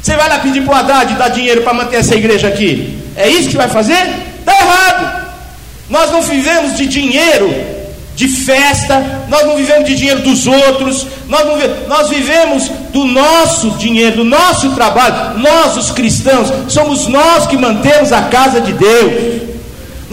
Você 0.00 0.16
vai 0.16 0.26
lá 0.26 0.38
pedir 0.38 0.64
para 0.64 0.74
o 0.74 0.78
Haddad 0.78 1.14
dar 1.16 1.28
dinheiro 1.28 1.60
para 1.60 1.74
manter 1.74 1.96
essa 1.96 2.14
igreja 2.14 2.48
aqui? 2.48 2.98
É 3.14 3.28
isso 3.28 3.50
que 3.50 3.58
vai 3.58 3.68
fazer? 3.68 4.02
Está 4.40 4.54
errado. 4.58 5.26
Nós 5.90 6.10
não 6.10 6.22
vivemos 6.22 6.78
de 6.78 6.86
dinheiro 6.86 7.54
de 8.16 8.26
festa, 8.26 9.26
nós 9.28 9.44
não 9.44 9.54
vivemos 9.54 9.86
de 9.86 9.96
dinheiro 9.96 10.22
dos 10.22 10.46
outros, 10.46 11.06
nós, 11.28 11.44
não, 11.44 11.58
nós 11.88 12.08
vivemos 12.08 12.70
do 12.90 13.04
nosso 13.04 13.72
dinheiro, 13.72 14.16
do 14.16 14.24
nosso 14.24 14.70
trabalho. 14.70 15.38
Nós, 15.40 15.76
os 15.76 15.90
cristãos, 15.90 16.50
somos 16.68 17.06
nós 17.06 17.46
que 17.46 17.58
mantemos 17.58 18.12
a 18.12 18.22
casa 18.22 18.62
de 18.62 18.72
Deus. 18.72 19.53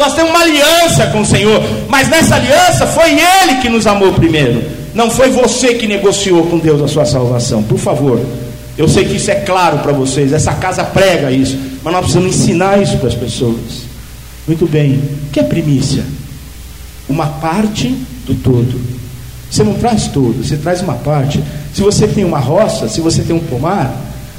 Nós 0.01 0.13
temos 0.13 0.31
uma 0.31 0.41
aliança 0.41 1.07
com 1.07 1.21
o 1.21 1.25
Senhor, 1.25 1.61
mas 1.87 2.09
nessa 2.09 2.35
aliança 2.35 2.87
foi 2.87 3.11
Ele 3.11 3.61
que 3.61 3.69
nos 3.69 3.87
amou 3.87 4.11
primeiro. 4.13 4.63
Não 4.93 5.09
foi 5.09 5.29
você 5.29 5.75
que 5.75 5.87
negociou 5.87 6.47
com 6.47 6.57
Deus 6.57 6.81
a 6.81 6.87
sua 6.87 7.05
salvação. 7.05 7.63
Por 7.63 7.77
favor, 7.77 8.19
eu 8.77 8.87
sei 8.87 9.05
que 9.05 9.15
isso 9.15 9.31
é 9.31 9.35
claro 9.35 9.79
para 9.79 9.93
vocês, 9.93 10.33
essa 10.33 10.53
casa 10.53 10.83
prega 10.83 11.31
isso, 11.31 11.57
mas 11.83 11.93
nós 11.93 12.01
precisamos 12.01 12.35
ensinar 12.35 12.81
isso 12.81 12.97
para 12.97 13.07
as 13.07 13.15
pessoas. 13.15 13.83
Muito 14.45 14.67
bem, 14.67 14.95
o 15.27 15.31
que 15.31 15.39
é 15.39 15.43
primícia? 15.43 16.03
uma 17.11 17.27
parte 17.27 17.87
do 18.25 18.33
todo. 18.35 18.79
Você 19.49 19.63
não 19.63 19.73
traz 19.73 20.07
todo, 20.07 20.43
você 20.43 20.55
traz 20.55 20.81
uma 20.81 20.93
parte. 20.95 21.43
Se 21.73 21.81
você 21.81 22.07
tem 22.07 22.23
uma 22.23 22.39
roça, 22.39 22.87
se 22.87 23.01
você 23.01 23.21
tem 23.21 23.35
um 23.35 23.39
pomar, 23.39 23.93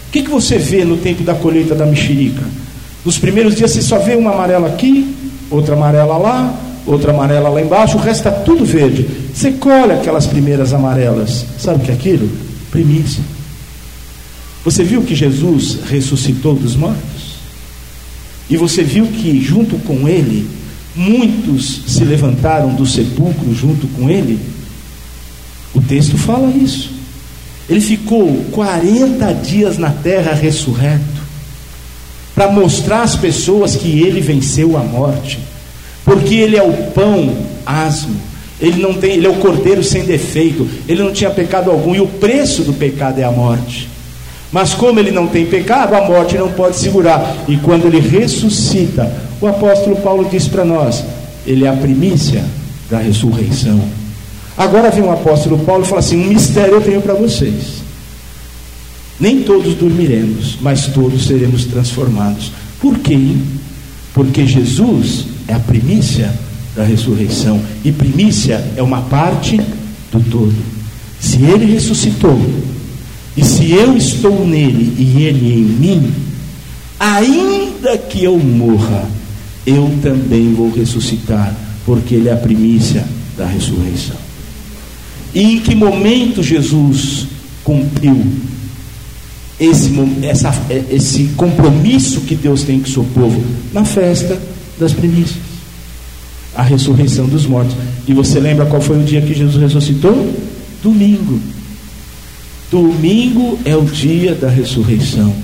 o 0.08 0.10
que, 0.10 0.22
que 0.22 0.30
você 0.30 0.56
vê 0.56 0.84
no 0.84 0.96
tempo 0.96 1.22
da 1.22 1.34
colheita 1.34 1.74
da 1.74 1.84
mexerica? 1.84 2.42
Nos 3.04 3.18
primeiros 3.18 3.54
dias 3.54 3.70
você 3.70 3.82
só 3.82 3.98
vê 3.98 4.14
uma 4.14 4.32
amarela 4.32 4.68
aqui, 4.68 5.14
outra 5.52 5.74
amarela 5.74 6.16
lá, 6.16 6.54
outra 6.86 7.12
amarela 7.12 7.48
lá 7.48 7.60
embaixo, 7.60 7.96
o 7.96 8.00
resto 8.00 8.28
está 8.28 8.30
tudo 8.30 8.64
verde. 8.64 9.06
Você 9.32 9.52
colhe 9.52 9.92
aquelas 9.92 10.26
primeiras 10.26 10.72
amarelas. 10.72 11.44
Sabe 11.58 11.82
o 11.82 11.84
que 11.84 11.90
é 11.90 11.94
aquilo? 11.94 12.28
Primícia. 12.70 13.22
Você 14.64 14.82
viu 14.82 15.02
que 15.02 15.14
Jesus 15.14 15.78
ressuscitou 15.88 16.54
dos 16.54 16.76
mortos? 16.76 17.36
E 18.48 18.56
você 18.56 18.82
viu 18.82 19.06
que 19.06 19.40
junto 19.40 19.76
com 19.78 20.08
ele 20.08 20.48
muitos 20.94 21.82
se 21.86 22.04
levantaram 22.04 22.74
do 22.74 22.86
sepulcro 22.86 23.54
junto 23.54 23.86
com 23.88 24.10
ele. 24.10 24.38
O 25.74 25.80
texto 25.80 26.16
fala 26.18 26.50
isso. 26.50 26.90
Ele 27.68 27.80
ficou 27.80 28.44
40 28.50 29.32
dias 29.34 29.78
na 29.78 29.90
terra 29.90 30.34
ressurreto, 30.34 31.02
para 32.34 32.50
mostrar 32.50 33.02
às 33.02 33.16
pessoas 33.16 33.76
que 33.76 34.02
ele 34.02 34.20
venceu 34.20 34.76
a 34.76 34.80
morte, 34.80 35.38
porque 36.04 36.34
ele 36.34 36.56
é 36.56 36.62
o 36.62 36.72
pão 36.92 37.34
asmo, 37.66 38.16
ele 38.60 38.80
não 38.80 38.94
tem, 38.94 39.12
ele 39.12 39.26
é 39.26 39.30
o 39.30 39.34
cordeiro 39.34 39.82
sem 39.82 40.04
defeito, 40.04 40.68
ele 40.88 41.02
não 41.02 41.12
tinha 41.12 41.30
pecado 41.30 41.70
algum, 41.70 41.94
e 41.94 42.00
o 42.00 42.06
preço 42.06 42.62
do 42.62 42.72
pecado 42.72 43.18
é 43.18 43.24
a 43.24 43.30
morte. 43.30 43.88
Mas 44.52 44.74
como 44.74 45.00
ele 45.00 45.10
não 45.10 45.26
tem 45.26 45.46
pecado, 45.46 45.94
a 45.94 46.02
morte 46.02 46.36
não 46.36 46.52
pode 46.52 46.76
segurar. 46.76 47.36
E 47.48 47.56
quando 47.56 47.86
ele 47.86 48.00
ressuscita, 48.00 49.10
o 49.40 49.46
apóstolo 49.46 49.96
Paulo 49.96 50.28
diz 50.30 50.46
para 50.46 50.62
nós: 50.62 51.02
ele 51.46 51.64
é 51.64 51.68
a 51.68 51.72
primícia 51.72 52.44
da 52.90 52.98
ressurreição. 52.98 53.80
Agora 54.56 54.90
vem 54.90 55.02
o 55.02 55.10
apóstolo 55.10 55.58
Paulo 55.60 55.84
e 55.84 55.86
fala 55.86 56.00
assim: 56.00 56.22
um 56.22 56.28
mistério 56.28 56.74
eu 56.74 56.80
tenho 56.82 57.00
para 57.00 57.14
vocês. 57.14 57.81
Nem 59.20 59.42
todos 59.42 59.74
dormiremos, 59.74 60.56
mas 60.60 60.86
todos 60.86 61.26
seremos 61.26 61.64
transformados. 61.64 62.52
Por 62.80 62.98
quê? 62.98 63.18
Porque 64.14 64.46
Jesus 64.46 65.26
é 65.46 65.54
a 65.54 65.60
primícia 65.60 66.32
da 66.74 66.84
ressurreição. 66.84 67.60
E 67.84 67.92
primícia 67.92 68.64
é 68.76 68.82
uma 68.82 69.02
parte 69.02 69.56
do 70.10 70.20
todo. 70.30 70.54
Se 71.20 71.42
ele 71.42 71.66
ressuscitou, 71.66 72.38
e 73.36 73.44
se 73.44 73.70
eu 73.70 73.96
estou 73.96 74.46
nele 74.46 74.92
e 74.98 75.22
ele 75.22 75.52
em 75.52 75.62
mim, 75.62 76.12
ainda 76.98 77.96
que 77.96 78.24
eu 78.24 78.38
morra, 78.38 79.08
eu 79.66 79.90
também 80.02 80.52
vou 80.52 80.70
ressuscitar, 80.70 81.54
porque 81.86 82.14
ele 82.14 82.28
é 82.28 82.32
a 82.32 82.36
primícia 82.36 83.04
da 83.36 83.46
ressurreição. 83.46 84.16
E 85.34 85.42
em 85.42 85.60
que 85.60 85.74
momento 85.74 86.42
Jesus 86.42 87.26
cumpriu 87.64 88.26
esse, 89.60 89.90
essa, 90.22 90.52
esse 90.90 91.24
compromisso 91.36 92.22
que 92.22 92.34
Deus 92.34 92.62
tem 92.62 92.80
com 92.80 92.88
o 92.88 92.90
seu 92.90 93.04
povo? 93.04 93.44
Na 93.72 93.84
festa 93.84 94.40
das 94.78 94.92
primícias, 94.92 95.38
a 96.54 96.62
ressurreição 96.62 97.26
dos 97.26 97.46
mortos. 97.46 97.76
E 98.06 98.12
você 98.12 98.40
lembra 98.40 98.66
qual 98.66 98.82
foi 98.82 98.98
o 98.98 99.04
dia 99.04 99.20
que 99.20 99.34
Jesus 99.34 99.62
ressuscitou? 99.62 100.34
Domingo. 100.82 101.40
Domingo 102.70 103.58
é 103.64 103.76
o 103.76 103.84
dia 103.84 104.34
da 104.34 104.48
ressurreição. 104.48 105.34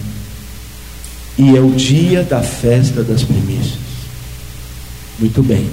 E 1.38 1.56
é 1.56 1.60
o 1.60 1.70
dia 1.70 2.24
da 2.24 2.42
festa 2.42 3.02
das 3.02 3.22
primícias. 3.22 3.78
Muito 5.18 5.42
bem. 5.42 5.68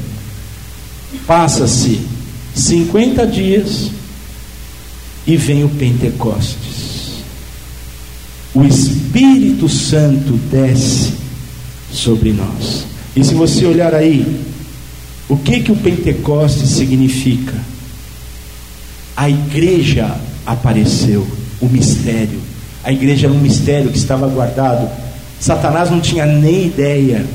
Passa-se 1.26 2.02
50 2.54 3.26
dias 3.26 3.90
e 5.26 5.36
vem 5.36 5.64
o 5.64 5.70
Pentecostes. 5.70 6.85
O 8.56 8.64
Espírito 8.64 9.68
Santo 9.68 10.40
desce 10.50 11.12
sobre 11.92 12.32
nós. 12.32 12.86
E 13.14 13.22
se 13.22 13.34
você 13.34 13.66
olhar 13.66 13.94
aí, 13.94 14.26
o 15.28 15.36
que 15.36 15.60
que 15.60 15.74
o 15.74 15.76
Pentecostes 15.76 16.70
significa? 16.70 17.54
A 19.16 19.30
igreja 19.30 20.16
apareceu 20.46 21.28
o 21.62 21.66
mistério. 21.66 22.40
A 22.82 22.94
igreja 22.94 23.28
era 23.28 23.36
um 23.36 23.40
mistério 23.40 23.92
que 23.92 23.98
estava 23.98 24.28
guardado. 24.28 24.90
Satanás 25.40 25.92
não 25.92 26.00
tinha 26.00 26.26
nem 26.26 26.68
ideia 26.68 27.26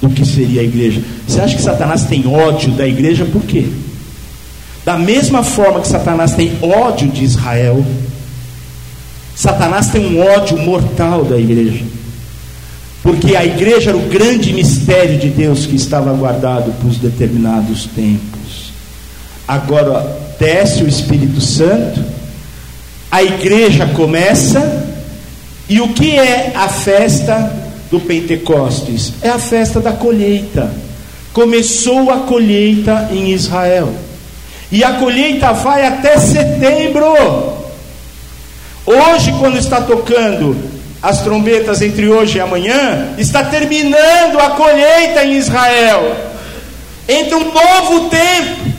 do 0.00 0.08
que 0.10 0.24
seria 0.24 0.60
a 0.60 0.64
igreja. 0.64 1.02
Você 1.26 1.40
acha 1.40 1.56
que 1.56 1.62
Satanás 1.62 2.04
tem 2.04 2.26
ódio 2.26 2.70
da 2.72 2.86
igreja 2.86 3.24
por 3.24 3.42
quê? 3.42 3.66
Da 4.84 4.98
mesma 4.98 5.42
forma 5.42 5.80
que 5.80 5.88
Satanás 5.88 6.34
tem 6.34 6.52
ódio 6.62 7.08
de 7.08 7.24
Israel, 7.24 7.84
Satanás 9.34 9.88
tem 9.88 10.06
um 10.06 10.20
ódio 10.20 10.58
mortal 10.58 11.24
da 11.24 11.38
igreja. 11.38 11.84
Porque 13.02 13.36
a 13.36 13.44
igreja 13.44 13.90
era 13.90 13.98
o 13.98 14.08
grande 14.08 14.52
mistério 14.52 15.18
de 15.18 15.28
Deus 15.28 15.66
que 15.66 15.76
estava 15.76 16.12
guardado 16.12 16.72
para 16.72 16.88
os 16.88 16.96
determinados 16.96 17.86
tempos. 17.86 18.72
Agora 19.46 20.34
desce 20.38 20.82
o 20.82 20.88
Espírito 20.88 21.40
Santo 21.40 22.14
a 23.14 23.22
igreja 23.22 23.86
começa, 23.86 24.84
e 25.68 25.80
o 25.80 25.90
que 25.90 26.18
é 26.18 26.50
a 26.52 26.68
festa 26.68 27.48
do 27.88 28.00
Pentecostes? 28.00 29.12
É 29.22 29.28
a 29.28 29.38
festa 29.38 29.78
da 29.78 29.92
colheita. 29.92 30.68
Começou 31.32 32.10
a 32.10 32.22
colheita 32.22 33.10
em 33.12 33.30
Israel, 33.30 33.94
e 34.72 34.82
a 34.82 34.94
colheita 34.94 35.52
vai 35.52 35.86
até 35.86 36.18
setembro. 36.18 37.14
Hoje, 38.86 39.32
quando 39.38 39.56
está 39.58 39.80
tocando 39.80 40.56
as 41.02 41.22
trombetas 41.22 41.80
entre 41.80 42.08
hoje 42.08 42.36
e 42.36 42.40
amanhã, 42.40 43.14
está 43.16 43.44
terminando 43.44 44.38
a 44.38 44.50
colheita 44.50 45.24
em 45.24 45.34
Israel. 45.34 46.16
Entra 47.08 47.36
um 47.36 47.52
novo 47.52 48.08
tempo, 48.10 48.72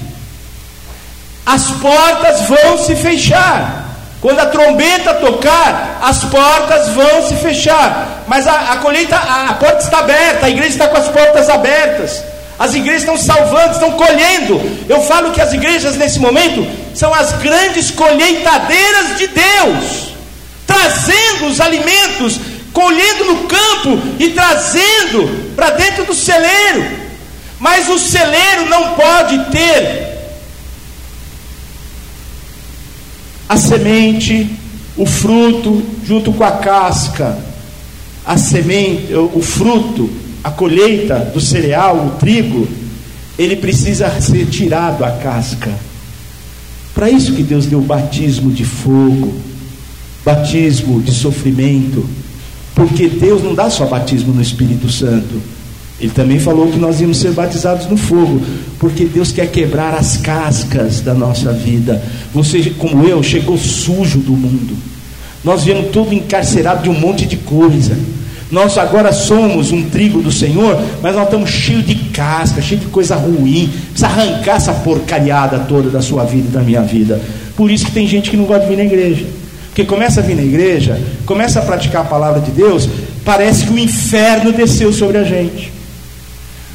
as 1.45 1.72
portas 1.72 2.41
vão 2.41 2.78
se 2.78 2.95
fechar. 2.95 3.84
Quando 4.22 4.39
a 4.39 4.47
trombeta 4.47 5.14
tocar, 5.16 5.99
as 6.01 6.24
portas 6.24 6.89
vão 6.89 7.28
se 7.28 7.36
fechar. 7.36 8.24
Mas 8.28 8.47
a, 8.47 8.74
a 8.74 8.78
colheita, 8.78 9.16
a, 9.16 9.49
a 9.49 9.53
porta 9.53 9.84
está 9.84 9.99
aberta, 9.99 10.47
a 10.47 10.49
igreja 10.49 10.70
está 10.70 10.88
com 10.88 10.97
as 10.97 11.08
portas 11.08 11.49
abertas. 11.49 12.24
As 12.58 12.74
igrejas 12.74 13.01
estão 13.01 13.18
salvando, 13.18 13.74
estão 13.74 13.91
colhendo. 13.91 14.62
Eu 14.88 15.01
falo 15.01 15.32
que 15.32 15.41
as 15.41 15.53
igrejas 15.53 15.95
nesse 15.97 16.20
momento 16.20 16.66
são 16.93 17.14
as 17.14 17.34
grandes 17.34 17.91
colheitadeiras 17.91 19.18
de 19.18 19.28
Deus, 19.28 20.14
trazendo 20.66 21.47
os 21.47 21.60
alimentos, 21.60 22.39
colhendo 22.72 23.26
no 23.26 23.43
campo 23.47 24.01
e 24.20 24.30
trazendo 24.30 25.53
para 25.56 25.72
dentro 25.72 26.06
do 26.06 26.14
celeiro. 26.14 27.06
Mas 27.60 27.89
o 27.89 27.99
celeiro 27.99 28.68
não 28.70 28.95
pode 28.95 29.38
ter 29.51 30.16
a 33.47 33.58
semente, 33.58 34.49
o 34.97 35.06
fruto 35.06 35.86
junto 36.03 36.32
com 36.34 36.43
a 36.43 36.51
casca, 36.53 37.38
a 38.26 38.38
semente, 38.38 39.14
o 39.14 39.41
fruto, 39.41 40.10
a 40.46 40.52
colheita 40.52 41.32
do 41.34 41.41
cereal, 41.41 42.06
o 42.06 42.20
trigo, 42.20 42.68
ele 43.36 43.56
precisa 43.56 44.08
ser 44.22 44.46
tirado 44.46 45.04
a 45.04 45.10
casca. 45.10 45.72
Para 46.93 47.10
isso 47.10 47.34
que 47.34 47.41
Deus 47.41 47.66
deu 47.66 47.80
o 47.80 47.82
batismo 47.82 48.52
de 48.52 48.64
fogo, 48.64 49.34
batismo 50.24 51.02
de 51.02 51.12
sofrimento, 51.12 52.08
porque 52.76 53.08
Deus 53.08 53.41
não 53.41 53.56
dá 53.56 53.72
só 53.72 53.88
batismo 53.88 54.36
no 54.36 54.41
Espírito 54.41 54.88
Santo. 54.88 55.41
Ele 56.00 56.12
também 56.12 56.38
falou 56.38 56.72
que 56.72 56.78
nós 56.78 57.02
íamos 57.02 57.18
ser 57.18 57.32
batizados 57.32 57.88
no 57.88 57.98
fogo, 57.98 58.39
porque 58.78 59.06
Deus 59.06 59.32
quer 59.32 59.50
quebrar 59.50 59.96
as 59.96 60.18
cascas 60.18 61.02
da 61.02 61.16
nossa 61.16 61.52
vida. 61.54 62.04
Você, 62.32 62.70
como 62.78 63.08
eu, 63.08 63.24
chegou 63.24 63.58
sujo 63.58 64.20
do 64.20 64.34
mundo. 64.34 64.78
Nós 65.43 65.64
viemos 65.64 65.89
tudo 65.91 66.14
encarcerado 66.14 66.84
de 66.84 66.89
um 66.89 67.00
monte 67.00 67.26
de 67.26 67.38
coisa. 67.38 67.98
Nós 68.56 68.78
agora 68.78 69.12
somos 69.12 69.74
um 69.74 69.84
trigo 69.89 70.22
do 70.22 70.32
Senhor, 70.32 70.82
mas 71.01 71.14
nós 71.14 71.26
estamos 71.26 71.49
cheios 71.49 71.86
de 71.86 71.93
casca, 71.93 72.62
cheios 72.62 72.86
de 72.86 72.89
coisa 72.89 73.14
ruim. 73.14 73.70
Precisa 73.89 74.08
arrancar 74.08 74.56
essa 74.56 74.72
porcariada 74.72 75.60
toda 75.68 75.89
da 75.89 76.01
sua 76.01 76.24
vida 76.24 76.47
e 76.47 76.51
da 76.51 76.62
minha 76.62 76.82
vida. 76.82 77.20
Por 77.58 77.70
isso 77.70 77.84
que 77.84 77.91
tem 77.91 78.08
gente 78.08 78.30
que 78.30 78.38
não 78.38 78.45
gosta 78.45 78.64
de 78.64 78.70
vir 78.70 78.78
na 78.78 78.86
igreja. 78.86 79.26
Porque 79.68 79.84
começa 79.84 80.22
a 80.22 80.24
vir 80.24 80.38
na 80.38 80.41
igreja, 80.41 80.97
começa 81.26 81.60
a 81.60 81.64
praticar 81.64 82.03
a 82.03 82.06
palavra 82.06 82.39
de 82.39 82.51
Deus, 82.51 82.88
parece 83.26 83.66
que 83.66 83.74
o 83.74 83.78
inferno 83.78 84.53
desceu 84.53 84.93
sobre 84.93 85.18
a 85.18 85.26
gente. 85.26 85.70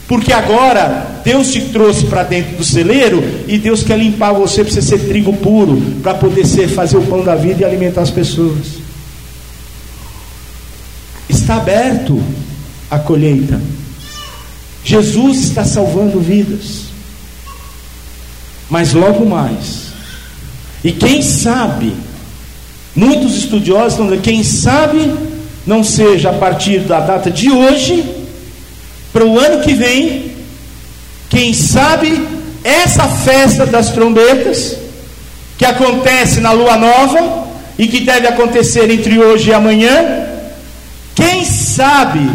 Porque 0.07 0.35
agora 0.35 1.23
Deus 1.25 1.51
te 1.51 1.63
trouxe 1.63 2.05
para 2.05 2.25
dentro 2.25 2.59
do 2.59 2.65
celeiro 2.65 3.25
e 3.49 3.57
Deus 3.57 3.83
quer 3.83 3.99
limpar 3.99 4.33
você 4.35 4.63
para 4.63 4.75
você 4.75 4.83
ser 4.83 4.99
trigo 4.99 5.33
puro, 5.33 5.81
para 6.03 6.13
poder 6.13 6.45
ser, 6.45 6.69
fazer 6.69 6.99
o 6.99 7.03
pão 7.07 7.25
da 7.25 7.37
vida 7.37 7.63
e 7.63 7.65
alimentar 7.65 8.03
as 8.03 8.11
pessoas. 8.11 8.80
Está 11.51 11.63
aberto 11.63 12.23
a 12.89 12.97
colheita. 12.97 13.61
Jesus 14.85 15.39
está 15.39 15.65
salvando 15.65 16.21
vidas. 16.21 16.85
Mas 18.71 18.93
logo 18.93 19.27
mais. 19.27 19.89
E 20.85 20.93
quem 20.93 21.21
sabe, 21.23 21.93
muitos 22.95 23.37
estudiosos 23.37 23.95
estão 23.95 24.07
dizendo, 24.07 24.23
quem 24.23 24.45
sabe 24.45 25.13
não 25.67 25.83
seja 25.83 26.31
a 26.31 26.35
partir 26.35 26.83
da 26.83 27.01
data 27.01 27.33
de 27.33 27.51
hoje 27.51 28.05
para 29.13 29.25
o 29.25 29.37
ano 29.37 29.61
que 29.65 29.75
vem, 29.75 30.31
quem 31.29 31.53
sabe 31.53 32.29
essa 32.63 33.09
festa 33.09 33.67
das 33.67 33.91
trombetas, 33.91 34.77
que 35.59 35.65
acontece 35.65 36.41
na 36.41 36.53
lua 36.53 36.77
nova 36.77 37.49
e 37.77 37.89
que 37.89 38.03
deve 38.03 38.29
acontecer 38.29 38.89
entre 38.89 39.19
hoje 39.19 39.51
e 39.51 39.53
amanhã, 39.53 40.30
sabe 41.81 42.31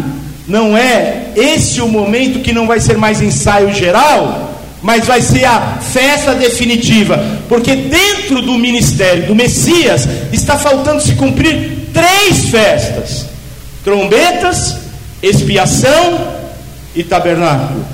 não 0.48 0.76
é 0.76 1.30
esse 1.36 1.80
o 1.80 1.86
momento 1.86 2.40
que 2.40 2.52
não 2.52 2.66
vai 2.66 2.80
ser 2.80 2.98
mais 2.98 3.22
ensaio 3.22 3.72
geral, 3.72 4.60
mas 4.82 5.06
vai 5.06 5.22
ser 5.22 5.44
a 5.44 5.78
festa 5.80 6.34
definitiva, 6.34 7.24
porque 7.48 7.76
dentro 7.76 8.42
do 8.42 8.58
ministério 8.58 9.26
do 9.26 9.34
Messias 9.36 10.08
está 10.32 10.58
faltando 10.58 11.00
se 11.00 11.14
cumprir 11.14 11.88
três 11.92 12.48
festas: 12.48 13.26
trombetas, 13.84 14.78
expiação 15.22 16.28
e 16.94 17.04
tabernáculo. 17.04 17.84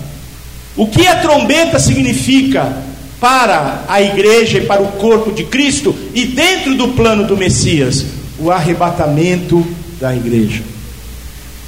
O 0.75 0.87
que 0.87 1.07
a 1.07 1.17
trombeta 1.17 1.79
significa 1.79 2.73
para 3.21 3.85
a 3.89 4.01
igreja 4.01 4.59
e 4.59 4.67
para 4.67 4.83
o 4.83 4.93
corpo 4.93 5.33
de 5.33 5.45
Cristo 5.45 5.95
e 6.15 6.25
dentro 6.25 6.75
do 6.75 6.89
plano 6.89 7.25
do 7.25 7.37
Messias? 7.37 8.05
o 8.43 8.51
arrebatamento 8.51 9.65
da 10.01 10.15
igreja. 10.15 10.72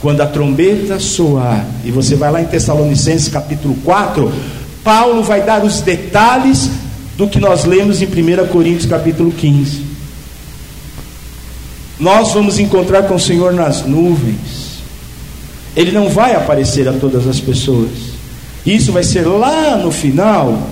Quando 0.04 0.20
a 0.20 0.26
trombeta 0.26 1.00
soar, 1.00 1.64
e 1.82 1.90
você 1.90 2.14
vai 2.14 2.30
lá 2.30 2.42
em 2.42 2.44
Tessalonicenses 2.44 3.26
capítulo 3.26 3.74
4, 3.86 4.30
Paulo 4.84 5.22
vai 5.22 5.40
dar 5.40 5.64
os 5.64 5.80
detalhes 5.80 6.68
do 7.16 7.26
que 7.26 7.40
nós 7.40 7.64
lemos 7.64 8.02
em 8.02 8.04
1 8.04 8.48
Coríntios 8.48 8.84
capítulo 8.84 9.32
15. 9.32 9.82
Nós 11.98 12.34
vamos 12.34 12.58
encontrar 12.58 13.04
com 13.04 13.14
o 13.14 13.18
Senhor 13.18 13.54
nas 13.54 13.86
nuvens. 13.86 14.82
Ele 15.74 15.90
não 15.90 16.10
vai 16.10 16.34
aparecer 16.34 16.86
a 16.86 16.92
todas 16.92 17.26
as 17.26 17.40
pessoas. 17.40 17.88
Isso 18.66 18.92
vai 18.92 19.04
ser 19.04 19.22
lá 19.22 19.78
no 19.78 19.90
final 19.90 20.68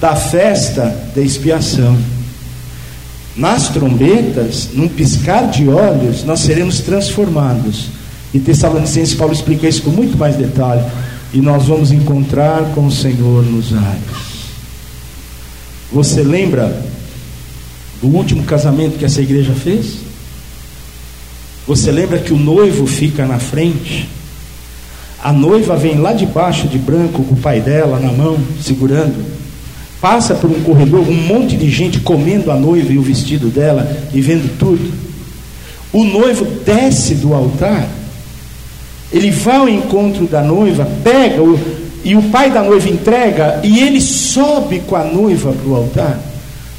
da 0.00 0.14
festa 0.14 0.96
da 1.12 1.20
expiação. 1.20 1.98
Nas 3.34 3.68
trombetas, 3.68 4.68
num 4.72 4.86
piscar 4.86 5.50
de 5.50 5.68
olhos, 5.68 6.22
nós 6.22 6.38
seremos 6.38 6.78
transformados. 6.78 7.98
E 8.32 8.38
Tessalonicenses 8.38 9.14
Paulo 9.14 9.32
explica 9.32 9.68
isso 9.68 9.82
com 9.82 9.90
muito 9.90 10.16
mais 10.16 10.36
detalhe 10.36 10.84
e 11.32 11.40
nós 11.40 11.66
vamos 11.66 11.92
encontrar 11.92 12.72
com 12.74 12.86
o 12.86 12.92
Senhor 12.92 13.44
nos 13.44 13.72
ares. 13.72 14.30
Você 15.92 16.22
lembra 16.22 16.84
do 18.00 18.08
último 18.08 18.44
casamento 18.44 18.98
que 18.98 19.04
essa 19.04 19.20
igreja 19.20 19.52
fez? 19.52 19.98
Você 21.66 21.90
lembra 21.90 22.18
que 22.18 22.32
o 22.32 22.38
noivo 22.38 22.86
fica 22.86 23.26
na 23.26 23.38
frente? 23.38 24.08
A 25.22 25.32
noiva 25.32 25.76
vem 25.76 25.98
lá 25.98 26.12
de 26.12 26.24
baixo 26.24 26.66
de 26.66 26.78
branco 26.78 27.22
com 27.22 27.34
o 27.34 27.38
pai 27.38 27.60
dela 27.60 28.00
na 28.00 28.10
mão, 28.10 28.38
segurando. 28.62 29.24
Passa 30.00 30.34
por 30.34 30.50
um 30.50 30.62
corredor, 30.62 31.06
um 31.06 31.26
monte 31.26 31.56
de 31.56 31.68
gente 31.68 32.00
comendo 32.00 32.50
a 32.50 32.56
noiva 32.56 32.90
e 32.92 32.98
o 32.98 33.02
vestido 33.02 33.48
dela 33.48 33.86
e 34.14 34.20
vendo 34.20 34.56
tudo. 34.58 34.90
O 35.92 36.04
noivo 36.04 36.46
desce 36.64 37.16
do 37.16 37.34
altar 37.34 37.86
ele 39.12 39.30
vai 39.30 39.56
ao 39.56 39.68
encontro 39.68 40.26
da 40.26 40.42
noiva, 40.42 40.88
pega 41.02 41.42
o, 41.42 41.58
e 42.04 42.14
o 42.14 42.22
pai 42.24 42.50
da 42.50 42.62
noiva 42.62 42.88
entrega 42.88 43.60
e 43.62 43.80
ele 43.80 44.00
sobe 44.00 44.80
com 44.80 44.96
a 44.96 45.04
noiva 45.04 45.52
para 45.52 45.68
o 45.68 45.74
altar. 45.74 46.20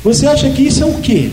Você 0.04 0.26
acha 0.26 0.50
que 0.50 0.64
isso 0.64 0.84
é 0.84 0.86
o 0.86 1.00
quê? 1.00 1.30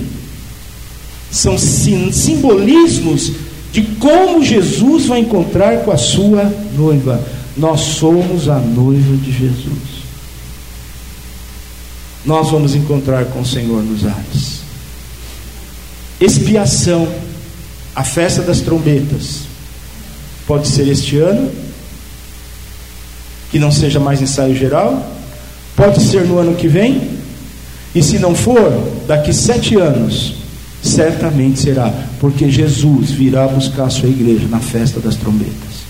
São 1.31 1.57
sim, 1.57 2.11
simbolismos 2.13 3.33
de 3.73 3.83
como 3.83 4.45
Jesus 4.45 5.07
vai 5.07 5.21
encontrar 5.21 5.85
com 5.85 5.93
a 5.93 5.97
sua 5.97 6.53
noiva. 6.77 7.23
Nós 7.57 7.81
somos 7.81 8.49
a 8.49 8.59
noiva 8.59 9.17
de 9.17 9.33
Jesus. 9.33 9.99
Nós 12.25 12.51
vamos 12.51 12.75
encontrar 12.75 13.25
com 13.27 13.41
o 13.41 13.47
Senhor 13.47 13.83
nos 13.83 14.05
ares. 14.05 14.59
Expiação, 16.21 17.09
a 17.95 18.05
festa 18.05 18.43
das 18.43 18.61
trombetas. 18.61 19.48
Pode 20.49 20.67
ser 20.67 20.89
este 20.89 21.19
ano, 21.19 21.51
que 23.51 23.59
não 23.59 23.71
seja 23.71 24.01
mais 24.01 24.23
ensaio 24.23 24.57
geral, 24.57 25.07
pode 25.77 26.03
ser 26.03 26.25
no 26.25 26.39
ano 26.39 26.57
que 26.57 26.67
vem, 26.67 27.19
e 27.95 28.03
se 28.03 28.19
não 28.19 28.35
for, 28.35 28.73
daqui 29.07 29.31
sete 29.31 29.77
anos, 29.77 30.37
certamente 30.83 31.61
será, 31.61 31.93
porque 32.19 32.51
Jesus 32.51 33.11
virá 33.11 33.47
buscar 33.47 33.85
a 33.85 33.91
sua 33.91 34.09
igreja 34.09 34.49
na 34.49 34.59
festa 34.59 35.01
das 35.01 35.17
trombetas, 35.17 35.85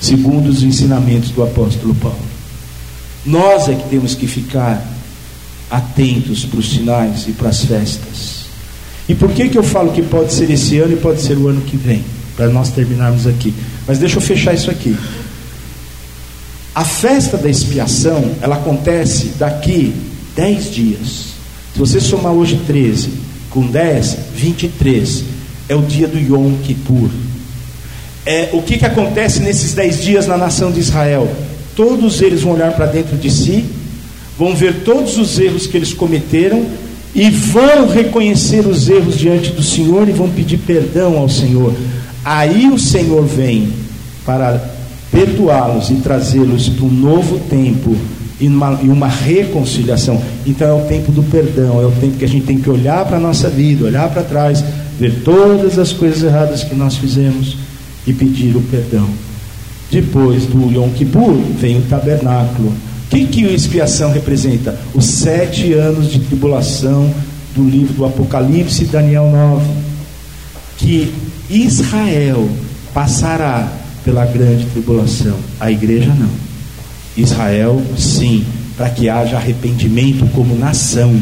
segundo 0.00 0.48
os 0.48 0.64
ensinamentos 0.64 1.30
do 1.30 1.44
apóstolo 1.44 1.94
Paulo. 1.94 2.18
Nós 3.24 3.68
é 3.68 3.74
que 3.74 3.88
temos 3.90 4.16
que 4.16 4.26
ficar 4.26 4.84
atentos 5.70 6.44
para 6.44 6.58
os 6.58 6.68
sinais 6.68 7.28
e 7.28 7.32
para 7.32 7.50
as 7.50 7.64
festas. 7.64 8.42
E 9.08 9.14
por 9.14 9.30
que, 9.30 9.48
que 9.48 9.56
eu 9.56 9.62
falo 9.62 9.92
que 9.92 10.02
pode 10.02 10.32
ser 10.32 10.50
esse 10.50 10.78
ano 10.78 10.94
e 10.94 10.96
pode 10.96 11.20
ser 11.20 11.38
o 11.38 11.46
ano 11.46 11.60
que 11.60 11.76
vem? 11.76 12.04
Para 12.36 12.48
nós 12.48 12.70
terminarmos 12.70 13.26
aqui. 13.26 13.54
Mas 13.86 13.98
deixa 13.98 14.16
eu 14.16 14.20
fechar 14.20 14.54
isso 14.54 14.70
aqui. 14.70 14.96
A 16.74 16.84
festa 16.84 17.36
da 17.36 17.50
expiação, 17.50 18.32
ela 18.40 18.56
acontece 18.56 19.32
daqui 19.38 19.94
10 20.34 20.70
dias. 20.72 21.32
Se 21.72 21.78
você 21.78 22.00
somar 22.00 22.32
hoje 22.32 22.60
13 22.66 23.10
com 23.50 23.66
10, 23.66 24.16
23, 24.34 25.24
é 25.68 25.74
o 25.74 25.82
dia 25.82 26.08
do 26.08 26.18
Yom 26.18 26.56
Kippur. 26.62 27.10
É, 28.24 28.50
o 28.52 28.62
que, 28.62 28.78
que 28.78 28.86
acontece 28.86 29.40
nesses 29.40 29.74
10 29.74 30.02
dias 30.02 30.26
na 30.26 30.36
nação 30.36 30.70
de 30.70 30.80
Israel? 30.80 31.30
Todos 31.74 32.22
eles 32.22 32.42
vão 32.42 32.52
olhar 32.52 32.72
para 32.72 32.86
dentro 32.86 33.16
de 33.16 33.30
si, 33.30 33.64
vão 34.38 34.54
ver 34.54 34.82
todos 34.84 35.18
os 35.18 35.38
erros 35.38 35.66
que 35.66 35.76
eles 35.76 35.92
cometeram 35.92 36.64
e 37.14 37.28
vão 37.28 37.88
reconhecer 37.88 38.66
os 38.66 38.88
erros 38.88 39.18
diante 39.18 39.50
do 39.50 39.62
Senhor 39.62 40.08
e 40.08 40.12
vão 40.12 40.30
pedir 40.30 40.58
perdão 40.58 41.18
ao 41.18 41.28
Senhor. 41.28 41.74
Aí 42.24 42.70
o 42.70 42.78
Senhor 42.78 43.24
vem 43.24 43.72
para 44.24 44.62
perdoá-los 45.10 45.90
e 45.90 45.96
trazê-los 45.96 46.68
para 46.68 46.84
um 46.84 46.90
novo 46.90 47.38
tempo 47.40 47.96
e 48.40 48.46
uma, 48.46 48.80
e 48.82 48.88
uma, 48.88 49.08
reconciliação. 49.08 50.20
Então 50.46 50.68
é 50.68 50.82
o 50.82 50.86
tempo 50.86 51.12
do 51.12 51.22
perdão, 51.22 51.80
é 51.80 51.86
o 51.86 51.92
tempo 51.92 52.16
que 52.16 52.24
a 52.24 52.28
gente 52.28 52.46
tem 52.46 52.58
que 52.58 52.70
olhar 52.70 53.04
para 53.04 53.16
a 53.16 53.20
nossa 53.20 53.48
vida, 53.48 53.84
olhar 53.84 54.08
para 54.08 54.22
trás, 54.22 54.64
ver 54.98 55.22
todas 55.24 55.78
as 55.78 55.92
coisas 55.92 56.22
erradas 56.22 56.64
que 56.64 56.74
nós 56.74 56.96
fizemos 56.96 57.56
e 58.06 58.12
pedir 58.12 58.56
o 58.56 58.62
perdão. 58.62 59.08
Depois 59.90 60.46
do 60.46 60.72
Yom 60.72 60.90
Kippur 60.90 61.34
vem 61.58 61.78
o 61.78 61.82
tabernáculo. 61.82 62.70
O 62.70 63.10
que, 63.10 63.26
que 63.26 63.46
a 63.46 63.52
expiação 63.52 64.10
representa? 64.10 64.78
Os 64.94 65.04
sete 65.04 65.74
anos 65.74 66.10
de 66.10 66.18
tribulação 66.20 67.12
do 67.54 67.62
livro 67.62 67.92
do 67.92 68.04
Apocalipse, 68.06 68.86
Daniel 68.86 69.30
9. 69.30 69.66
Que 70.78 71.12
Israel 71.52 72.48
passará 72.94 73.70
pela 74.04 74.24
grande 74.24 74.64
tribulação, 74.66 75.36
a 75.60 75.70
igreja 75.70 76.12
não. 76.14 76.30
Israel, 77.16 77.80
sim, 77.96 78.44
para 78.76 78.88
que 78.88 79.08
haja 79.08 79.36
arrependimento 79.36 80.26
como 80.32 80.56
nação, 80.56 81.14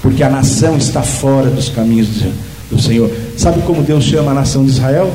porque 0.00 0.22
a 0.22 0.30
nação 0.30 0.76
está 0.76 1.02
fora 1.02 1.50
dos 1.50 1.68
caminhos 1.68 2.08
do 2.70 2.80
Senhor. 2.80 3.10
Sabe 3.36 3.62
como 3.62 3.82
Deus 3.82 4.04
chama 4.04 4.30
a 4.30 4.34
nação 4.34 4.64
de 4.64 4.70
Israel? 4.70 5.12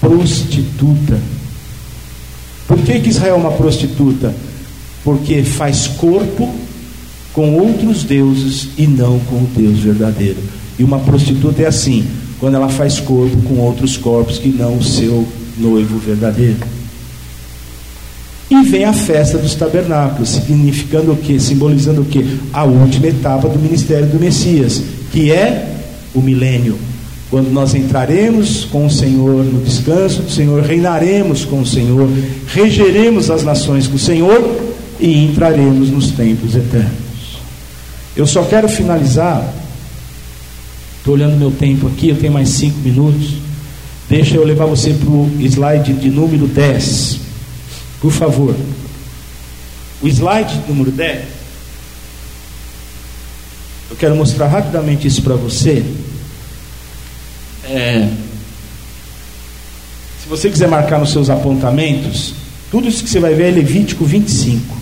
Prostituta. 0.00 1.18
Por 2.66 2.78
que, 2.78 3.00
que 3.00 3.10
Israel 3.10 3.34
é 3.34 3.38
uma 3.38 3.52
prostituta? 3.52 4.34
Porque 5.04 5.42
faz 5.42 5.88
corpo 5.88 6.52
com 7.32 7.54
outros 7.54 8.04
deuses 8.04 8.68
e 8.78 8.86
não 8.86 9.18
com 9.20 9.36
o 9.36 9.48
Deus 9.54 9.80
verdadeiro. 9.80 10.38
E 10.78 10.84
uma 10.84 11.00
prostituta 11.00 11.62
é 11.62 11.66
assim: 11.66 12.06
quando 12.42 12.56
ela 12.56 12.68
faz 12.68 12.98
corpo 12.98 13.36
com 13.42 13.60
outros 13.60 13.96
corpos 13.96 14.36
que 14.36 14.48
não 14.48 14.76
o 14.76 14.82
seu 14.82 15.24
noivo 15.56 15.96
verdadeiro. 15.96 16.56
E 18.50 18.62
vem 18.64 18.84
a 18.84 18.92
festa 18.92 19.38
dos 19.38 19.54
tabernáculos, 19.54 20.30
significando 20.30 21.12
o 21.12 21.16
que? 21.16 21.38
Simbolizando 21.38 22.00
o 22.00 22.04
que? 22.04 22.40
A 22.52 22.64
última 22.64 23.06
etapa 23.06 23.48
do 23.48 23.60
ministério 23.60 24.08
do 24.08 24.18
Messias, 24.18 24.82
que 25.12 25.30
é 25.30 25.72
o 26.12 26.20
milênio. 26.20 26.76
Quando 27.30 27.48
nós 27.48 27.76
entraremos 27.76 28.64
com 28.64 28.86
o 28.86 28.90
Senhor 28.90 29.44
no 29.44 29.62
descanso 29.62 30.22
do 30.22 30.30
Senhor, 30.32 30.64
reinaremos 30.64 31.44
com 31.44 31.60
o 31.60 31.66
Senhor, 31.66 32.08
regeremos 32.48 33.30
as 33.30 33.44
nações 33.44 33.86
com 33.86 33.94
o 33.94 34.00
Senhor 34.00 34.60
e 34.98 35.26
entraremos 35.26 35.90
nos 35.90 36.10
tempos 36.10 36.56
eternos. 36.56 37.38
Eu 38.16 38.26
só 38.26 38.42
quero 38.42 38.68
finalizar 38.68 39.61
Estou 41.02 41.14
olhando 41.14 41.36
meu 41.36 41.50
tempo 41.50 41.88
aqui, 41.88 42.10
eu 42.10 42.16
tenho 42.16 42.32
mais 42.32 42.48
cinco 42.50 42.78
minutos. 42.78 43.32
Deixa 44.08 44.36
eu 44.36 44.44
levar 44.44 44.66
você 44.66 44.94
para 44.94 45.10
o 45.10 45.28
slide 45.40 45.94
de 45.94 46.08
número 46.08 46.46
10. 46.46 47.18
Por 48.00 48.12
favor. 48.12 48.54
O 50.00 50.06
slide 50.06 50.60
número 50.68 50.92
10. 50.92 51.24
Eu 53.90 53.96
quero 53.96 54.14
mostrar 54.14 54.46
rapidamente 54.46 55.08
isso 55.08 55.22
para 55.22 55.34
você. 55.34 55.84
É, 57.64 58.08
se 60.22 60.28
você 60.28 60.48
quiser 60.48 60.68
marcar 60.68 61.00
nos 61.00 61.10
seus 61.10 61.28
apontamentos, 61.28 62.32
tudo 62.70 62.86
isso 62.86 63.02
que 63.02 63.10
você 63.10 63.18
vai 63.18 63.34
ver 63.34 63.48
é 63.48 63.50
Levítico 63.50 64.04
25. 64.04 64.76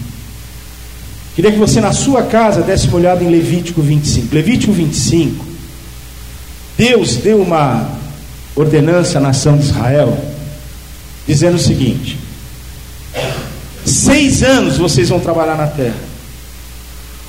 Queria 1.35 1.51
que 1.51 1.59
você 1.59 1.81
na 1.81 1.95
sua 1.95 2.25
casa 2.25 2.61
desse 2.61 2.89
uma 2.89 2.97
olhada 2.99 3.25
em 3.25 3.31
Levítico 3.31 3.81
25. 3.81 4.35
Levítico 4.35 4.71
25 4.71 5.50
Deus 6.81 7.17
deu 7.17 7.43
uma 7.43 7.91
ordenança 8.57 9.19
à 9.19 9.21
nação 9.21 9.59
de 9.59 9.65
Israel, 9.65 10.17
dizendo 11.27 11.57
o 11.57 11.59
seguinte: 11.59 12.19
seis 13.85 14.43
anos 14.43 14.79
vocês 14.79 15.11
vão 15.11 15.21
trabalhar 15.21 15.57
na 15.57 15.67
terra, 15.67 15.99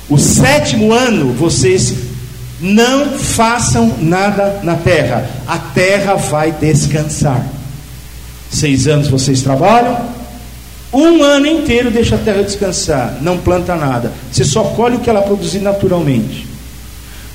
o 0.08 0.16
sétimo 0.16 0.90
ano 0.90 1.34
vocês 1.34 1.92
não 2.62 3.18
façam 3.18 3.94
nada 4.00 4.60
na 4.62 4.76
terra, 4.76 5.28
a 5.46 5.58
terra 5.58 6.14
vai 6.14 6.50
descansar. 6.52 7.46
Seis 8.50 8.86
anos 8.86 9.08
vocês 9.08 9.42
trabalham, 9.42 10.00
um 10.90 11.22
ano 11.22 11.46
inteiro 11.46 11.90
deixa 11.90 12.14
a 12.14 12.18
terra 12.18 12.42
descansar, 12.42 13.18
não 13.20 13.36
planta 13.36 13.76
nada, 13.76 14.12
você 14.32 14.44
só 14.44 14.64
colhe 14.64 14.96
o 14.96 15.00
que 15.00 15.10
ela 15.10 15.20
produzir 15.20 15.60
naturalmente. 15.60 16.51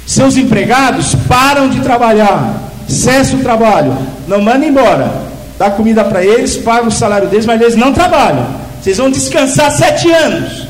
Seus 0.07 0.37
empregados 0.37 1.13
param 1.27 1.67
de 1.67 1.81
trabalhar, 1.81 2.71
cessa 2.87 3.35
o 3.35 3.39
trabalho, 3.39 3.95
não 4.25 4.41
manda 4.41 4.65
embora, 4.65 5.11
dá 5.59 5.69
comida 5.69 6.01
para 6.05 6.23
eles, 6.23 6.55
paga 6.55 6.87
o 6.87 6.91
salário 6.91 7.27
deles, 7.27 7.45
mas 7.45 7.59
eles 7.59 7.75
não 7.75 7.93
trabalham. 7.93 8.47
Vocês 8.81 8.97
vão 8.97 9.11
descansar 9.11 9.69
sete 9.69 10.09
anos. 10.09 10.65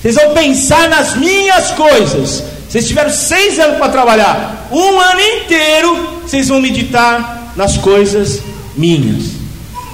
Vocês 0.00 0.14
vão 0.14 0.30
pensar 0.32 0.88
nas 0.88 1.14
minhas 1.14 1.72
coisas. 1.72 2.42
Vocês 2.66 2.88
tiveram 2.88 3.10
seis 3.10 3.58
anos 3.58 3.76
para 3.76 3.90
trabalhar. 3.90 4.66
Um 4.72 4.98
ano 4.98 5.20
inteiro 5.20 6.20
vocês 6.22 6.48
vão 6.48 6.58
meditar 6.58 7.52
nas 7.54 7.76
coisas 7.76 8.40
minhas. 8.74 9.32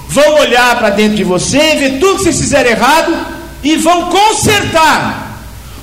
Vão 0.08 0.34
olhar 0.34 0.78
para 0.78 0.90
dentro 0.90 1.16
de 1.16 1.24
você, 1.24 1.74
ver 1.74 1.98
tudo 1.98 2.18
que 2.18 2.22
vocês 2.22 2.40
fizeram 2.40 2.70
errado 2.70 3.16
e 3.64 3.76
vão 3.76 4.10
consertar. 4.10 5.29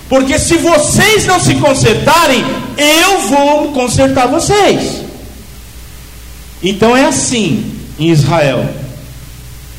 Porque 0.10 0.40
se 0.40 0.58
vocês 0.58 1.26
não 1.26 1.40
se 1.40 1.56
consertarem, 1.56 2.44
eu 2.78 3.22
vou 3.28 3.72
consertar 3.74 4.28
vocês. 4.28 5.02
Então 6.64 6.96
é 6.96 7.06
assim 7.06 7.74
em 8.00 8.10
Israel. 8.10 8.68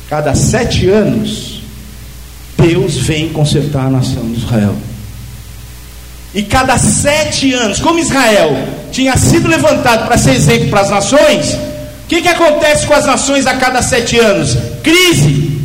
Cada 0.09 0.33
sete 0.35 0.87
anos, 0.87 1.61
Deus 2.57 2.97
vem 2.97 3.29
consertar 3.29 3.85
a 3.85 3.89
nação 3.89 4.31
de 4.31 4.39
Israel. 4.39 4.75
E 6.33 6.43
cada 6.43 6.77
sete 6.77 7.51
anos, 7.53 7.79
como 7.79 7.99
Israel 7.99 8.55
tinha 8.91 9.17
sido 9.17 9.47
levantado 9.47 10.05
para 10.05 10.17
ser 10.17 10.31
exemplo 10.31 10.69
para 10.69 10.81
as 10.81 10.89
nações, 10.89 11.53
o 11.53 12.07
que, 12.07 12.21
que 12.21 12.27
acontece 12.27 12.85
com 12.85 12.93
as 12.93 13.05
nações 13.05 13.47
a 13.47 13.55
cada 13.55 13.81
sete 13.81 14.17
anos? 14.19 14.55
Crise. 14.83 15.59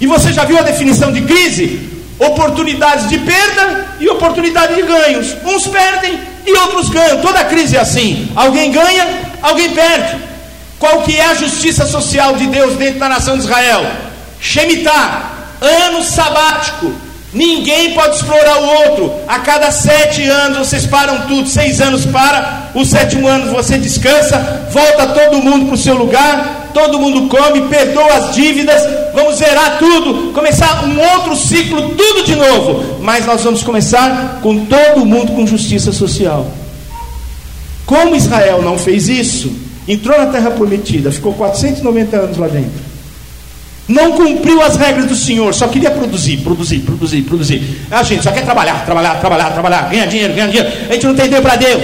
E 0.00 0.06
você 0.06 0.32
já 0.32 0.44
viu 0.44 0.58
a 0.58 0.62
definição 0.62 1.12
de 1.12 1.22
crise? 1.22 1.91
Oportunidades 2.18 3.08
de 3.08 3.18
perda 3.18 3.86
e 4.00 4.08
oportunidade 4.08 4.74
de 4.74 4.82
ganhos. 4.82 5.36
Uns 5.44 5.66
perdem 5.66 6.20
e 6.46 6.52
outros 6.58 6.88
ganham. 6.88 7.20
Toda 7.20 7.44
crise 7.44 7.76
é 7.76 7.80
assim. 7.80 8.30
Alguém 8.34 8.70
ganha, 8.70 9.06
alguém 9.42 9.70
perde. 9.70 10.18
Qual 10.78 11.02
que 11.02 11.16
é 11.16 11.26
a 11.26 11.34
justiça 11.34 11.86
social 11.86 12.34
de 12.34 12.46
Deus 12.46 12.74
dentro 12.76 12.98
da 12.98 13.08
nação 13.08 13.36
de 13.36 13.44
Israel? 13.44 13.86
Shemitah, 14.40 15.30
ano 15.60 16.02
sabático. 16.02 16.92
Ninguém 17.32 17.94
pode 17.94 18.16
explorar 18.16 18.60
o 18.60 18.66
outro. 18.66 19.12
A 19.26 19.38
cada 19.38 19.70
sete 19.70 20.22
anos 20.24 20.58
vocês 20.58 20.86
param 20.86 21.26
tudo. 21.26 21.48
Seis 21.48 21.80
anos 21.80 22.04
para, 22.04 22.70
o 22.74 22.84
sétimo 22.84 23.26
ano 23.26 23.52
você 23.52 23.78
descansa, 23.78 24.68
volta 24.70 25.06
todo 25.08 25.42
mundo 25.42 25.66
para 25.66 25.74
o 25.74 25.78
seu 25.78 25.94
lugar, 25.96 26.70
todo 26.74 26.98
mundo 26.98 27.28
come, 27.28 27.68
perdoa 27.68 28.14
as 28.14 28.34
dívidas, 28.34 28.82
vamos 29.14 29.36
zerar 29.36 29.78
tudo, 29.78 30.32
começar 30.32 30.84
um 30.84 30.98
outro 31.14 31.36
ciclo, 31.36 31.90
tudo 31.90 32.24
de 32.24 32.34
novo. 32.34 33.00
Mas 33.00 33.24
nós 33.24 33.42
vamos 33.42 33.62
começar 33.62 34.40
com 34.42 34.66
todo 34.66 35.06
mundo 35.06 35.32
com 35.32 35.46
justiça 35.46 35.90
social. 35.90 36.46
Como 37.86 38.14
Israel 38.14 38.62
não 38.62 38.78
fez 38.78 39.08
isso, 39.08 39.52
entrou 39.88 40.16
na 40.18 40.26
terra 40.26 40.50
prometida, 40.50 41.10
ficou 41.10 41.32
490 41.32 42.16
anos 42.16 42.36
lá 42.36 42.46
dentro 42.48 42.91
não 43.88 44.12
cumpriu 44.12 44.62
as 44.62 44.76
regras 44.76 45.06
do 45.06 45.14
Senhor, 45.14 45.52
só 45.52 45.66
queria 45.68 45.90
produzir, 45.90 46.38
produzir, 46.38 46.80
produzir, 46.80 47.22
produzir. 47.22 47.86
A 47.90 48.02
gente 48.02 48.22
só 48.22 48.30
quer 48.30 48.44
trabalhar, 48.44 48.84
trabalhar, 48.84 49.16
trabalhar, 49.20 49.50
trabalhar, 49.50 49.90
ganhar 49.90 50.06
dinheiro, 50.06 50.34
ganhar 50.34 50.48
dinheiro. 50.48 50.72
A 50.88 50.92
gente 50.92 51.06
não 51.06 51.14
tem 51.14 51.28
tempo 51.28 51.42
para 51.42 51.56
Deus. 51.56 51.82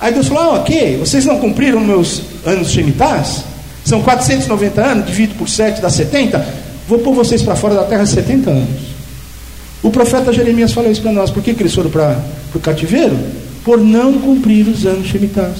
Aí 0.00 0.12
Deus 0.12 0.28
falou: 0.28 0.42
ah, 0.42 0.54
ok, 0.60 0.98
vocês 0.98 1.24
não 1.24 1.38
cumpriram 1.38 1.80
meus 1.80 2.22
anos 2.44 2.70
shemitas? 2.70 3.44
São 3.84 4.02
490 4.02 4.80
anos, 4.80 5.06
divido 5.06 5.34
por 5.34 5.48
7 5.48 5.80
dá 5.80 5.90
70. 5.90 6.46
Vou 6.86 6.98
pôr 6.98 7.14
vocês 7.14 7.42
para 7.42 7.56
fora 7.56 7.74
da 7.74 7.84
terra 7.84 8.04
70 8.04 8.50
anos. 8.50 8.90
O 9.82 9.90
profeta 9.90 10.32
Jeremias 10.32 10.72
falou 10.72 10.90
isso 10.90 11.00
para 11.00 11.12
nós. 11.12 11.30
Por 11.30 11.42
que, 11.42 11.54
que 11.54 11.62
eles 11.62 11.74
foram 11.74 11.90
para 11.90 12.18
o 12.54 12.60
cativeiro? 12.60 13.18
Por 13.64 13.78
não 13.78 14.12
cumprir 14.14 14.66
os 14.68 14.84
anos 14.84 15.06
shemitas. 15.08 15.56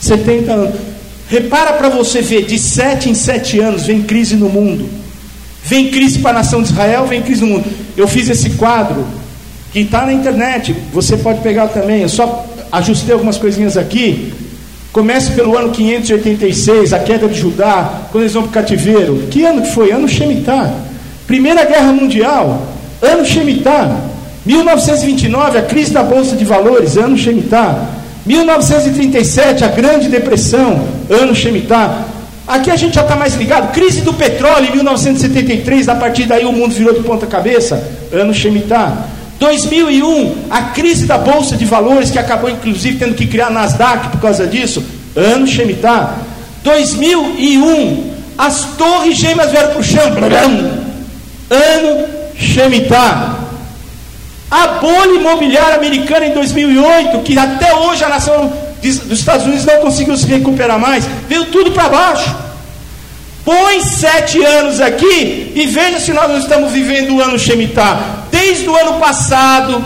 70 0.00 0.52
anos. 0.52 0.80
Repara 1.28 1.74
para 1.74 1.88
você 1.88 2.22
ver, 2.22 2.46
de 2.46 2.58
sete 2.58 3.10
em 3.10 3.14
sete 3.14 3.60
anos 3.60 3.86
vem 3.86 4.02
crise 4.02 4.34
no 4.34 4.48
mundo. 4.48 4.88
Vem 5.64 5.90
crise 5.90 6.20
para 6.20 6.30
a 6.30 6.34
nação 6.34 6.62
de 6.62 6.70
Israel, 6.70 7.06
vem 7.06 7.20
crise 7.20 7.42
no 7.42 7.48
mundo. 7.48 7.66
Eu 7.96 8.08
fiz 8.08 8.28
esse 8.30 8.50
quadro 8.50 9.06
que 9.72 9.80
está 9.80 10.06
na 10.06 10.12
internet, 10.12 10.74
você 10.92 11.16
pode 11.18 11.40
pegar 11.40 11.68
também. 11.68 12.02
Eu 12.02 12.08
só 12.08 12.46
ajustei 12.72 13.12
algumas 13.12 13.36
coisinhas 13.36 13.76
aqui. 13.76 14.32
Começa 14.90 15.32
pelo 15.32 15.56
ano 15.56 15.70
586, 15.70 16.94
a 16.94 16.98
queda 17.00 17.28
de 17.28 17.38
Judá, 17.38 18.04
quando 18.10 18.22
eles 18.22 18.32
vão 18.32 18.44
para 18.44 18.50
o 18.50 18.52
cativeiro. 18.54 19.28
Que 19.30 19.44
ano 19.44 19.60
que 19.60 19.72
foi? 19.72 19.92
Ano 19.92 20.08
Shemitah. 20.08 20.72
Primeira 21.26 21.66
Guerra 21.66 21.92
Mundial, 21.92 22.66
ano 23.02 23.22
Shemitah. 23.22 24.00
1929, 24.46 25.58
a 25.58 25.62
crise 25.62 25.92
da 25.92 26.02
Bolsa 26.02 26.34
de 26.34 26.44
Valores, 26.44 26.96
ano 26.96 27.18
Shemitah. 27.18 27.86
1937, 28.24 29.62
a 29.62 29.68
Grande 29.68 30.08
Depressão, 30.08 30.97
ano 31.08 31.34
Shemitah. 31.34 32.04
Aqui 32.46 32.70
a 32.70 32.76
gente 32.76 32.94
já 32.94 33.02
está 33.02 33.14
mais 33.14 33.34
ligado. 33.34 33.72
Crise 33.72 34.00
do 34.00 34.14
petróleo 34.14 34.68
em 34.72 34.76
1973, 34.76 35.88
a 35.88 35.94
partir 35.94 36.24
daí 36.24 36.44
o 36.44 36.52
mundo 36.52 36.74
virou 36.74 36.94
de 36.94 37.00
ponta 37.00 37.26
cabeça, 37.26 37.82
ano 38.12 38.32
Shemitah. 38.32 39.06
2001, 39.38 40.46
a 40.50 40.62
crise 40.62 41.06
da 41.06 41.18
Bolsa 41.18 41.56
de 41.56 41.64
Valores, 41.64 42.10
que 42.10 42.18
acabou 42.18 42.50
inclusive 42.50 42.98
tendo 42.98 43.14
que 43.14 43.26
criar 43.26 43.50
Nasdaq 43.50 44.08
por 44.08 44.20
causa 44.20 44.46
disso, 44.46 44.82
ano 45.14 45.46
Shemitah. 45.46 46.16
2001, 46.64 48.10
as 48.36 48.64
torres 48.76 49.16
gêmeas 49.16 49.50
vieram 49.50 49.70
para 49.70 49.80
o 49.80 49.84
chão, 49.84 50.02
ano 51.50 52.06
Shemitah. 52.36 53.36
A 54.50 54.66
bolha 54.80 55.16
imobiliária 55.16 55.76
americana 55.76 56.26
em 56.26 56.32
2008, 56.32 57.18
que 57.18 57.38
até 57.38 57.74
hoje 57.74 58.02
a 58.02 58.08
nação 58.08 58.50
dos 58.82 59.18
Estados 59.18 59.46
Unidos 59.46 59.64
não 59.64 59.80
conseguiu 59.80 60.16
se 60.16 60.26
recuperar 60.26 60.78
mais, 60.78 61.04
veio 61.28 61.46
tudo 61.46 61.72
para 61.72 61.88
baixo. 61.88 62.36
Põe 63.44 63.80
sete 63.80 64.44
anos 64.44 64.80
aqui 64.80 65.52
e 65.54 65.66
veja 65.66 65.98
se 66.00 66.12
nós 66.12 66.28
não 66.28 66.38
estamos 66.38 66.70
vivendo 66.70 67.14
o 67.14 67.22
ano 67.22 67.38
Shemitah. 67.38 68.26
Desde 68.30 68.68
o 68.68 68.76
ano 68.76 69.00
passado, 69.00 69.82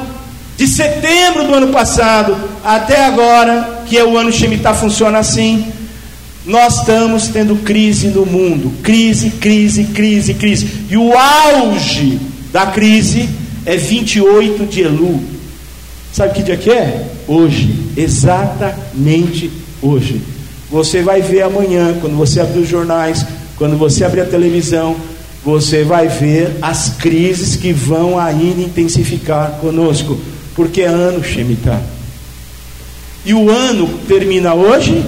de 0.56 0.66
setembro 0.66 1.44
do 1.44 1.54
ano 1.54 1.68
passado 1.68 2.36
até 2.64 3.04
agora, 3.04 3.84
que 3.86 3.96
é 3.96 4.04
o 4.04 4.16
ano 4.16 4.32
Shemitah, 4.32 4.74
funciona 4.74 5.18
assim. 5.18 5.72
Nós 6.44 6.80
estamos 6.80 7.28
tendo 7.28 7.54
crise 7.56 8.08
no 8.08 8.26
mundo, 8.26 8.72
crise, 8.82 9.30
crise, 9.30 9.84
crise, 9.84 10.34
crise. 10.34 10.68
E 10.90 10.96
o 10.96 11.12
auge 11.16 12.18
da 12.52 12.66
crise 12.66 13.28
é 13.64 13.76
28 13.76 14.66
de 14.66 14.82
Elu. 14.82 15.22
Sabe 16.12 16.34
que 16.34 16.42
dia 16.42 16.56
que 16.56 16.70
é? 16.70 17.06
Hoje, 17.26 17.74
exatamente 17.96 19.50
hoje. 19.80 20.20
Você 20.70 21.02
vai 21.02 21.22
ver 21.22 21.42
amanhã, 21.42 21.96
quando 22.00 22.16
você 22.16 22.40
abrir 22.40 22.60
os 22.60 22.68
jornais, 22.68 23.24
quando 23.56 23.78
você 23.78 24.04
abrir 24.04 24.20
a 24.20 24.26
televisão, 24.26 24.94
você 25.44 25.84
vai 25.84 26.08
ver 26.08 26.58
as 26.60 26.90
crises 26.98 27.56
que 27.56 27.72
vão 27.72 28.18
ainda 28.18 28.60
intensificar 28.60 29.52
conosco, 29.60 30.20
porque 30.54 30.82
é 30.82 30.86
ano 30.86 31.24
Shemitah. 31.24 31.80
E 33.24 33.32
o 33.32 33.50
ano 33.50 33.88
termina 34.06 34.52
hoje 34.52 35.02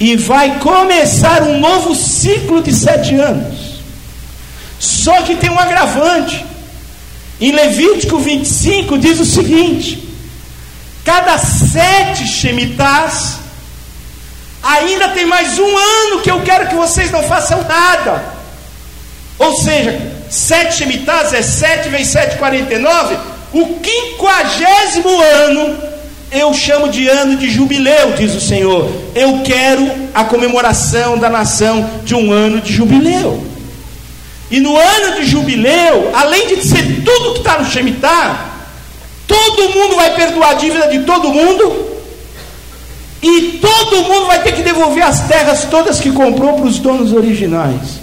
e 0.00 0.16
vai 0.16 0.58
começar 0.58 1.42
um 1.42 1.60
novo 1.60 1.94
ciclo 1.94 2.62
de 2.62 2.72
sete 2.72 3.14
anos. 3.14 3.76
Só 4.78 5.20
que 5.22 5.36
tem 5.36 5.50
um 5.50 5.58
agravante. 5.58 6.45
Em 7.40 7.52
Levítico 7.52 8.18
25 8.18 8.98
diz 8.98 9.20
o 9.20 9.24
seguinte: 9.24 10.08
cada 11.04 11.38
sete 11.38 12.26
Shemitás, 12.26 13.38
ainda 14.62 15.08
tem 15.10 15.26
mais 15.26 15.58
um 15.58 15.76
ano 15.76 16.20
que 16.22 16.30
eu 16.30 16.40
quero 16.42 16.68
que 16.68 16.74
vocês 16.74 17.10
não 17.10 17.22
façam 17.22 17.62
nada. 17.62 18.24
Ou 19.38 19.54
seja, 19.56 20.00
sete 20.30 20.76
Shemitás 20.76 21.34
é 21.34 21.42
sete 21.42 21.88
vezes 21.90 22.08
sete, 22.08 22.38
quarenta 22.38 22.74
e 22.74 22.78
nove. 22.78 23.16
O 23.52 23.80
quinquagésimo 23.80 25.20
ano 25.20 25.76
eu 26.30 26.52
chamo 26.52 26.88
de 26.88 27.06
ano 27.08 27.36
de 27.36 27.50
jubileu, 27.50 28.12
diz 28.16 28.34
o 28.34 28.40
Senhor. 28.40 28.90
Eu 29.14 29.42
quero 29.44 29.90
a 30.14 30.24
comemoração 30.24 31.18
da 31.18 31.28
nação 31.28 31.88
de 32.04 32.14
um 32.14 32.32
ano 32.32 32.60
de 32.60 32.72
jubileu. 32.72 33.55
E 34.50 34.60
no 34.60 34.76
ano 34.76 35.16
de 35.16 35.26
jubileu, 35.26 36.10
além 36.14 36.46
de 36.48 36.62
ser 36.66 37.02
tudo 37.04 37.32
que 37.32 37.38
está 37.40 37.58
no 37.58 37.68
Shemitah, 37.68 38.56
todo 39.26 39.70
mundo 39.70 39.96
vai 39.96 40.14
perdoar 40.14 40.50
a 40.50 40.54
dívida 40.54 40.88
de 40.88 41.00
todo 41.00 41.30
mundo, 41.30 41.86
e 43.22 43.58
todo 43.60 44.04
mundo 44.04 44.26
vai 44.26 44.42
ter 44.42 44.52
que 44.52 44.62
devolver 44.62 45.02
as 45.02 45.26
terras 45.26 45.64
todas 45.64 45.98
que 45.98 46.12
comprou 46.12 46.54
para 46.54 46.66
os 46.66 46.78
donos 46.78 47.12
originais. 47.12 47.98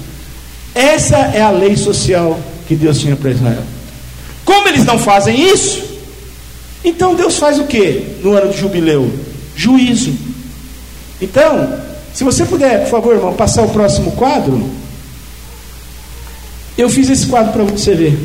Essa 0.76 1.18
é 1.18 1.41
a 1.41 1.52
lei 1.52 1.78
social 1.78 2.39
que 2.68 2.76
Deus 2.76 3.00
tinha 3.00 3.16
para 3.16 3.32
Israel. 3.32 3.64
Como 4.44 4.68
eles 4.68 4.84
não 4.84 5.00
fazem 5.00 5.50
isso, 5.50 5.82
então 6.84 7.16
Deus 7.16 7.38
faz 7.38 7.60
o 7.60 7.64
que 7.66 8.18
no 8.22 8.34
ano 8.34 8.52
de 8.52 8.60
jubileu? 8.60 9.10
Juízo. 9.56 10.14
Então, 11.22 11.80
se 12.14 12.24
você 12.24 12.44
puder, 12.44 12.82
por 12.82 12.89
favor, 12.89 13.16
irmão, 13.16 13.34
passar 13.34 13.64
o 13.64 13.70
próximo 13.70 14.12
quadro. 14.12 14.70
Eu 16.78 16.89
fiz 16.89 17.09
esse 17.09 17.28
quadro 17.28 17.53
para 17.53 17.63
você 17.63 17.93
ver. 17.93 18.17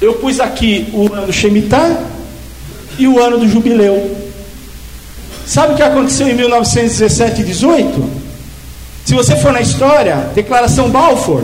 Eu 0.00 0.14
pus 0.14 0.40
aqui 0.40 0.88
o 0.94 1.12
ano 1.12 1.30
Shemitah 1.30 2.02
e 2.98 3.06
o 3.06 3.22
ano 3.22 3.38
do 3.38 3.48
jubileu. 3.48 4.16
Sabe 5.46 5.74
o 5.74 5.76
que 5.76 5.82
aconteceu 5.82 6.28
em 6.28 6.34
1917 6.34 7.42
e 7.42 7.44
18? 7.44 8.10
Se 9.04 9.14
você 9.14 9.36
for 9.36 9.52
na 9.52 9.60
história, 9.60 10.30
Declaração 10.34 10.88
Balfour, 10.88 11.42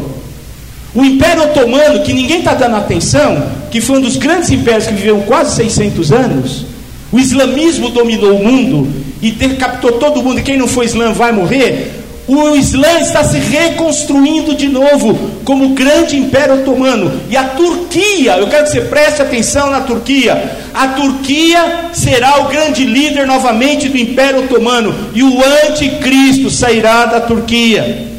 o 0.95 1.05
Império 1.05 1.43
Otomano, 1.43 2.03
que 2.03 2.12
ninguém 2.12 2.39
está 2.39 2.55
dando 2.55 2.76
atenção, 2.76 3.51
que 3.70 3.80
foi 3.82 3.99
um 3.99 4.01
dos 4.01 4.16
grandes 4.16 4.49
impérios 4.51 4.87
que 4.87 4.95
viveu 4.95 5.18
quase 5.26 5.57
600 5.57 6.12
anos, 6.12 6.66
o 7.12 7.18
islamismo 7.18 7.91
dominou 7.91 8.37
o 8.37 8.45
mundo 8.45 8.89
e 9.20 9.30
decapitou 9.30 9.93
todo 9.93 10.22
mundo, 10.22 10.41
e 10.41 10.43
quem 10.43 10.57
não 10.57 10.66
for 10.66 10.84
islã 10.84 11.12
vai 11.12 11.32
morrer. 11.32 12.06
O 12.29 12.57
Islã 12.57 12.99
está 13.01 13.22
se 13.22 13.39
reconstruindo 13.39 14.55
de 14.55 14.68
novo 14.68 15.16
como 15.45 15.70
grande 15.70 16.16
império 16.16 16.61
otomano. 16.61 17.20
E 17.31 17.37
a 17.37 17.45
Turquia, 17.45 18.37
eu 18.39 18.49
quero 18.49 18.64
que 18.64 18.70
você 18.70 18.81
preste 18.81 19.22
atenção 19.22 19.70
na 19.70 19.83
Turquia. 19.83 20.57
A 20.74 20.89
Turquia 20.89 21.91
será 21.93 22.41
o 22.41 22.49
grande 22.49 22.85
líder 22.85 23.29
novamente 23.29 23.89
do 23.89 23.97
império 23.97 24.41
otomano. 24.41 24.93
E 25.14 25.22
o 25.22 25.41
anticristo 25.68 26.51
sairá 26.51 27.07
da 27.07 27.20
Turquia. 27.20 28.16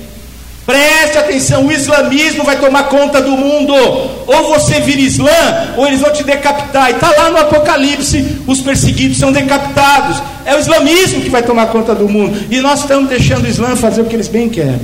Preste 0.68 1.18
atenção, 1.18 1.65
o 1.65 1.72
islamismo 1.72 2.43
vai 2.43 2.59
tomar 2.59 2.89
conta 2.89 3.22
do 3.22 3.32
mundo. 3.32 3.74
Ou 3.74 4.49
você 4.49 4.82
vira 4.82 4.99
islã, 4.99 5.30
ou 5.78 5.88
eles 5.88 6.01
vão 6.01 6.11
te 6.11 6.26
decapitar. 6.26 6.89
E 6.89 6.95
está 6.95 7.09
lá 7.09 7.32
no 7.32 7.38
Apocalipse: 7.38 8.41
os 8.45 8.59
perseguidos 8.59 9.18
são 9.18 9.32
decapitados. 9.32 10.22
É 10.45 10.53
o 10.53 10.59
islamismo 10.59 11.22
que 11.22 11.30
vai 11.30 11.41
tomar 11.41 11.68
conta 11.68 11.95
do 11.95 12.09
mundo. 12.09 12.38
E 12.51 12.59
nós 12.59 12.82
estamos 12.82 13.07
deixando 13.07 13.45
o 13.45 13.47
Islã 13.47 13.78
fazer 13.78 14.01
o 14.01 14.05
que 14.05 14.15
eles 14.18 14.28
bem 14.28 14.49
querem. 14.49 14.82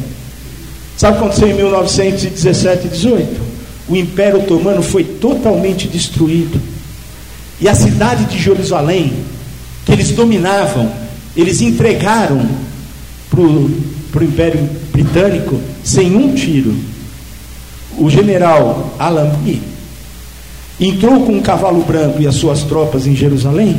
Sabe 0.95 1.17
o 1.17 1.19
que 1.19 1.25
aconteceu 1.25 1.49
em 1.49 1.53
1917 1.53 2.87
e 2.87 2.89
18? 2.89 3.41
O 3.89 3.95
Império 3.97 4.39
Otomano 4.39 4.81
foi 4.81 5.03
totalmente 5.03 5.89
destruído. 5.89 6.61
E 7.59 7.67
a 7.67 7.75
cidade 7.75 8.23
de 8.25 8.39
Jerusalém, 8.39 9.11
que 9.85 9.91
eles 9.91 10.11
dominavam, 10.11 10.89
eles 11.35 11.59
entregaram 11.59 12.47
para 13.29 13.41
o 13.41 14.23
Império 14.23 14.69
Britânico 14.93 15.59
sem 15.83 16.15
um 16.15 16.33
tiro. 16.33 16.73
O 17.97 18.09
general 18.09 18.95
Allenby 18.97 19.61
entrou 20.79 21.25
com 21.25 21.33
um 21.33 21.41
cavalo 21.41 21.83
branco 21.83 22.21
e 22.21 22.27
as 22.27 22.35
suas 22.35 22.63
tropas 22.63 23.05
em 23.05 23.15
Jerusalém. 23.15 23.75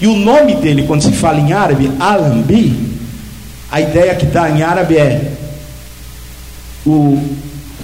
E 0.00 0.06
o 0.06 0.16
nome 0.16 0.56
dele, 0.56 0.82
quando 0.82 1.02
se 1.02 1.12
fala 1.12 1.38
em 1.38 1.52
árabe, 1.52 1.90
Allenby, 1.98 2.74
a 3.70 3.80
ideia 3.80 4.14
que 4.14 4.26
dá 4.26 4.50
em 4.50 4.62
árabe 4.62 4.96
é 4.96 5.32
o 6.84 7.18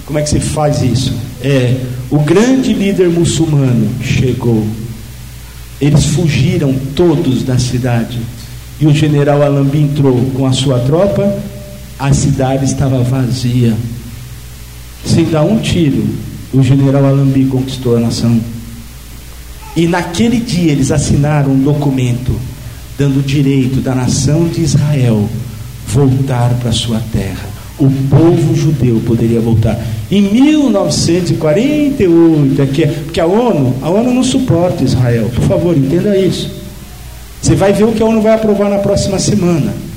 como 0.05 0.19
é 0.19 0.21
que 0.21 0.29
se 0.29 0.39
faz 0.39 0.81
isso? 0.81 1.13
É 1.41 1.77
o 2.11 2.19
grande 2.19 2.73
líder 2.73 3.09
muçulmano 3.09 3.89
chegou. 4.01 4.67
Eles 5.79 6.05
fugiram 6.07 6.75
todos 6.95 7.43
da 7.43 7.57
cidade. 7.57 8.19
E 8.79 8.85
o 8.85 8.93
general 8.93 9.41
Allenby 9.41 9.79
entrou 9.79 10.19
com 10.35 10.45
a 10.45 10.51
sua 10.51 10.79
tropa 10.79 11.23
a 12.03 12.13
cidade 12.13 12.65
estava 12.65 13.01
vazia. 13.01 13.73
Sem 15.05 15.23
dar 15.23 15.43
um 15.43 15.59
tiro, 15.59 16.03
o 16.53 16.61
general 16.61 17.05
Alambi 17.05 17.45
conquistou 17.45 17.95
a 17.95 17.99
nação. 18.01 18.41
E 19.73 19.87
naquele 19.87 20.41
dia 20.41 20.73
eles 20.73 20.91
assinaram 20.91 21.51
um 21.51 21.63
documento 21.63 22.37
dando 22.97 23.21
o 23.21 23.23
direito 23.23 23.79
da 23.79 23.95
nação 23.95 24.49
de 24.49 24.59
Israel 24.59 25.29
voltar 25.87 26.53
para 26.55 26.73
sua 26.73 27.01
terra. 27.13 27.47
O 27.79 27.89
povo 28.09 28.53
judeu 28.53 29.01
poderia 29.05 29.39
voltar. 29.39 29.79
Em 30.11 30.23
1948, 30.23 32.61
aqui, 32.61 32.83
é 32.83 32.87
porque 32.87 33.21
a 33.21 33.25
ONU, 33.25 33.75
a 33.81 33.89
ONU 33.89 34.13
não 34.13 34.25
suporta 34.25 34.83
Israel. 34.83 35.31
Por 35.33 35.45
favor, 35.45 35.77
entenda 35.77 36.17
isso. 36.17 36.51
Você 37.41 37.55
vai 37.55 37.71
ver 37.71 37.85
o 37.85 37.93
que 37.93 38.03
a 38.03 38.05
ONU 38.05 38.21
vai 38.21 38.33
aprovar 38.33 38.69
na 38.69 38.79
próxima 38.79 39.17
semana 39.17 39.92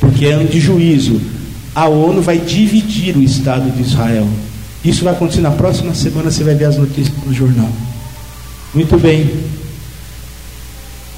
porque 0.00 0.26
é 0.26 0.32
ano 0.32 0.48
de 0.48 0.60
juízo. 0.60 1.20
A 1.74 1.88
ONU 1.88 2.20
vai 2.20 2.36
dividir 2.38 3.16
o 3.16 3.22
Estado 3.22 3.70
de 3.70 3.80
Israel. 3.82 4.28
Isso 4.84 5.04
vai 5.04 5.14
acontecer 5.14 5.40
na 5.40 5.52
próxima 5.52 5.94
semana, 5.94 6.30
você 6.30 6.44
vai 6.44 6.54
ver 6.54 6.66
as 6.66 6.76
notícias 6.76 7.16
no 7.24 7.32
jornal. 7.32 7.70
Muito 8.74 8.98
bem. 8.98 9.30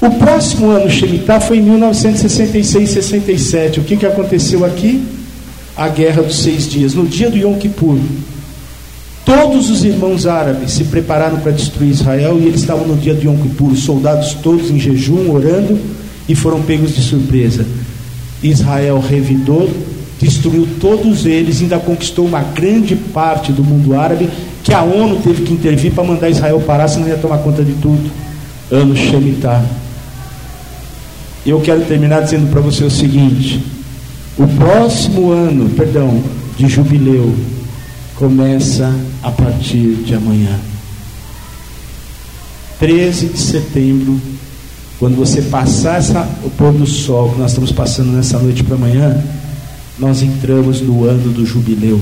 O 0.01 0.11
próximo 0.11 0.69
ano 0.69 0.89
Shemitah 0.89 1.39
foi 1.39 1.57
em 1.57 1.65
1966-67. 1.65 3.79
O 3.79 3.83
que, 3.83 3.95
que 3.97 4.05
aconteceu 4.05 4.63
aqui? 4.63 5.03
A 5.75 5.89
Guerra 5.89 6.21
dos 6.21 6.43
Seis 6.43 6.69
Dias, 6.69 6.93
no 6.93 7.05
dia 7.05 7.29
do 7.29 7.37
Yom 7.37 7.57
Kippur. 7.57 7.97
Todos 9.25 9.69
os 9.71 9.83
irmãos 9.83 10.27
árabes 10.27 10.73
se 10.73 10.83
prepararam 10.85 11.39
para 11.39 11.51
destruir 11.51 11.89
Israel 11.89 12.39
e 12.39 12.45
eles 12.45 12.61
estavam 12.61 12.87
no 12.87 12.95
dia 12.95 13.15
do 13.15 13.23
Yom 13.23 13.37
Kippur, 13.37 13.71
os 13.71 13.83
soldados 13.83 14.35
todos 14.35 14.69
em 14.69 14.79
jejum, 14.79 15.31
orando 15.31 15.79
e 16.29 16.35
foram 16.35 16.61
pegos 16.61 16.95
de 16.95 17.01
surpresa. 17.01 17.65
Israel 18.49 18.99
revidou, 18.99 19.69
destruiu 20.19 20.67
todos 20.79 21.25
eles, 21.25 21.61
ainda 21.61 21.79
conquistou 21.79 22.25
uma 22.25 22.41
grande 22.41 22.95
parte 22.95 23.51
do 23.51 23.63
mundo 23.63 23.97
árabe, 23.97 24.29
que 24.63 24.73
a 24.73 24.81
ONU 24.81 25.17
teve 25.17 25.43
que 25.43 25.53
intervir 25.53 25.91
para 25.91 26.03
mandar 26.03 26.29
Israel 26.29 26.59
parar, 26.61 26.87
senão 26.87 27.07
ia 27.07 27.17
tomar 27.17 27.39
conta 27.39 27.63
de 27.63 27.73
tudo. 27.73 28.09
Ano 28.71 28.95
Shemitah. 28.95 29.63
Eu 31.45 31.61
quero 31.61 31.81
terminar 31.85 32.21
dizendo 32.21 32.49
para 32.49 32.61
você 32.61 32.83
o 32.83 32.89
seguinte: 32.89 33.63
o 34.37 34.47
próximo 34.47 35.29
ano, 35.29 35.69
perdão, 35.69 36.23
de 36.57 36.67
jubileu 36.67 37.35
começa 38.15 38.91
a 39.21 39.29
partir 39.29 40.03
de 40.05 40.15
amanhã. 40.15 40.59
13 42.79 43.27
de 43.27 43.37
setembro 43.37 44.19
quando 44.99 45.15
você 45.15 45.41
passar 45.41 45.97
essa, 45.97 46.27
o 46.43 46.49
pôr 46.49 46.71
do 46.71 46.85
sol 46.85 47.31
que 47.31 47.39
nós 47.39 47.51
estamos 47.51 47.71
passando 47.71 48.11
nessa 48.11 48.39
noite 48.39 48.63
para 48.63 48.75
amanhã, 48.75 49.21
nós 49.99 50.21
entramos 50.21 50.81
no 50.81 51.03
ano 51.03 51.31
do 51.31 51.45
jubileu. 51.45 51.99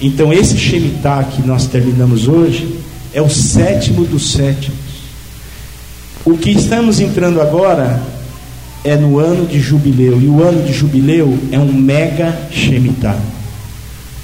Então 0.00 0.32
esse 0.32 0.58
Shemitah 0.58 1.24
que 1.24 1.46
nós 1.46 1.66
terminamos 1.66 2.28
hoje 2.28 2.78
é 3.14 3.22
o 3.22 3.30
sétimo 3.30 4.04
dos 4.04 4.32
sétimos. 4.32 4.78
O 6.24 6.36
que 6.36 6.50
estamos 6.50 7.00
entrando 7.00 7.40
agora 7.40 8.02
é 8.84 8.94
no 8.94 9.18
ano 9.18 9.46
de 9.46 9.58
jubileu. 9.58 10.20
E 10.20 10.26
o 10.26 10.42
ano 10.42 10.62
de 10.64 10.72
jubileu 10.72 11.38
é 11.50 11.58
um 11.58 11.72
mega 11.72 12.36
Shemitah. 12.50 13.18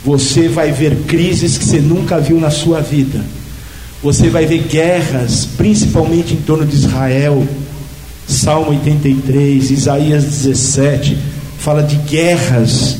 Você 0.04 0.48
vai 0.48 0.72
ver 0.72 1.04
crises 1.06 1.56
que 1.56 1.64
você 1.64 1.80
nunca 1.80 2.20
viu 2.20 2.38
na 2.38 2.50
sua 2.50 2.80
vida 2.80 3.24
você 4.02 4.28
vai 4.28 4.46
ver 4.46 4.64
guerras, 4.64 5.46
principalmente 5.56 6.34
em 6.34 6.38
torno 6.38 6.66
de 6.66 6.74
Israel. 6.74 7.46
Salmo 8.26 8.70
83, 8.70 9.70
Isaías 9.70 10.24
17, 10.24 11.16
fala 11.58 11.82
de 11.82 11.96
guerras 11.96 12.98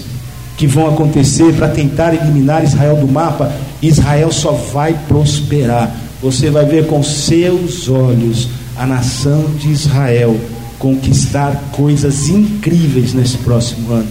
que 0.57 0.66
vão 0.66 0.88
acontecer 0.88 1.53
para 1.55 1.68
tentar 1.68 2.14
eliminar 2.14 2.62
Israel 2.62 2.96
do 2.96 3.09
mapa. 3.09 3.53
Israel 3.82 4.30
só 4.30 4.53
vai 4.53 4.96
prosperar. 5.09 5.92
Você 6.22 6.50
vai 6.50 6.64
ver 6.66 6.86
com 6.86 7.03
seus 7.03 7.88
olhos 7.88 8.48
a 8.76 8.86
nação 8.86 9.44
de 9.59 9.70
Israel 9.70 10.38
conquistar 10.78 11.70
coisas 11.72 12.28
incríveis 12.28 13.12
nesse 13.12 13.38
próximo 13.38 13.92
ano. 13.92 14.09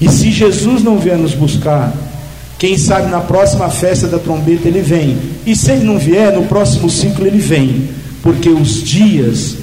E 0.00 0.08
se 0.08 0.30
Jesus 0.30 0.84
não 0.84 0.98
vier 0.98 1.18
nos 1.18 1.34
buscar, 1.34 1.92
quem 2.58 2.76
sabe 2.76 3.08
na 3.08 3.20
próxima 3.20 3.70
festa 3.70 4.08
da 4.08 4.18
trombeta 4.18 4.66
ele 4.66 4.82
vem. 4.82 5.16
E 5.46 5.54
se 5.54 5.70
ele 5.70 5.84
não 5.84 5.96
vier, 5.96 6.32
no 6.32 6.44
próximo 6.46 6.90
ciclo 6.90 7.24
ele 7.24 7.38
vem. 7.38 7.88
Porque 8.20 8.48
os 8.48 8.82
dias 8.82 9.56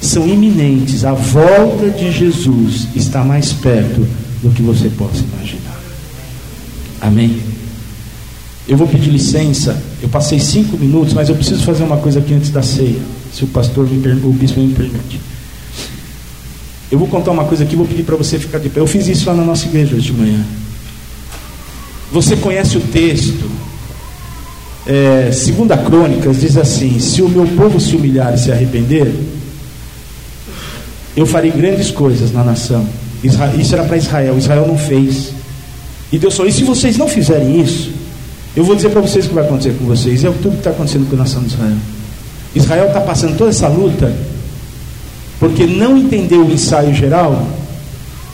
são 0.00 0.28
iminentes. 0.28 1.04
A 1.04 1.12
volta 1.12 1.90
de 1.90 2.12
Jesus 2.12 2.86
está 2.94 3.24
mais 3.24 3.52
perto 3.52 4.06
do 4.40 4.50
que 4.50 4.62
você 4.62 4.88
possa 4.90 5.24
imaginar. 5.34 5.80
Amém? 7.00 7.40
Eu 8.68 8.76
vou 8.76 8.86
pedir 8.86 9.10
licença. 9.10 9.76
Eu 10.00 10.08
passei 10.08 10.38
cinco 10.38 10.76
minutos, 10.78 11.12
mas 11.14 11.28
eu 11.28 11.34
preciso 11.34 11.64
fazer 11.64 11.82
uma 11.82 11.96
coisa 11.96 12.20
aqui 12.20 12.32
antes 12.32 12.50
da 12.50 12.62
ceia. 12.62 13.00
Se 13.32 13.42
o 13.42 13.48
pastor 13.48 13.90
me 13.90 13.98
o 14.24 14.30
bispo 14.30 14.60
me 14.60 14.72
permite. 14.72 15.20
Eu 16.92 16.98
vou 16.98 17.08
contar 17.08 17.32
uma 17.32 17.44
coisa 17.44 17.64
aqui, 17.64 17.74
vou 17.74 17.86
pedir 17.86 18.04
para 18.04 18.14
você 18.14 18.38
ficar 18.38 18.58
de 18.58 18.68
pé. 18.68 18.78
Eu 18.78 18.86
fiz 18.86 19.08
isso 19.08 19.26
lá 19.26 19.34
na 19.34 19.44
nossa 19.44 19.66
igreja 19.66 19.96
hoje 19.96 20.12
de 20.12 20.12
manhã. 20.12 20.44
Você 22.14 22.36
conhece 22.36 22.76
o 22.76 22.80
texto. 22.80 23.50
É, 24.86 25.32
segunda 25.32 25.76
Crônicas 25.76 26.40
diz 26.40 26.56
assim: 26.56 27.00
Se 27.00 27.20
o 27.20 27.28
meu 27.28 27.44
povo 27.56 27.80
se 27.80 27.96
humilhar 27.96 28.32
e 28.32 28.38
se 28.38 28.52
arrepender, 28.52 29.12
eu 31.16 31.26
farei 31.26 31.50
grandes 31.50 31.90
coisas 31.90 32.30
na 32.30 32.44
nação. 32.44 32.86
Isso 33.24 33.74
era 33.74 33.82
para 33.82 33.96
Israel, 33.96 34.38
Israel 34.38 34.64
não 34.68 34.78
fez. 34.78 35.32
E 36.12 36.16
Deus 36.16 36.36
falou: 36.36 36.48
e 36.48 36.52
se 36.52 36.62
vocês 36.62 36.96
não 36.96 37.08
fizerem 37.08 37.60
isso, 37.60 37.90
eu 38.54 38.62
vou 38.62 38.76
dizer 38.76 38.90
para 38.90 39.00
vocês 39.00 39.24
o 39.24 39.30
que 39.30 39.34
vai 39.34 39.44
acontecer 39.44 39.76
com 39.76 39.84
vocês. 39.84 40.22
É 40.22 40.30
tudo 40.30 40.52
que 40.52 40.58
está 40.58 40.70
acontecendo 40.70 41.10
com 41.10 41.16
a 41.16 41.18
nação 41.18 41.42
de 41.42 41.48
Israel. 41.48 41.76
Israel 42.54 42.86
está 42.86 43.00
passando 43.00 43.36
toda 43.36 43.50
essa 43.50 43.66
luta 43.66 44.14
porque 45.40 45.66
não 45.66 45.98
entendeu 45.98 46.46
o 46.46 46.52
ensaio 46.52 46.94
geral 46.94 47.44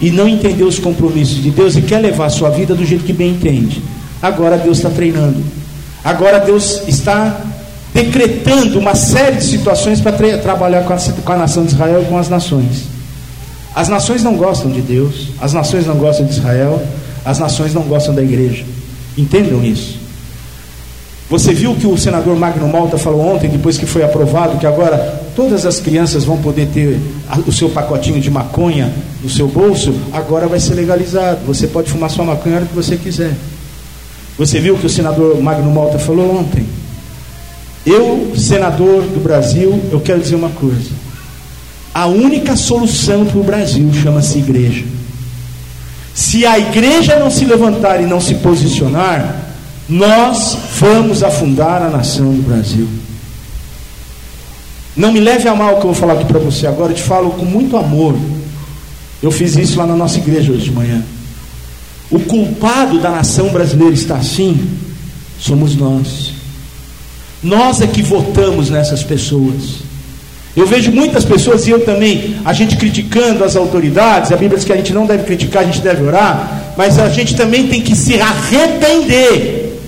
e 0.01 0.11
não 0.11 0.26
entendeu 0.26 0.66
os 0.66 0.78
compromissos 0.78 1.42
de 1.42 1.51
Deus 1.51 1.76
e 1.76 1.82
quer 1.82 1.98
levar 1.98 2.26
a 2.26 2.30
sua 2.30 2.48
vida 2.51 2.74
do 2.74 2.84
jeito 2.84 3.05
que 3.05 3.12
bem 3.12 3.32
entende. 3.32 3.82
Agora 4.22 4.57
Deus 4.57 4.78
está 4.78 4.90
treinando. 4.90 5.42
Agora 6.03 6.38
Deus 6.40 6.82
está 6.88 7.40
decretando 7.92 8.78
uma 8.78 8.94
série 8.94 9.36
de 9.36 9.44
situações 9.44 10.01
para 10.01 10.12
tra 10.12 10.38
trabalhar 10.38 10.84
com 10.84 10.92
a, 10.92 10.96
com 10.96 11.32
a 11.32 11.36
nação 11.36 11.64
de 11.64 11.72
Israel 11.72 12.03
e 12.03 12.05
com 12.07 12.16
as 12.16 12.28
nações. 12.28 12.84
As 13.74 13.88
nações 13.88 14.22
não 14.22 14.36
gostam 14.36 14.70
de 14.70 14.80
Deus, 14.80 15.28
as 15.40 15.53
nações 15.53 15.86
não 15.86 15.96
gostam 15.96 16.26
de 16.26 16.32
Israel, 16.32 16.82
as 17.24 17.38
nações 17.38 17.74
não 17.74 17.82
gostam 17.82 18.14
da 18.14 18.22
igreja. 18.22 18.64
Entendam 19.16 19.62
isso. 19.62 19.98
Você 21.28 21.53
viu 21.53 21.76
que 21.76 21.86
o 21.86 21.96
senador 21.96 22.36
Magno 22.36 22.68
Malta 22.68 22.98
falou 22.98 23.34
ontem, 23.34 23.48
depois 23.48 23.78
que 23.78 23.86
foi 23.86 24.03
aprovado, 24.03 24.59
que 24.59 24.66
agora 24.66 25.19
todas 25.35 25.66
as 25.66 25.81
crianças 25.81 26.24
vão 26.24 26.39
poder 26.39 26.68
ter 26.68 27.01
o 27.47 27.53
seu 27.53 27.70
pacotinho 27.70 28.20
de 28.20 28.31
maconha 28.31 28.93
no 29.22 29.28
seu 29.28 29.49
bolso, 29.49 29.95
agora 30.12 30.47
vai 30.47 30.61
ser 30.61 30.74
legalizado. 30.74 31.41
Você 31.47 31.66
pode 31.66 31.91
fumar 31.91 32.11
sua 32.11 32.24
maconha 32.24 32.57
a 32.57 32.59
hora 32.59 32.66
que 32.66 32.74
você 32.74 32.97
quiser. 32.97 33.35
Você 34.39 34.59
viu 34.61 34.78
que 34.78 34.87
o 34.87 34.91
senador 34.91 35.41
Magno 35.41 35.70
Malta 35.70 35.99
falou 35.99 36.39
ontem? 36.39 36.66
Eu, 37.85 38.33
senador 38.37 39.03
do 39.03 39.22
Brasil, 39.22 39.81
eu 39.91 40.01
quero 40.01 40.20
dizer 40.20 40.35
uma 40.35 40.51
coisa. 40.51 40.91
A 41.93 42.07
única 42.07 42.57
solução 42.57 43.26
para 43.26 43.39
o 43.39 43.43
Brasil 43.43 43.91
chama-se 43.93 44.39
igreja. 44.39 44.85
Se 46.14 46.47
a 46.47 46.59
igreja 46.59 47.18
não 47.18 47.31
se 47.31 47.45
levantar 47.45 48.01
e 48.01 48.07
não 48.07 48.20
se 48.20 48.35
posicionar, 48.37 49.45
nós 49.89 50.57
vamos 50.78 51.22
afundar 51.22 51.83
a 51.83 51.91
nação 51.91 52.33
do 52.33 52.43
Brasil. 52.43 52.89
Não 54.97 55.12
me 55.12 55.20
leve 55.20 55.49
a 55.49 55.55
mal 55.55 55.74
o 55.74 55.80
que 55.80 55.86
eu 55.86 55.93
vou 55.93 55.95
falar 55.95 56.14
aqui 56.14 56.24
para 56.24 56.38
você 56.38 56.66
agora, 56.66 56.93
eu 56.93 56.97
te 56.97 57.03
falo 57.03 57.30
com 57.30 57.45
muito 57.45 57.76
amor. 57.76 58.16
Eu 59.22 59.30
fiz 59.30 59.57
isso 59.57 59.78
lá 59.78 59.86
na 59.86 59.95
nossa 59.95 60.18
igreja 60.18 60.53
hoje 60.53 60.64
de 60.64 60.72
manhã. 60.72 61.03
O 62.11 62.18
culpado 62.18 62.99
da 62.99 63.11
nação 63.11 63.51
brasileira 63.51 63.95
está 63.95 64.16
assim, 64.16 64.59
somos 65.38 65.76
nós. 65.76 66.32
Nós 67.43 67.80
é 67.80 67.86
que 67.86 68.03
votamos 68.03 68.68
nessas 68.68 69.03
pessoas. 69.03 69.80
Eu 70.57 70.66
vejo 70.66 70.91
muitas 70.91 71.24
pessoas, 71.24 71.66
e 71.66 71.70
eu 71.70 71.84
também, 71.84 72.36
a 72.45 72.53
gente 72.53 72.76
criticando 72.76 73.45
as 73.45 73.55
autoridades, 73.55 74.32
a 74.32 74.36
Bíblia 74.36 74.59
diz 74.59 74.64
que 74.64 74.72
a 74.72 74.76
gente 74.76 74.93
não 74.93 75.07
deve 75.07 75.22
criticar, 75.22 75.62
a 75.62 75.66
gente 75.66 75.80
deve 75.80 76.03
orar, 76.03 76.72
mas 76.76 76.99
a 76.99 77.09
gente 77.09 77.36
também 77.36 77.68
tem 77.68 77.80
que 77.80 77.95
se 77.95 78.20
arrepender 78.20 79.78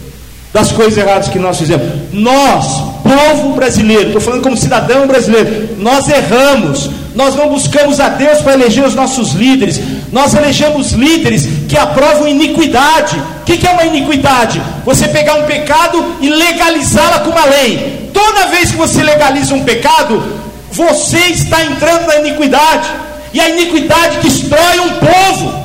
das 0.53 0.71
coisas 0.71 0.97
erradas 0.97 1.29
que 1.29 1.39
nós 1.39 1.59
fizemos. 1.59 1.87
Nós, 2.13 2.92
povo 3.03 3.55
brasileiro, 3.55 4.07
estou 4.07 4.21
falando 4.21 4.43
como 4.43 4.57
cidadão 4.57 5.07
brasileiro, 5.07 5.77
nós 5.79 6.09
erramos, 6.09 6.91
nós 7.15 7.35
não 7.35 7.49
buscamos 7.49 8.01
a 8.01 8.09
Deus 8.09 8.41
para 8.41 8.55
eleger 8.55 8.85
os 8.85 8.95
nossos 8.95 9.33
líderes, 9.33 9.81
nós 10.11 10.35
elegemos 10.35 10.93
líderes 10.93 11.47
que 11.69 11.77
aprovam 11.77 12.29
iniquidade. 12.29 13.17
O 13.19 13.45
que, 13.45 13.59
que 13.59 13.67
é 13.67 13.71
uma 13.71 13.85
iniquidade? 13.85 14.63
Você 14.85 15.09
pegar 15.09 15.35
um 15.35 15.45
pecado 15.45 16.17
e 16.21 16.29
legalizá-la 16.31 17.21
com 17.21 17.31
uma 17.31 17.45
lei. 17.45 18.11
Toda 18.13 18.47
vez 18.47 18.71
que 18.71 18.77
você 18.77 19.03
legaliza 19.03 19.55
um 19.55 19.65
pecado, 19.65 20.23
você 20.71 21.19
está 21.19 21.63
entrando 21.65 22.07
na 22.07 22.17
iniquidade, 22.17 22.89
e 23.35 23.41
a 23.41 23.49
iniquidade 23.49 24.19
destrói 24.19 24.81
um 24.81 24.91
povo. 24.91 25.62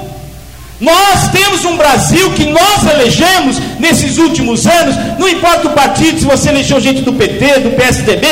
Nós 0.80 1.32
temos 1.32 1.66
um 1.66 1.76
Brasil 1.76 2.32
que 2.34 2.46
nós 2.46 2.86
elegemos 2.86 3.58
nesses 3.80 4.20
últimos 4.20 4.68
anos, 4.68 4.96
não 5.18 5.28
importa 5.28 5.68
o 5.68 5.72
partido, 5.72 6.20
se 6.20 6.26
você 6.26 6.50
elegeu 6.50 6.80
gente 6.80 7.02
do 7.02 7.14
PT, 7.14 7.62
do 7.62 7.72
PSDB, 7.72 8.28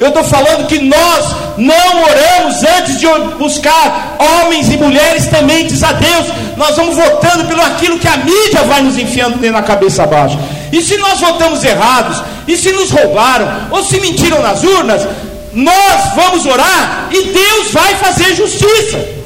eu 0.00 0.08
estou 0.08 0.24
falando 0.24 0.66
que 0.66 0.78
nós 0.78 1.26
não 1.58 2.02
oramos 2.02 2.64
antes 2.78 2.98
de 2.98 3.06
buscar 3.38 4.16
homens 4.18 4.72
e 4.72 4.78
mulheres 4.78 5.26
tementes 5.26 5.82
a 5.82 5.92
Deus, 5.92 6.26
nós 6.56 6.74
vamos 6.74 6.96
votando 6.96 7.44
pelo 7.44 7.60
aquilo 7.60 7.98
que 7.98 8.08
a 8.08 8.16
mídia 8.16 8.62
vai 8.66 8.80
nos 8.80 8.96
enfiando 8.96 9.38
dentro 9.38 9.56
da 9.56 9.62
cabeça 9.62 10.04
abaixo. 10.04 10.38
E 10.72 10.80
se 10.80 10.96
nós 10.96 11.20
votamos 11.20 11.62
errados, 11.62 12.22
e 12.48 12.56
se 12.56 12.72
nos 12.72 12.90
roubaram, 12.90 13.46
ou 13.70 13.84
se 13.84 14.00
mentiram 14.00 14.40
nas 14.40 14.64
urnas, 14.64 15.06
nós 15.52 16.14
vamos 16.14 16.46
orar 16.46 17.08
e 17.10 17.24
Deus 17.24 17.72
vai 17.72 17.94
fazer 17.96 18.34
justiça. 18.34 19.19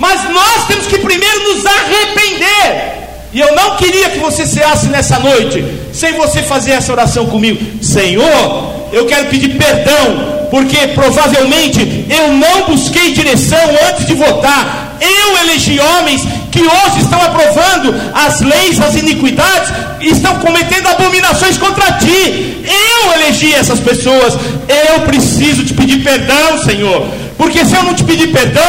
Mas 0.00 0.30
nós 0.30 0.66
temos 0.66 0.86
que 0.86 0.98
primeiro 0.98 1.52
nos 1.52 1.66
arrepender. 1.66 3.00
E 3.34 3.38
eu 3.38 3.54
não 3.54 3.76
queria 3.76 4.08
que 4.08 4.18
você 4.18 4.46
ceasse 4.46 4.86
nessa 4.86 5.18
noite 5.18 5.62
sem 5.92 6.14
você 6.14 6.42
fazer 6.42 6.70
essa 6.70 6.90
oração 6.90 7.26
comigo. 7.26 7.60
Senhor, 7.82 8.88
eu 8.94 9.04
quero 9.04 9.26
pedir 9.26 9.58
perdão, 9.58 10.48
porque 10.50 10.78
provavelmente 10.94 12.06
eu 12.08 12.32
não 12.32 12.64
busquei 12.64 13.12
direção 13.12 13.60
antes 13.88 14.06
de 14.06 14.14
votar. 14.14 14.96
Eu 15.02 15.36
elegi 15.42 15.78
homens 15.78 16.22
que 16.50 16.60
hoje 16.60 17.00
estão 17.02 17.22
aprovando 17.22 17.94
as 18.14 18.40
leis, 18.40 18.80
as 18.80 18.94
iniquidades, 18.96 19.70
estão 20.00 20.36
cometendo 20.36 20.88
abominações 20.88 21.58
contra 21.58 21.92
ti. 21.92 22.64
Eu 22.64 23.12
elegi 23.12 23.52
essas 23.52 23.80
pessoas. 23.80 24.32
Eu 24.66 25.00
preciso 25.02 25.62
te 25.62 25.74
pedir 25.74 26.02
perdão, 26.02 26.58
Senhor. 26.64 27.06
Porque 27.40 27.64
se 27.64 27.74
eu 27.74 27.82
não 27.84 27.94
te 27.94 28.04
pedir 28.04 28.30
perdão, 28.30 28.62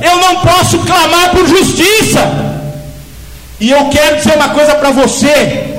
eu 0.00 0.16
não 0.18 0.36
posso 0.36 0.78
clamar 0.90 1.30
por 1.30 1.44
justiça. 1.44 2.22
E 3.58 3.68
eu 3.68 3.86
quero 3.86 4.18
dizer 4.18 4.36
uma 4.36 4.50
coisa 4.50 4.76
para 4.76 4.92
você: 4.92 5.74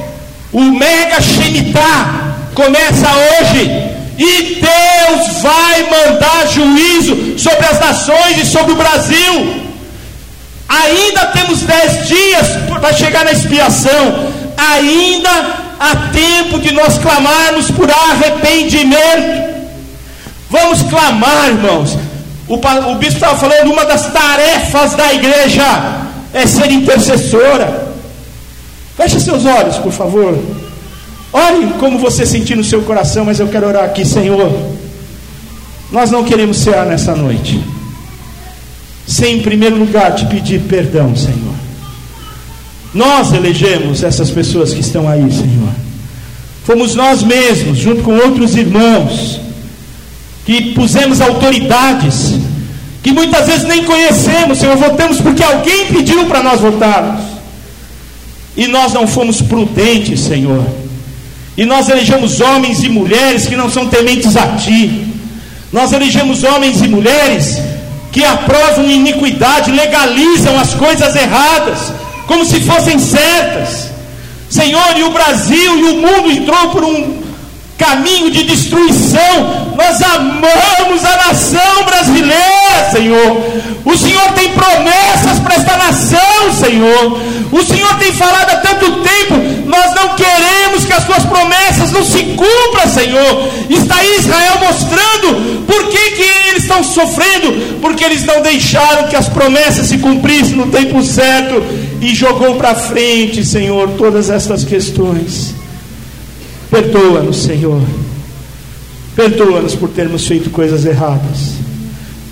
o 0.51 0.59
Mega 0.59 1.21
Shemitah 1.21 2.35
começa 2.53 3.07
hoje. 3.29 3.93
E 4.17 4.61
Deus 4.61 5.41
vai 5.41 5.89
mandar 5.89 6.45
juízo 6.47 7.39
sobre 7.39 7.65
as 7.65 7.79
nações 7.79 8.37
e 8.37 8.45
sobre 8.45 8.73
o 8.73 8.75
Brasil. 8.75 9.63
Ainda 10.67 11.27
temos 11.27 11.61
dez 11.61 12.07
dias 12.09 12.47
para 12.67 12.91
chegar 12.91 13.23
na 13.23 13.31
expiação. 13.31 14.33
Ainda 14.57 15.31
há 15.79 15.95
tempo 16.11 16.59
de 16.59 16.73
nós 16.73 16.97
clamarmos 16.97 17.71
por 17.71 17.89
arrependimento. 17.89 19.63
Vamos 20.49 20.81
clamar, 20.83 21.47
irmãos. 21.47 21.97
O, 22.47 22.55
o 22.55 22.95
bispo 22.95 23.15
estava 23.15 23.37
falando, 23.37 23.71
uma 23.71 23.85
das 23.85 24.11
tarefas 24.11 24.93
da 24.95 25.13
igreja 25.13 25.63
é 26.33 26.45
ser 26.45 26.71
intercessora. 26.71 27.93
Feche 28.97 29.19
seus 29.19 29.45
olhos, 29.45 29.77
por 29.77 29.91
favor. 29.91 30.37
Ore 31.31 31.73
como 31.79 31.97
você 31.97 32.25
sentir 32.25 32.55
no 32.55 32.63
seu 32.63 32.81
coração, 32.83 33.25
mas 33.25 33.39
eu 33.39 33.47
quero 33.47 33.67
orar 33.67 33.85
aqui, 33.85 34.05
Senhor. 34.05 34.51
Nós 35.91 36.11
não 36.11 36.23
queremos 36.23 36.57
cear 36.57 36.85
nessa 36.85 37.15
noite, 37.15 37.63
sem 39.07 39.37
em 39.37 39.41
primeiro 39.41 39.77
lugar 39.77 40.13
te 40.15 40.25
pedir 40.25 40.61
perdão, 40.61 41.15
Senhor. 41.15 41.53
Nós 42.93 43.33
elegemos 43.33 44.03
essas 44.03 44.29
pessoas 44.29 44.73
que 44.73 44.81
estão 44.81 45.07
aí, 45.07 45.31
Senhor. 45.31 45.69
Fomos 46.65 46.95
nós 46.95 47.23
mesmos, 47.23 47.77
junto 47.77 48.03
com 48.03 48.15
outros 48.15 48.55
irmãos, 48.55 49.39
que 50.45 50.73
pusemos 50.73 51.21
autoridades, 51.21 52.35
que 53.01 53.11
muitas 53.11 53.47
vezes 53.47 53.67
nem 53.67 53.83
conhecemos, 53.83 54.57
Senhor, 54.57 54.75
votamos 54.77 55.19
porque 55.19 55.43
alguém 55.43 55.87
pediu 55.87 56.25
para 56.25 56.43
nós 56.43 56.59
votarmos, 56.59 57.21
e 58.55 58.67
nós 58.67 58.93
não 58.93 59.07
fomos 59.07 59.41
prudentes, 59.41 60.21
Senhor, 60.21 60.65
e 61.57 61.65
nós 61.65 61.89
elegemos 61.89 62.41
homens 62.41 62.83
e 62.83 62.89
mulheres 62.89 63.47
que 63.47 63.55
não 63.55 63.69
são 63.69 63.87
tementes 63.87 64.35
a 64.35 64.47
Ti, 64.57 65.07
nós 65.71 65.91
elegemos 65.91 66.43
homens 66.43 66.81
e 66.81 66.87
mulheres 66.87 67.59
que 68.11 68.23
aprovam 68.23 68.89
iniquidade, 68.89 69.71
legalizam 69.71 70.57
as 70.59 70.73
coisas 70.75 71.15
erradas, 71.15 71.91
como 72.27 72.45
se 72.45 72.59
fossem 72.61 72.99
certas. 72.99 73.89
Senhor, 74.49 74.95
e 74.97 75.03
o 75.03 75.09
Brasil 75.09 75.79
e 75.79 75.83
o 75.83 75.95
mundo 75.95 76.31
entrou 76.31 76.69
por 76.69 76.83
um 76.83 77.22
caminho 77.83 78.31
de 78.31 78.43
destruição. 78.43 79.73
Nós 79.75 80.01
amamos 80.01 81.03
a 81.03 81.17
nação 81.27 81.83
brasileira, 81.85 82.91
Senhor. 82.91 83.43
O 83.83 83.97
Senhor 83.97 84.31
tem 84.31 84.49
promessas 84.51 85.39
para 85.43 85.55
esta 85.55 85.77
nação, 85.77 86.53
Senhor. 86.57 87.19
O 87.51 87.63
Senhor 87.63 87.93
tem 87.95 88.13
falado 88.13 88.49
há 88.49 88.55
tanto 88.57 88.91
tempo. 89.01 89.33
Nós 89.65 89.93
não 89.95 90.15
queremos 90.15 90.85
que 90.85 90.93
as 90.93 91.03
suas 91.03 91.25
promessas 91.25 91.91
não 91.91 92.03
se 92.03 92.23
cumpram, 92.23 92.87
Senhor. 92.87 93.49
Está 93.69 93.97
aí 93.97 94.17
Israel 94.17 94.59
mostrando 94.61 95.65
por 95.65 95.89
que, 95.89 96.11
que 96.11 96.23
eles 96.49 96.63
estão 96.63 96.83
sofrendo, 96.83 97.79
porque 97.81 98.03
eles 98.03 98.23
não 98.25 98.41
deixaram 98.41 99.07
que 99.07 99.15
as 99.15 99.27
promessas 99.27 99.87
se 99.87 99.97
cumprissem 99.97 100.55
no 100.55 100.67
tempo 100.67 101.03
certo 101.03 101.61
e 102.01 102.15
jogou 102.15 102.55
para 102.55 102.75
frente, 102.75 103.43
Senhor, 103.43 103.89
todas 103.97 104.29
estas 104.29 104.63
questões. 104.63 105.52
Perdoa-nos, 106.73 107.37
Senhor. 107.37 107.79
Perdoa-nos 109.15 109.75
por 109.75 109.89
termos 109.89 110.25
feito 110.25 110.49
coisas 110.49 110.85
erradas. 110.85 111.53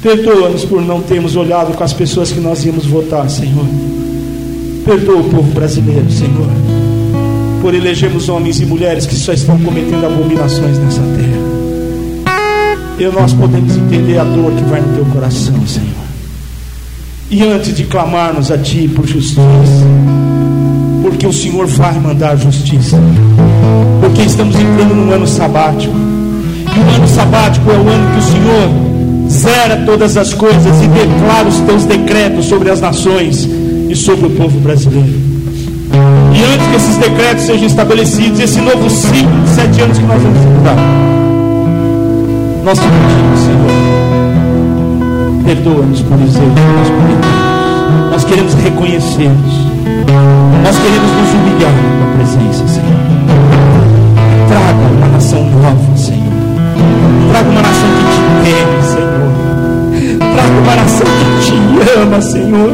Perdoa-nos 0.01 0.65
por 0.65 0.81
não 0.81 0.99
termos 0.99 1.35
olhado 1.35 1.77
com 1.77 1.83
as 1.83 1.93
pessoas 1.93 2.31
que 2.31 2.39
nós 2.39 2.65
íamos 2.65 2.87
votar, 2.87 3.29
Senhor. 3.29 3.67
Perdoa 4.83 5.21
o 5.21 5.29
povo 5.29 5.51
brasileiro, 5.51 6.11
Senhor. 6.11 6.47
Por 7.61 7.75
elegermos 7.75 8.29
homens 8.29 8.59
e 8.59 8.65
mulheres 8.65 9.05
que 9.05 9.13
só 9.13 9.31
estão 9.31 9.59
cometendo 9.59 10.07
abominações 10.07 10.79
nessa 10.79 11.01
terra. 11.01 11.41
E 12.97 13.05
nós 13.13 13.33
podemos 13.33 13.77
entender 13.77 14.17
a 14.17 14.23
dor 14.23 14.53
que 14.53 14.63
vai 14.63 14.81
no 14.81 14.95
teu 14.95 15.05
coração, 15.05 15.67
Senhor. 15.67 15.87
E 17.29 17.43
antes 17.43 17.75
de 17.75 17.83
clamarmos 17.83 18.49
a 18.49 18.57
Ti 18.57 18.87
por 18.87 19.05
justiça, 19.05 19.85
porque 21.02 21.26
o 21.28 21.34
Senhor 21.34 21.66
vai 21.68 21.99
mandar 21.99 22.38
justiça. 22.38 22.97
Porque 23.99 24.22
estamos 24.24 24.56
entrando 24.56 24.95
num 24.95 25.12
ano 25.12 25.28
sabático. 25.28 25.93
E 25.93 26.80
o 26.80 26.95
ano 26.95 27.08
sabático 27.08 27.70
é 27.70 27.74
o 27.74 27.88
ano 27.88 28.12
que 28.14 28.20
o 28.20 28.22
Senhor 28.22 28.70
zera 29.30 29.84
todas 29.86 30.18
as 30.18 30.34
coisas 30.34 30.82
e 30.82 30.88
declara 30.88 31.47
os 31.47 31.60
teus 31.62 31.86
decretos 31.86 32.45
sobre 32.45 32.70
as 32.70 32.82
nações 32.82 33.47
e 33.89 33.95
sobre 33.95 34.28
o 34.28 34.30
povo 34.32 34.60
brasileiro. 34.60 35.32
E 36.34 36.43
antes 36.43 36.68
que 36.68 36.76
esses 36.76 36.97
decretos 36.97 37.43
sejam 37.45 37.66
estabelecidos, 37.66 38.39
esse 38.39 38.62
novo 38.62 38.89
ciclo 38.89 39.41
de 39.43 39.49
sete 39.49 39.82
anos 39.82 39.97
que 39.97 40.06
nós 40.06 40.22
vamos 40.22 40.39
estudar, 40.39 40.76
nós 42.64 42.78
te 42.78 42.86
pedimos, 42.86 43.39
Senhor, 43.39 43.72
perdoa-nos 45.45 46.02
por 46.02 46.18
que 46.18 46.24
nós. 46.24 46.41
Nós 48.12 48.24
queremos 48.24 48.54
reconhecer-nos. 48.54 49.80
Nós 50.64 50.78
queremos 50.78 51.12
nos 51.12 51.34
humilhar 51.34 51.72
na 51.72 51.82
tua 51.97 52.08
presença, 52.16 52.68
Senhor. 52.68 53.02
Traga 54.47 54.84
uma 54.97 55.08
nação 55.08 55.43
nova, 55.45 55.97
Senhor. 55.97 56.22
Traga 57.32 57.49
uma 57.49 57.62
nação 57.62 57.89
que 57.97 58.04
te 58.12 58.22
teme, 58.43 58.82
Senhor. 58.84 59.32
Traga 60.34 60.56
uma 60.60 60.76
nação 60.76 61.08
que 61.08 61.26
te 61.45 61.56
ama, 61.99 62.22
Senhor. 62.22 62.72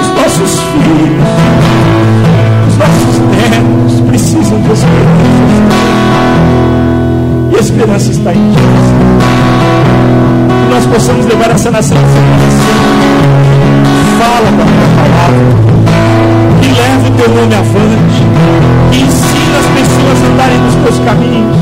Os 0.00 0.08
nossos 0.14 0.60
filhos, 0.60 1.24
os 2.68 2.76
nossos 2.78 3.16
netos 3.30 4.00
precisam 4.08 4.60
de 4.62 4.72
esperança. 4.72 5.48
E 7.50 7.56
a 7.56 7.60
esperança 7.60 8.10
está 8.10 8.32
em 8.32 8.52
Ti. 8.52 8.58
Que 10.48 10.74
nós 10.74 10.86
possamos 10.86 11.26
levar 11.26 11.50
essa 11.50 11.70
nação 11.70 11.98
a 11.98 12.00
ser 12.00 13.47
fala 14.18 14.50
da 14.50 14.64
tua 14.66 14.88
palavra, 14.98 15.46
que 16.60 16.68
leva 16.68 17.06
o 17.06 17.10
teu 17.12 17.28
nome 17.28 17.54
avante, 17.54 18.20
que 18.90 19.00
ensina 19.02 19.56
as 19.58 19.66
pessoas 19.78 20.18
a 20.22 20.26
andarem 20.32 20.58
nos 20.58 20.74
teus 20.74 20.98
caminhos. 21.06 21.56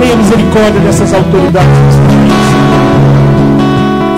Tenha 0.00 0.16
misericórdia 0.16 0.80
dessas 0.80 1.12
autoridades. 1.12 1.94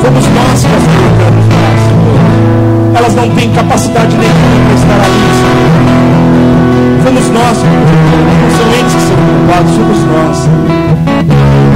Fomos 0.03 0.27
nós 0.27 0.65
que 0.65 0.77
as 0.77 0.87
colocamos 0.93 1.45
Senhor. 1.89 2.97
Elas 2.97 3.15
não 3.15 3.31
têm 3.31 3.51
capacidade 3.53 4.17
nenhuma 4.17 4.65
para 4.67 4.75
estar 4.75 5.01
ali, 5.07 5.29
Senhor. 5.41 5.73
Fomos 7.05 7.27
nós, 7.31 7.57
não 7.59 8.51
são 8.59 8.69
eles 8.79 8.93
que 8.93 9.01
são 9.01 9.17
culpados, 9.17 9.73
somos 9.75 10.01
nós. 10.05 10.37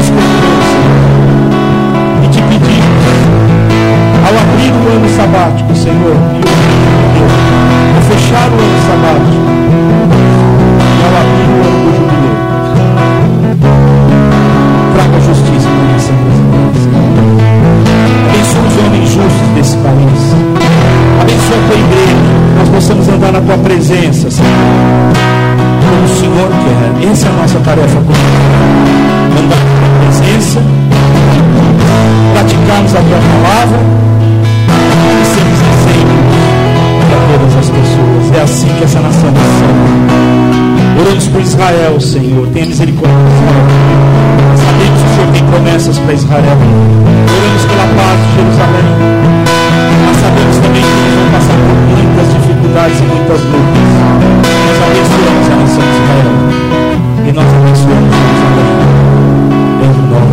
Senhor. 0.04 0.31
Ano 4.92 5.08
sabático, 5.16 5.74
Senhor, 5.74 6.16
ao 7.96 8.02
fechar 8.02 8.48
o 8.50 8.54
ano 8.60 8.78
sabático, 8.86 9.42
e 10.98 11.04
abrir 11.16 11.48
o 11.48 11.60
ano 11.64 11.78
do 11.82 11.90
jubileu, 11.96 12.36
traga 14.94 15.18
justiça 15.20 15.68
para 15.68 15.80
a 15.80 15.88
nação 15.92 16.16
brasileira. 16.20 16.92
Abençoa 18.28 18.64
os 18.68 18.76
homens 18.84 19.08
justos 19.08 19.48
desse 19.54 19.76
país. 19.78 20.20
Abençoa 21.22 21.56
a 21.56 21.62
tua 21.68 21.78
igreja, 21.78 22.16
nós 22.58 22.68
possamos 22.68 23.08
andar 23.08 23.32
na 23.32 23.40
tua 23.40 23.58
presença, 23.58 24.30
Senhor. 24.30 24.50
Como 25.80 26.04
o 26.04 26.08
Senhor 26.08 26.48
quer. 26.48 27.10
Essa 27.10 27.26
é 27.26 27.30
a 27.30 27.32
nossa 27.32 27.58
tarefa 27.60 27.98
andar 27.98 29.56
na 29.56 29.64
tua 29.80 29.88
presença, 30.04 30.60
praticarmos 32.34 32.94
a 32.94 33.00
tua 33.00 33.20
palavra 33.42 34.01
É 38.34 38.40
assim 38.42 38.68
que 38.78 38.84
essa 38.84 39.00
nação 39.00 39.30
recebe. 39.30 41.00
Oramos 41.00 41.26
por 41.28 41.40
Israel, 41.40 42.00
Senhor. 42.00 42.46
Tenha 42.48 42.66
misericórdia 42.66 43.18
de 43.18 43.34
Israel. 43.34 43.66
Sabemos 44.56 45.02
que 45.02 45.08
o 45.08 45.14
Senhor 45.14 45.32
tem 45.32 45.44
promessas 45.44 45.98
para 45.98 46.12
Israel. 46.14 46.58
Oramos 47.36 47.64
pela 47.64 47.86
paz 47.96 48.18
de 48.20 48.28
Jerusalém. 48.36 48.88
Mas 50.06 50.16
sabemos 50.16 50.56
também 50.56 50.82
que 50.82 50.88
eles 50.88 51.14
vão 51.14 51.28
passar 51.32 51.56
por 51.62 51.76
muitas 51.92 52.26
dificuldades 52.32 52.98
e 52.98 53.02
muitas 53.02 53.40
lutas. 53.52 53.88
Nós 54.66 54.78
abençoamos 54.82 55.46
a 55.46 55.56
nação 55.56 55.84
de 55.84 55.96
Israel. 56.02 56.34
E 57.26 57.32
nós 57.32 57.46
abençoamos 57.46 58.12
Jerusalém. 58.16 58.92
Em 59.82 60.10
nome 60.10 60.31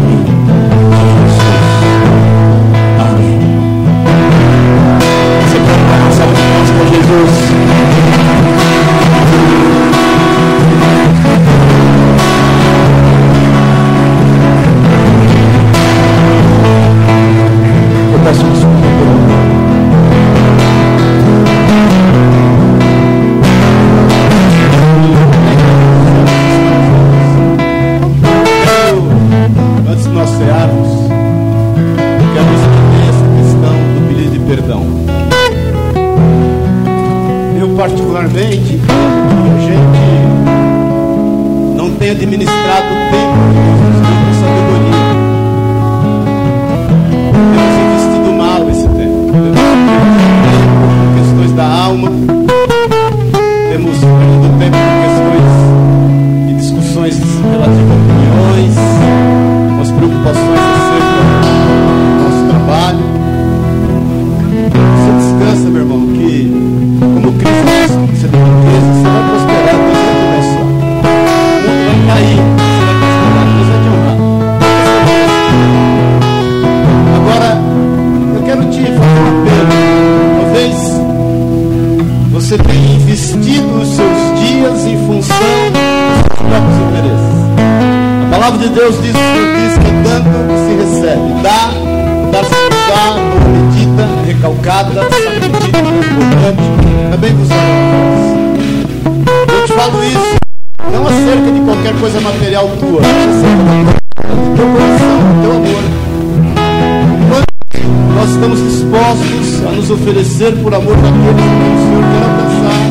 por 110.58 110.74
amor 110.74 110.96
daqueles 110.98 111.44
que 111.44 111.68
o 111.70 111.80
Senhor 111.86 112.04
quer 112.12 112.24
alcançar, 112.30 112.82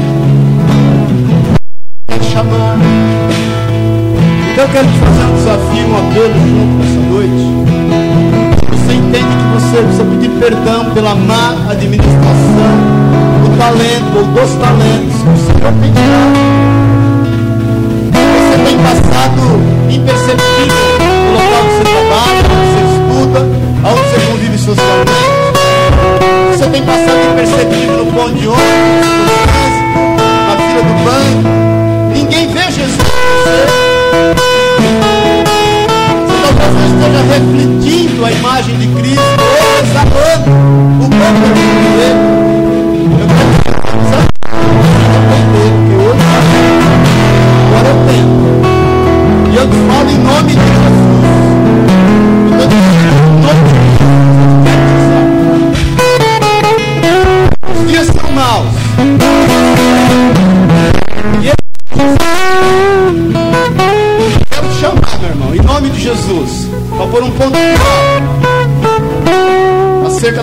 quer 2.07 2.23
chamar. 2.25 2.77
Então 4.53 4.65
eu 4.65 4.71
quero 4.71 4.89
te 4.89 4.99
fazer 4.99 5.25
um 5.25 5.35
desafio, 5.37 5.87
um 5.89 5.97
apelo 5.99 6.39
junto 6.49 6.75
nessa 6.79 7.01
noite. 7.11 7.45
Você 8.71 8.93
entende 8.95 9.33
que 9.37 9.47
você 9.55 9.77
precisa 9.83 10.05
pedir 10.05 10.31
perdão 10.41 10.81
pela 10.93 11.15
má 11.15 11.71
administração 11.71 12.99
talento 13.59 14.17
ou 14.17 14.25
dos 14.25 14.55
talentos 14.55 15.17
que 15.21 15.29
o 15.29 15.37
Senhor 15.37 15.73
tem 15.83 15.93
te 15.93 15.99
dado. 15.99 16.39
Você 18.39 18.57
tem 18.65 18.79
passado 18.79 19.43
imperceptível 19.91 20.77
no 20.99 21.35
local 21.35 21.65
onde 21.65 21.75
você 21.75 21.83
trabalha, 21.83 22.41
onde 22.45 22.67
você 22.69 22.81
estuda, 22.95 23.41
onde 23.85 24.01
você 24.01 24.19
convive 24.31 24.59
socialmente. 24.59 25.38
Você 26.59 26.69
tem 26.71 26.83
passado 26.83 27.21
imperceptível 27.31 28.05
no 28.05 28.13
pão 28.13 28.33
de 28.33 28.49
ônibus, 28.49 28.59
no 29.95 30.17
na 30.49 30.57
fila 30.57 30.83
do 30.83 30.95
banco. 31.05 31.49
Ninguém 32.13 32.49
vê 32.49 32.63
Jesus 32.65 32.97
você. 32.97 33.67
Você 36.27 36.43
talvez 36.43 36.73
não 36.75 36.83
esteja 36.99 37.23
refletindo 37.33 38.25
a 38.25 38.33
imagem 38.33 38.77
de 38.77 38.89
Cristo 38.89 39.23
exalando 39.85 40.51
o 40.51 41.09
bom 41.09 41.11
perfume 41.11 41.97
dele. 41.97 42.28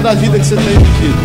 Da 0.06 0.14
vida 0.14 0.38
que 0.38 0.46
você 0.46 0.56
tem 0.56 0.66
vivido, 0.66 1.18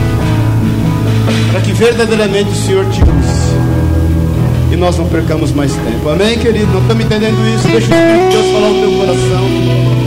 para 1.51 1.61
que 1.61 1.71
verdadeiramente 1.71 2.49
o 2.49 2.55
Senhor 2.55 2.87
te 2.87 3.03
use 3.03 4.73
e 4.73 4.77
nós 4.77 4.97
não 4.97 5.07
percamos 5.07 5.53
mais 5.53 5.71
tempo. 5.71 6.09
Amém, 6.09 6.39
querido? 6.39 6.73
Não 6.73 6.81
estamos 6.81 7.05
entendendo 7.05 7.37
isso? 7.55 7.69
Deixa 7.69 7.77
o 7.77 7.99
Espírito 7.99 8.31
de 8.31 8.37
Deus 8.37 8.53
falar 8.53 8.69
no 8.71 8.81
teu 8.81 8.93
coração. 8.93 10.00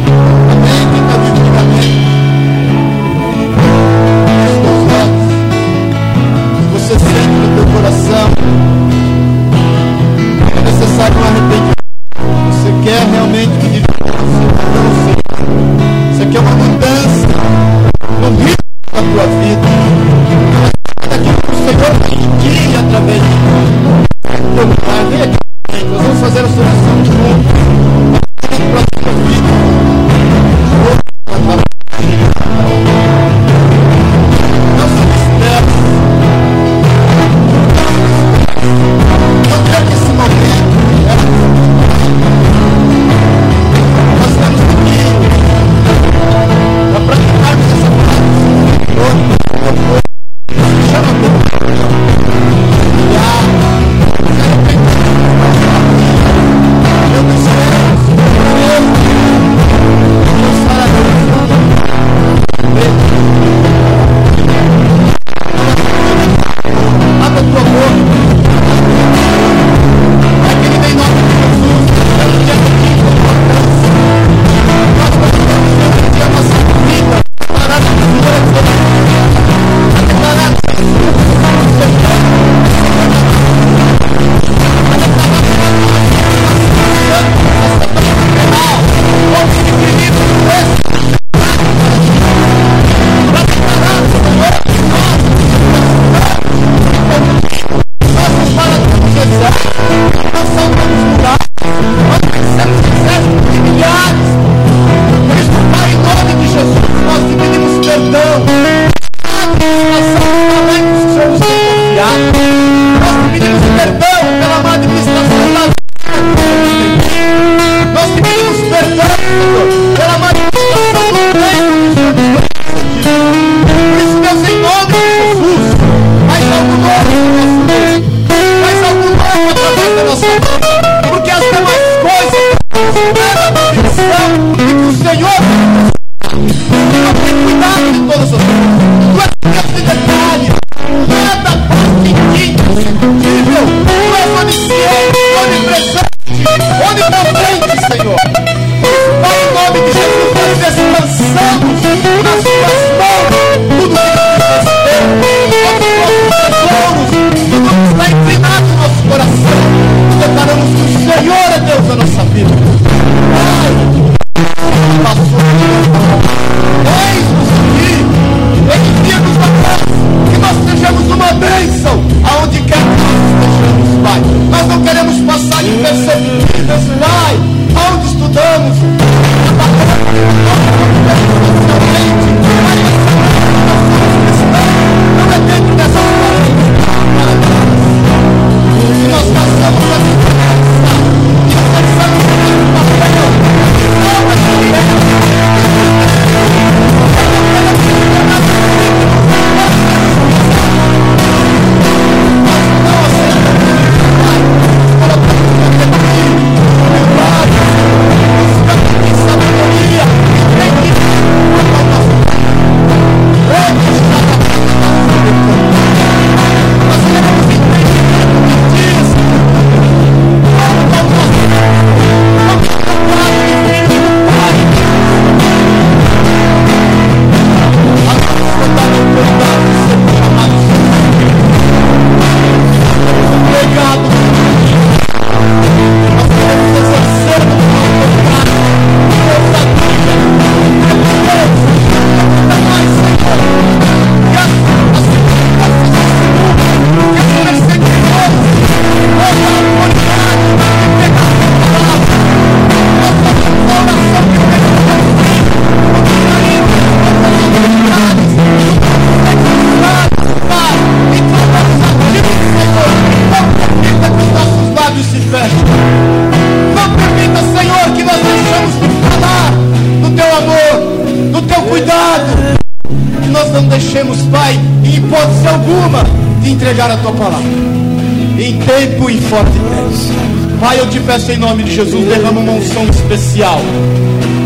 Pai, 280.60 280.80
eu 280.80 280.90
te 280.90 281.00
peço 281.02 281.32
em 281.32 281.38
nome 281.38 281.64
de 281.64 281.76
Jesus, 281.76 282.08
derrama 282.08 282.40
uma 282.40 282.54
unção 282.54 282.86
especial. 282.86 283.60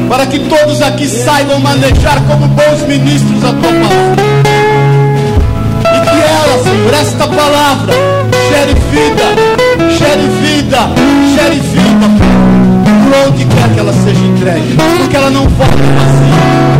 Para 0.09 0.25
que 0.25 0.39
todos 0.39 0.81
aqui 0.81 1.07
saibam 1.07 1.59
manejar 1.59 2.21
como 2.27 2.47
bons 2.47 2.87
ministros 2.87 3.43
a 3.43 3.53
tua 3.53 3.71
palavra. 3.71 4.23
E 5.83 6.01
que 6.01 6.17
ela, 6.17 6.63
Senhor, 6.63 6.93
esta 6.93 7.27
palavra, 7.27 7.93
gere 8.49 8.73
vida, 8.91 9.23
gere 9.97 10.27
vida, 10.41 10.79
gere 11.35 11.59
vida, 11.59 12.07
por 13.03 13.29
onde 13.29 13.45
quer 13.45 13.73
que 13.73 13.79
ela 13.79 13.93
seja 13.93 14.25
entregue, 14.25 14.75
porque 14.97 15.15
ela 15.15 15.29
não 15.29 15.47
volta 15.47 15.75
vazia. 15.75 16.76